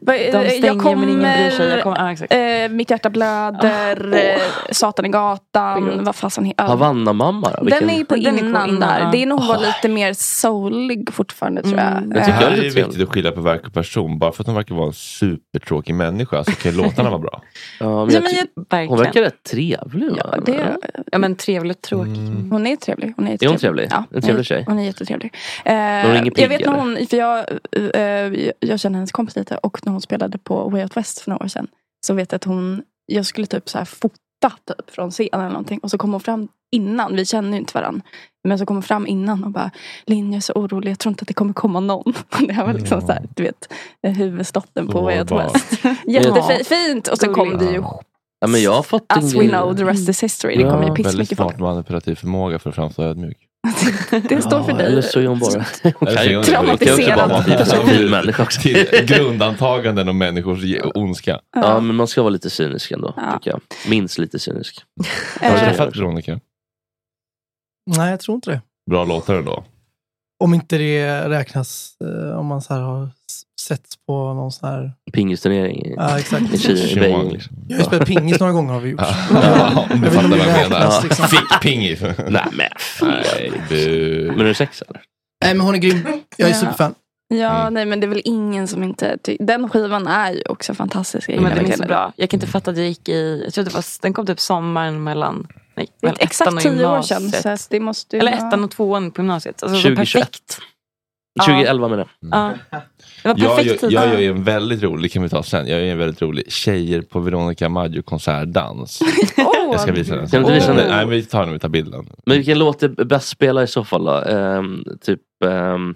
De 0.00 0.12
eh, 0.12 0.48
stänger 0.48 0.96
men 0.96 1.08
ingen 1.08 1.20
bryr 1.20 1.50
sig. 1.50 1.68
Jag 1.68 1.82
kommer, 1.82 1.96
ja, 1.98 2.12
exakt. 2.12 2.32
eh, 2.32 2.68
mitt 2.70 2.90
hjärta 2.90 3.10
blöder, 3.10 4.10
Ah, 4.12 4.16
eh, 4.16 4.40
Satan 4.70 5.04
i 5.06 5.08
gatan, 5.08 6.04
vad 6.04 6.16
fasen 6.16 6.44
heter 6.44 6.64
Havanna-mamma 6.64 7.50
då? 7.58 7.64
Vilken- 7.64 7.86
Den 7.88 7.96
är 8.00 8.04
på 8.04 8.14
Den 8.14 8.26
är 8.26 8.30
på 8.40 8.46
innan, 8.46 8.68
innan, 8.68 8.80
där. 8.80 9.08
Det 9.12 9.22
är 9.22 9.26
nog 9.26 9.38
hon 9.38 9.48
var 9.48 9.58
lite 9.58 9.88
mer 9.88 10.12
soulig 10.12 11.08
fortfarande 11.12 11.62
tror 11.62 11.78
jag. 11.78 11.86
Mm. 11.96 12.12
Jag 12.14 12.24
tycker 12.24 12.42
Eh, 12.42 12.50
det 12.50 12.56
är 12.58 12.62
lite 12.62 12.82
viktigt 12.82 13.02
att 13.02 13.08
skilja 13.14 13.32
på 13.32 13.40
verk 13.40 13.66
och 13.66 13.74
person. 13.74 14.18
Bara 14.18 14.32
för 14.32 14.42
att 14.42 14.46
de 14.46 14.54
verkar 14.54 14.74
vara 14.74 14.86
en 14.86 14.92
supertråkig 14.92 15.94
människa 15.94 16.44
så 16.44 16.52
kan 16.52 16.72
ju 16.72 16.78
låtarna 16.82 17.10
vara 17.10 17.20
bra. 17.20 17.42
Ja, 17.80 17.86
men 17.86 18.14
Ja, 18.14 18.14
jag 18.14 18.22
men 18.22 18.32
jag, 18.34 18.46
Verkligen. 18.70 18.88
hon 18.88 18.98
verkar 18.98 19.22
rätt 19.22 19.42
trevlig. 19.50 20.10
ja, 20.18 20.36
det, 20.46 20.76
Ja 21.12 21.18
men 21.18 21.36
trevligt 21.36 21.76
och 21.76 21.82
tråkigt. 21.82 22.16
Mm. 22.16 22.50
hon 22.50 22.66
är 22.66 22.76
trevlig. 22.76 23.12
Hon 23.16 23.28
är, 23.28 23.44
Är 23.44 23.48
hon 23.48 23.58
trevlig? 23.58 23.88
Ja, 23.90 24.04
En 24.14 24.22
trevlig 24.22 24.46
tjej? 24.46 24.64
Hon 24.66 24.78
är 24.78 24.84
jättetrevlig. 24.84 25.34
Eh, 25.64 25.74
hon 25.74 26.30
jag 26.36 26.48
vet 26.48 26.66
när 26.66 26.72
hon, 26.72 27.06
för 27.10 27.16
jag, 27.16 27.44
eh, 27.94 28.50
jag 28.60 28.80
känner 28.80 28.94
hennes 28.96 29.12
kompis 29.12 29.36
lite 29.36 29.51
och 29.56 29.86
när 29.86 29.92
hon 29.92 30.00
spelade 30.00 30.38
på 30.38 30.68
Way 30.68 30.82
Out 30.82 30.96
West 30.96 31.20
för 31.20 31.30
några 31.30 31.44
år 31.44 31.48
sedan. 31.48 31.68
Så 32.06 32.14
vet 32.14 32.32
jag 32.32 32.36
att 32.36 32.44
hon, 32.44 32.82
jag 33.06 33.26
skulle 33.26 33.46
typ 33.46 33.68
så 33.68 33.78
här 33.78 33.84
fota 33.84 34.50
typ 34.64 34.90
från 34.90 35.10
scenen 35.10 35.40
eller 35.40 35.48
någonting. 35.48 35.78
Och 35.78 35.90
så 35.90 35.98
kom 35.98 36.12
hon 36.12 36.20
fram 36.20 36.48
innan, 36.72 37.16
vi 37.16 37.26
känner 37.26 37.50
ju 37.50 37.56
inte 37.56 37.78
varandra. 37.78 38.02
Men 38.48 38.58
så 38.58 38.66
kom 38.66 38.76
hon 38.76 38.82
fram 38.82 39.06
innan 39.06 39.44
och 39.44 39.50
bara 39.50 39.70
Linn 40.06 40.32
jag 40.32 40.36
är 40.36 40.40
så 40.40 40.52
orolig, 40.52 40.90
jag 40.90 40.98
tror 40.98 41.10
inte 41.10 41.22
att 41.22 41.28
det 41.28 41.34
kommer 41.34 41.52
komma 41.52 41.80
någon. 41.80 42.12
Det 42.46 42.52
här 42.52 42.66
var 42.66 42.72
liksom 42.72 43.00
så 43.00 43.06
här, 43.06 43.28
du 43.36 43.42
vet, 43.42 43.72
huvudstotten 44.16 44.88
på 44.88 45.00
Way 45.00 45.18
Out. 45.20 45.30
West. 45.30 45.84
Jättefint! 46.06 47.08
Och 47.08 47.18
så 47.18 47.34
kom 47.34 47.58
det 47.58 47.64
ju, 47.72 47.82
Ja, 48.42 48.48
men 48.48 48.62
jag 48.62 48.72
har 48.72 48.82
fått 48.82 49.04
as 49.08 49.34
we 49.34 49.48
know, 49.48 49.76
the 49.76 49.84
rest 49.84 50.08
is 50.08 50.22
history. 50.22 50.56
Det 50.56 50.62
kom 50.62 50.82
ju 50.82 50.88
Väldigt 50.88 51.06
pissmycket 51.06 51.38
folk. 51.38 51.56
smart 51.56 51.60
manipulativ 51.60 52.14
förmåga 52.14 52.58
för 52.58 52.70
att 52.70 52.76
framstå 52.76 53.02
ödmjuk. 53.02 53.38
Det 54.28 54.42
står 54.42 54.62
för 54.62 54.72
dig. 54.72 54.86
Eller 54.86 55.02
så 55.02 55.20
är 55.20 55.26
hon 55.26 55.38
bara... 55.38 55.64
Traumatiserad. 56.42 57.88
fin 57.88 58.10
människa 58.10 58.42
också. 58.42 58.60
Till 58.60 58.86
grundantaganden 59.06 60.08
om 60.08 60.18
människors 60.18 60.60
ondska. 60.94 61.40
Ja, 61.56 61.80
men 61.80 61.96
man 61.96 62.06
ska 62.08 62.22
vara 62.22 62.30
lite 62.30 62.50
cynisk 62.50 62.90
ändå, 62.90 63.14
Ja. 63.16 63.32
tycker 63.38 63.50
jag. 63.50 63.60
Minst 63.88 64.18
lite 64.18 64.38
cynisk. 64.38 64.84
Har 65.40 65.50
du 65.50 65.56
Eh, 65.56 65.62
träffat 65.64 65.96
Veronica? 65.96 66.40
Nej, 67.96 68.10
jag 68.10 68.20
tror 68.20 68.34
inte 68.34 68.50
det. 68.50 68.60
Bra 68.90 69.04
låtar 69.04 69.34
ändå. 69.34 69.64
Om 70.42 70.54
inte 70.54 70.78
det 70.78 71.28
räknas 71.28 71.92
eh, 72.04 72.38
om 72.38 72.46
man 72.46 72.62
så 72.62 72.74
här 72.74 72.80
har 72.80 73.04
s- 73.06 73.42
sett 73.60 73.86
på 74.06 74.34
någon 74.34 74.52
sån 74.52 74.68
här... 74.68 74.92
Pingisturnering 75.12 75.86
i, 75.86 75.94
Ja, 75.96 76.18
exakt. 76.18 76.54
i 76.54 76.58
Kina, 76.58 77.06
i 77.06 77.30
liksom. 77.32 77.56
Jag 77.68 77.76
har 77.76 77.80
ju 77.80 77.86
spelat 77.86 78.08
pingis 78.08 78.40
några 78.40 78.52
gånger 78.52 78.72
har 78.72 78.80
vi 78.80 78.90
gjort. 78.90 79.00
Ja, 79.30 79.86
om 79.92 80.00
du 80.00 80.10
fattar 80.10 80.28
vad 80.28 80.38
jag 80.38 80.46
det 80.46 80.68
menar. 80.68 81.02
liksom. 81.02 81.28
Fick 81.28 81.60
pingis. 81.62 82.00
Nej 82.00 82.46
men 82.52 82.68
Nej. 83.02 83.52
Men 84.28 84.40
är 84.40 84.44
du 84.44 84.54
sex 84.54 84.82
eller? 84.88 85.00
Nej, 85.44 85.54
men 85.54 85.66
hon 85.66 85.74
är 85.74 85.78
grym. 85.78 86.06
Jag 86.36 86.48
är 86.48 86.52
Ja. 86.54 86.60
superfan. 86.60 86.94
Ja, 87.28 87.60
Mm. 87.60 87.74
nej 87.74 87.86
men 87.86 88.00
det 88.00 88.06
är 88.06 88.08
väl 88.08 88.22
ingen 88.24 88.68
som 88.68 88.82
inte 88.82 89.18
ty- 89.22 89.36
Den 89.40 89.68
skivan 89.68 90.06
är 90.06 90.32
ju 90.32 90.42
också 90.48 90.74
fantastisk. 90.74 91.28
Jag 91.28 91.42
Men 91.42 91.56
den 91.56 91.66
är 91.72 91.76
så 91.76 91.82
bra. 91.82 92.12
Jag 92.16 92.30
kan 92.30 92.36
inte 92.36 92.46
fatta 92.46 92.70
att 92.70 92.76
det 92.76 92.86
gick 92.86 93.08
i, 93.08 93.42
jag 93.44 93.54
tror 93.54 93.64
det 93.64 93.74
var, 93.74 93.84
den 94.02 94.12
kom 94.14 94.26
typ 94.26 94.40
sommaren 94.40 95.02
mellan 95.04 95.46
nej, 95.74 95.88
Det 96.00 96.06
är 96.08 96.16
exakt 96.20 96.60
tio 96.60 96.86
år 96.86 97.02
sedan. 97.02 97.56
Så 97.58 97.66
det 97.70 97.80
måste 97.80 98.16
ju 98.16 98.20
Eller 98.20 98.32
vara- 98.36 98.48
ettan 98.48 98.64
och 98.64 98.70
tvåan 98.70 99.10
på 99.10 99.20
gymnasiet. 99.22 99.62
Alltså, 99.62 99.76
det 99.88 99.94
var 99.94 100.04
2021. 100.04 100.24
perfekt. 100.24 100.58
2011 101.46 101.88
menar 101.88 102.08
jag. 102.20 102.30
Ja. 102.40 102.52
Det 103.22 103.28
var 103.28 103.34
Jag, 103.38 103.56
perfekt 103.56 103.70
jag, 103.70 103.80
tid. 103.80 103.92
jag 103.92 104.08
gör 104.08 104.18
ju 104.18 104.30
en 104.30 104.44
väldigt 104.44 104.82
rolig, 104.82 105.12
kan 105.12 105.22
vi 105.22 105.28
ta 105.28 105.42
sen. 105.42 105.66
Jag 105.66 105.80
gör 105.80 105.86
en 105.92 105.98
väldigt 105.98 106.22
rolig 106.22 106.52
Tjejer 106.52 107.02
på 107.02 107.20
Veronica 107.20 107.68
Maggio 107.68 108.02
konsertdans. 108.02 109.00
Åh! 109.38 109.46
Jag 109.72 109.80
ska 109.80 109.92
visa 109.92 110.16
den. 110.16 110.28
Kan 110.28 110.42
du 110.42 110.52
visa 110.52 110.74
den? 110.74 110.88
Nej, 110.90 110.98
men 111.06 111.08
vi 111.10 111.22
tar 111.24 111.38
den 111.40 111.48
när 111.48 111.52
vi 111.52 111.58
tar 111.58 111.68
bilden. 111.68 112.06
Men 112.26 112.36
vilken 112.36 112.58
låt 112.58 112.82
är 112.82 112.88
bäst 112.88 113.28
spela 113.28 113.62
i 113.62 113.66
så 113.66 113.84
fall 113.84 114.04
då? 114.04 114.12
Ehm, 114.12 114.84
typ 115.00 115.20
ehm, 115.44 115.94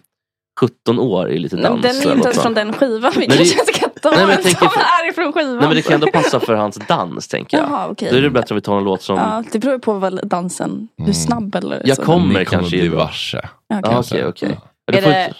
17 0.60 0.98
år 0.98 1.30
i 1.30 1.38
lite 1.38 1.56
Men 1.56 1.64
dans. 1.64 1.82
den 1.82 1.96
är 1.96 2.14
inte 2.16 2.28
ens 2.28 2.42
från 2.42 2.54
den 2.54 2.72
skivan. 2.72 3.12
Vi 3.16 3.26
Nej, 3.26 3.36
kanske 3.38 3.72
ta 4.10 4.16
Nej, 4.16 4.26
men 4.26 4.36
tänker 4.42 4.58
som 4.58 4.68
för- 4.70 4.80
är 4.80 5.10
ifrån 5.10 5.32
skivan. 5.32 5.56
Nej 5.56 5.66
men 5.66 5.76
det 5.76 5.82
kan 5.82 5.94
ändå 5.94 6.06
passa 6.12 6.40
för 6.40 6.54
hans 6.54 6.76
dans 6.88 7.28
tänker 7.28 7.56
jag. 7.56 7.66
Jaha, 7.70 7.88
okej. 7.90 8.08
Då 8.12 8.16
är 8.18 8.22
det 8.22 8.30
bättre 8.30 8.52
om 8.52 8.56
vi 8.56 8.60
tar 8.62 8.78
en 8.78 8.84
låt 8.84 9.02
som... 9.02 9.16
Ja, 9.18 9.44
det 9.52 9.58
beror 9.58 9.78
på 9.78 9.92
vad 9.92 10.28
dansen, 10.28 10.88
hur 10.96 11.04
Mm. 11.04 11.14
snabb 11.14 11.54
eller 11.54 11.82
Jag 11.84 11.96
så. 11.96 12.02
kommer 12.02 12.26
Ni 12.26 12.32
kommer 12.32 12.44
kanske 12.44 12.76
bli 12.78 12.88
varse. 12.88 13.40
Ja, 13.68 13.78
okej. 13.78 13.90
Ja, 13.92 13.98
Okej, 14.00 14.24
okej. 14.26 14.58
Är 14.92 15.02
det- 15.02 15.32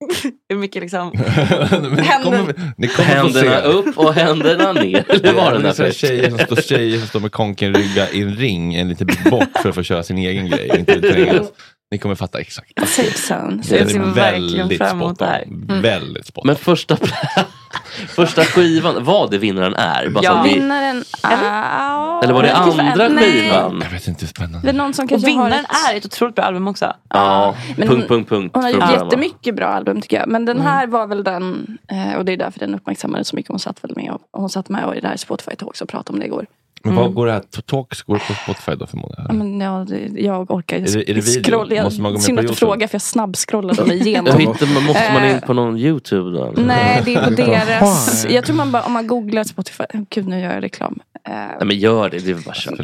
Hur 0.48 0.56
mycket 0.56 0.82
liksom... 0.82 1.10
Men 1.70 1.90
ni 1.90 2.08
kommer, 2.24 2.72
ni 2.76 2.88
kommer 2.88 3.08
Händerna 3.08 3.60
se. 3.60 3.66
upp 3.66 3.98
och 3.98 4.14
händerna 4.14 4.72
ner. 4.72 5.04
Eller 5.10 5.32
var 5.32 5.52
den 5.52 5.62
där 5.62 5.92
tjejer, 5.92 6.30
som 6.30 6.38
står, 6.38 6.56
tjejer 6.56 6.98
som 6.98 7.08
står 7.08 7.20
med 7.20 7.32
konkenrygga 7.32 8.10
i 8.10 8.22
en 8.22 8.36
ring 8.36 8.74
en 8.74 8.88
liten 8.88 9.06
bit 9.06 9.24
bort 9.30 9.48
för 9.62 9.68
att 9.68 9.74
få 9.74 9.82
köra 9.82 10.02
sin 10.02 10.18
egen 10.18 10.46
grej. 10.50 10.70
Inte 10.78 11.00
trängas. 11.00 11.46
Ni 11.90 11.98
kommer 11.98 12.14
fatta 12.14 12.40
exakt. 12.40 12.88
Safe 12.88 13.34
zone. 13.34 13.62
Så 13.62 13.74
jag 13.74 13.90
ser 13.90 13.98
verkligen 14.00 14.54
väldigt 14.68 14.78
fram 14.78 14.96
emot 15.02 15.18
det 15.18 15.26
här. 15.26 15.42
Mm. 15.42 15.82
Väldigt 15.82 16.26
spot. 16.26 16.44
Men 16.44 16.56
första, 16.56 16.96
Första 18.08 18.44
skivan, 18.44 19.04
vad 19.04 19.30
det 19.30 19.38
vinnaren 19.38 19.74
är? 19.74 20.08
Bara 20.08 20.24
Ja. 20.24 20.42
vi, 20.42 20.54
Vinnaren 20.54 21.04
är... 21.22 22.22
eller 22.24 22.34
var 22.34 22.42
det 22.42 22.54
andra 22.54 23.08
Nej. 23.08 23.32
skivan? 23.32 23.80
Jag 23.84 23.90
vet 23.90 24.08
inte, 24.08 24.26
spännande. 24.26 24.60
Det 24.62 24.68
är 24.68 24.72
någon 24.72 24.94
som 24.94 25.02
Och 25.04 25.08
kanske 25.08 25.30
har 25.30 25.44
vinnaren 25.44 25.64
ett... 25.64 25.90
är 25.92 25.96
ett 25.96 26.04
otroligt 26.06 26.34
bra 26.34 26.44
album 26.44 26.68
också. 26.68 26.92
Ja, 27.10 27.54
Men 27.76 27.88
punkt, 27.88 28.08
punkt, 28.08 28.28
punkt. 28.28 28.50
Hon 28.54 28.62
har 28.64 28.70
gjort 28.70 28.90
jättemycket 28.92 29.54
bra 29.56 29.66
album 29.66 30.00
tycker 30.00 30.16
jag. 30.18 30.28
Men 30.28 30.44
den 30.44 30.56
Mm. 30.56 30.66
här 30.68 30.86
var 30.86 31.06
väl 31.06 31.24
den, 31.24 31.78
eh, 31.92 32.18
och 32.18 32.24
det 32.24 32.32
är 32.32 32.36
därför 32.36 32.58
den 32.60 32.74
uppmärksammades 32.74 33.28
så 33.28 33.36
mycket. 33.36 33.48
Hon 33.50 33.58
satt 33.58 33.84
väl 33.84 33.92
med 33.96 34.10
och, 34.12 34.20
hon 34.32 34.50
satt 34.50 34.68
med 34.68 34.84
och 34.84 34.96
i 34.96 35.00
det 35.00 35.08
här 35.08 35.16
Spotify 35.16 35.56
Talks 35.56 35.80
och 35.82 35.88
pratade 35.88 36.16
om 36.16 36.20
det 36.20 36.26
igår. 36.26 36.46
Men 36.84 36.92
Mm. 36.92 37.04
vad 37.04 37.14
går 37.14 37.26
det 37.26 37.32
här? 37.32 37.42
Talks 37.66 38.02
går 38.02 38.14
det 38.14 38.20
på 38.28 38.32
Spotify 38.34 38.72
då 38.74 38.86
förmodligen? 38.86 39.24
Ja, 39.28 39.32
men 39.34 39.60
ja, 39.60 39.86
det, 39.88 40.20
jag 40.22 40.50
orkar 40.50 40.76
Är 40.76 40.80
det- 40.80 41.10
är 41.10 41.14
det 41.14 41.20
video? 41.20 41.42
scrolla. 41.44 41.74
Jag, 41.74 41.84
Måste 41.84 42.02
man 42.02 42.12
gå 42.12 42.16
med 42.18 42.22
synd 42.22 42.38
att 42.38 42.46
du 42.48 42.54
frågar 42.54 42.86
för 42.88 42.94
jag 42.94 43.02
snabbscrollade 43.02 43.84
mig 43.84 43.98
igenom. 44.08 44.38
Hittar, 44.38 44.74
man 44.74 44.84
måste 44.84 45.12
man 45.12 45.24
in 45.24 45.30
Eh, 45.30 45.40
på 45.40 45.52
någon 45.52 45.76
YouTube 45.78 46.38
då? 46.38 46.52
Nej, 46.56 47.02
det 47.04 47.14
är 47.14 47.24
på 47.24 47.30
deras... 47.36 48.26
Jag 48.30 48.44
tror 48.44 48.56
man 48.56 48.72
bara, 48.72 48.82
om 48.82 48.92
man 48.92 49.06
googlar 49.06 49.44
Spotify... 49.44 49.84
Gud, 50.10 50.28
nu 50.28 50.40
gör 50.40 50.54
jag 50.54 50.62
reklam. 50.62 50.98
Nej 51.28 51.58
men 51.64 51.78
gör 51.78 52.10
det, 52.10 52.18
det 52.18 52.30
är 52.30 52.34
väl 52.34 52.42
bara 52.44 52.50
att 52.50 52.56
köra 52.56 52.76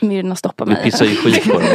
på. 0.00 0.06
Myrorna 0.06 0.36
stoppar 0.36 0.66
Vi 0.66 0.72
mig. 0.72 0.82
pissar 0.82 1.04
ju 1.04 1.16
skit 1.16 1.44
på 1.44 1.52
dem. 1.52 1.62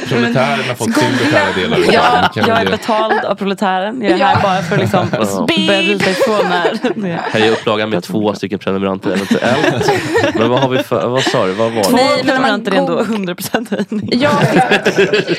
Proletären 0.08 0.64
har 0.68 0.74
fått 0.74 0.94
sin 0.94 1.12
beskärda 1.12 1.52
delar. 1.60 1.78
Ja, 1.92 2.30
Kan 2.34 2.44
vi 2.44 2.50
jag 2.50 2.60
är 2.60 2.70
betald 2.70 3.24
av 3.24 3.34
proletären. 3.34 4.02
Jag 4.02 4.10
är 4.12 4.18
Ja. 4.18 4.26
här 4.26 4.42
bara 4.42 4.62
för 4.62 4.74
att 4.74 4.80
liksom 4.80 5.08
Ja. 5.12 5.46
börja 5.66 5.80
ryta 5.82 6.10
ifrån 6.10 6.46
här. 6.46 6.78
Här 7.32 7.40
är 7.40 7.50
upplagan 7.52 7.90
med 7.90 8.02
två 8.02 8.34
stycken 8.34 8.58
prenumeranter 8.58 9.10
eventuellt. 9.12 9.90
Men 10.38 10.50
vad 10.50 10.60
har 10.60 10.68
vi 10.68 10.78
för, 10.78 11.08
vad 11.08 11.22
sa 11.22 11.46
du, 11.46 11.52
vad 11.52 11.72
var 11.72 11.82
Två 11.82 11.96
det? 11.96 12.02
Man 12.02 12.24
prenumeranter 12.24 12.72
är 12.72 12.76
ändå 12.76 13.00
100% 13.02 13.70
höjning. 13.70 14.10
Jag 14.20 14.40
fick, 14.40 15.38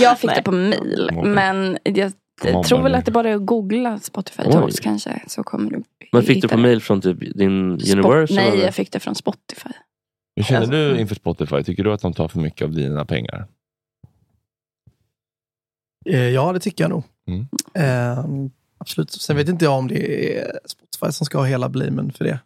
jag 0.00 0.18
fick 0.18 0.34
det 0.34 0.42
på 0.42 0.52
mail. 0.52 1.10
Men 1.24 1.78
jag 1.84 2.12
Mobbar 2.44 2.62
tror 2.62 2.82
väl 2.82 2.94
att 2.94 3.04
det 3.04 3.10
bara 3.12 3.28
är 3.28 3.34
att 3.34 3.46
googla 3.46 3.98
Spotify. 3.98 4.42
Talks 4.52 4.80
kanske. 4.80 5.10
Så 5.26 5.42
kommer 5.42 5.70
du 5.70 5.82
Men 6.12 6.22
fick 6.22 6.42
du 6.42 6.48
på 6.48 6.56
mail 6.58 6.80
från 6.82 7.00
typ 7.00 7.18
din 7.38 7.78
Spot- 7.78 7.92
Universal? 7.92 8.36
Nej, 8.36 8.48
eller? 8.48 8.64
jag 8.64 8.74
fick 8.74 8.92
det 8.92 9.00
från 9.00 9.14
Spotify. 9.14 9.68
Hur 10.36 10.42
känner 10.42 10.66
du 10.66 10.98
inför 11.00 11.14
Spotify? 11.14 11.62
Tycker 11.62 11.84
du 11.84 11.92
att 11.92 12.00
de 12.02 12.12
tar 12.14 12.28
för 12.28 12.38
mycket 12.38 12.64
av 12.64 12.72
dina 12.74 13.04
pengar? 13.04 13.46
Eh, 16.08 16.28
Ja, 16.28 16.52
det 16.52 16.60
tycker 16.60 16.84
jag 16.84 16.90
nog. 16.90 17.02
Mm. 17.28 17.46
Eh, 17.74 18.24
absolut. 18.78 19.12
Sen 19.12 19.36
vet 19.36 19.48
inte 19.48 19.64
jag 19.64 19.74
om 19.78 19.88
det 19.88 20.36
är 20.38 20.58
Spotify 20.66 21.12
som 21.12 21.26
ska 21.26 21.38
ha 21.38 21.44
hela 21.44 21.68
blamen 21.68 22.12
för 22.12 22.24
det. 22.24 22.38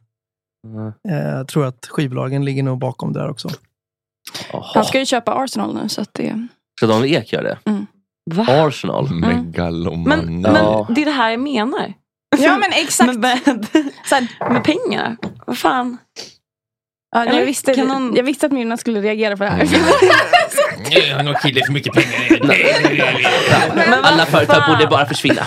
Mm. 0.66 0.92
Eh, 1.08 1.28
jag 1.36 1.48
tror 1.48 1.66
att 1.66 1.86
skivbolagen 1.86 2.44
ligger 2.44 2.62
nog 2.62 2.78
bakom 2.78 3.12
det 3.12 3.20
där 3.20 3.30
också. 3.30 3.48
Han 4.74 4.84
ska 4.84 4.98
ju 4.98 5.06
köpa 5.06 5.34
Arsenal 5.34 5.74
nu 5.82 5.88
så 5.88 6.00
att 6.00 6.14
det... 6.14 6.46
Ska 6.78 6.86
Daniel 6.86 7.14
Ek 7.22 7.32
göra 7.32 7.42
det? 7.42 7.58
Mm. 7.64 7.86
Va? 8.30 8.46
Arsenal? 8.48 9.10
Megalomani. 9.14 10.22
Men, 10.30 10.54
Ja. 10.54 10.84
men 10.88 10.94
det 10.94 11.00
är 11.00 11.04
det 11.04 11.10
här 11.10 11.30
jag 11.30 11.40
menar. 11.40 11.94
Ja 12.38 12.58
men 12.58 12.72
exakt. 12.72 13.14
Med, 13.18 13.40
med, 13.46 13.66
Så 14.04 14.14
här, 14.14 14.50
med 14.52 14.64
pengar. 14.64 15.16
Vad 15.46 15.58
fan. 15.58 15.96
ja, 17.16 17.24
jag, 17.24 17.46
visste, 17.46 17.84
någon- 17.84 18.14
jag 18.14 18.22
visste 18.22 18.46
att 18.46 18.52
Myrorna 18.52 18.76
skulle 18.76 19.00
reagera 19.00 19.36
på 19.36 19.44
det 19.44 19.50
här. 19.50 19.64
Nej, 20.90 21.10
han 21.16 21.26
har 21.26 21.34
kille 21.34 21.60
för 21.66 21.72
mycket 21.72 21.92
pengar. 21.92 22.40
Men 23.74 24.04
Alla 24.04 24.16
vad 24.16 24.28
företag 24.28 24.56
fan? 24.56 24.74
borde 24.74 24.86
bara 24.86 25.06
försvinna. 25.06 25.42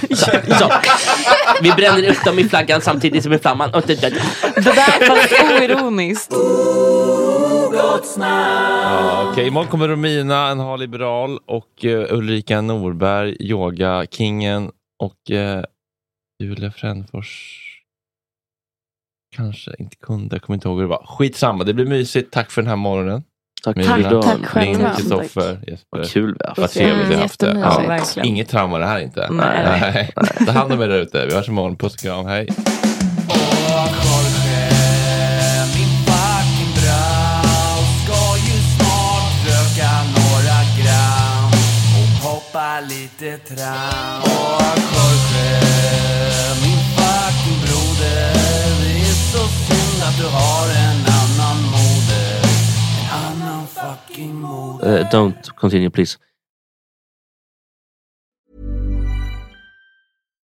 Så. 0.60 0.72
Vi 1.62 1.72
bränner 1.72 2.10
upp 2.12 2.24
dem 2.26 2.40
i 2.40 2.44
flaggan 2.50 2.82
samtidigt 2.82 3.24
som 3.24 3.34
i 3.34 3.38
flamman. 3.40 3.74
Och 3.74 3.84
det- 3.88 4.02
det- 4.02 4.10
Det 4.56 4.62
där 4.62 5.08
fast 5.08 5.52
oironiskt. 5.62 6.32
Ja, 8.20 9.30
Okej, 9.32 9.48
imorgon 9.48 9.68
kommer 9.70 9.88
Romina, 9.88 10.48
en 10.48 10.60
har 10.60 10.78
liberal 10.78 11.40
och 11.46 11.86
eh, 11.86 12.14
Ulrika 12.14 12.62
Norberg, 12.62 13.36
yoga-kingen 13.40 14.72
och 15.00 15.32
eh, 15.32 15.64
Julia 16.44 16.72
Frändfors 16.72 17.60
kanske 19.36 19.72
inte 19.80 19.96
kunde, 19.96 20.36
jag 20.36 20.42
kommer 20.44 20.56
inte 20.56 20.68
ihåg 20.68 20.78
hur 20.78 20.84
det 20.84 20.90
var. 20.90 21.06
Skitsamma, 21.08 21.64
det 21.64 21.74
blir 21.74 21.86
mysigt. 21.86 22.32
Tack 22.34 22.52
för 22.52 22.62
den 22.62 22.70
här 22.70 22.76
morgonen. 22.76 23.24
Tack. 23.64 23.76
Tack 23.76 24.46
själva. 24.46 24.96
Kristoffer, 24.96 25.60
Jesper. 25.68 25.98
Vad 25.98 26.10
kul 26.10 26.36
vi 26.40 26.46
har 26.46 26.54
Vad 26.56 26.64
haft. 26.64 26.74
trevligt 26.74 27.08
vi 27.08 27.14
har 27.14 27.22
haft 27.22 27.40
det. 27.40 28.12
Ja, 28.16 28.24
inget 28.24 28.50
trauma 28.50 28.78
det 28.78 28.86
här 28.86 29.00
inte. 29.00 29.28
Nej. 29.32 30.14
Ta 30.46 30.52
hand 30.52 30.74
om 30.74 30.82
er 30.82 30.88
där 30.88 31.00
ute. 31.00 31.26
Vi 31.26 31.34
hörs 31.36 31.48
imorgon. 31.48 31.76
Puss 31.76 31.94
och 31.94 32.00
kram. 32.00 32.26
Hej. 32.26 32.48
lite 42.90 43.38
tram 43.38 44.22
Och 44.22 44.80
Jorge, 44.96 45.60
min 46.64 46.80
fucking 46.96 47.60
broder 47.62 48.34
Det 48.82 49.00
är 49.10 49.18
så 49.32 49.48
synd 49.48 50.04
att 50.04 50.18
du 50.18 50.28
har 50.28 50.68
en 50.88 50.93
Uh, 54.82 55.04
don't 55.10 55.56
continue 55.56 55.90
please. 55.90 56.18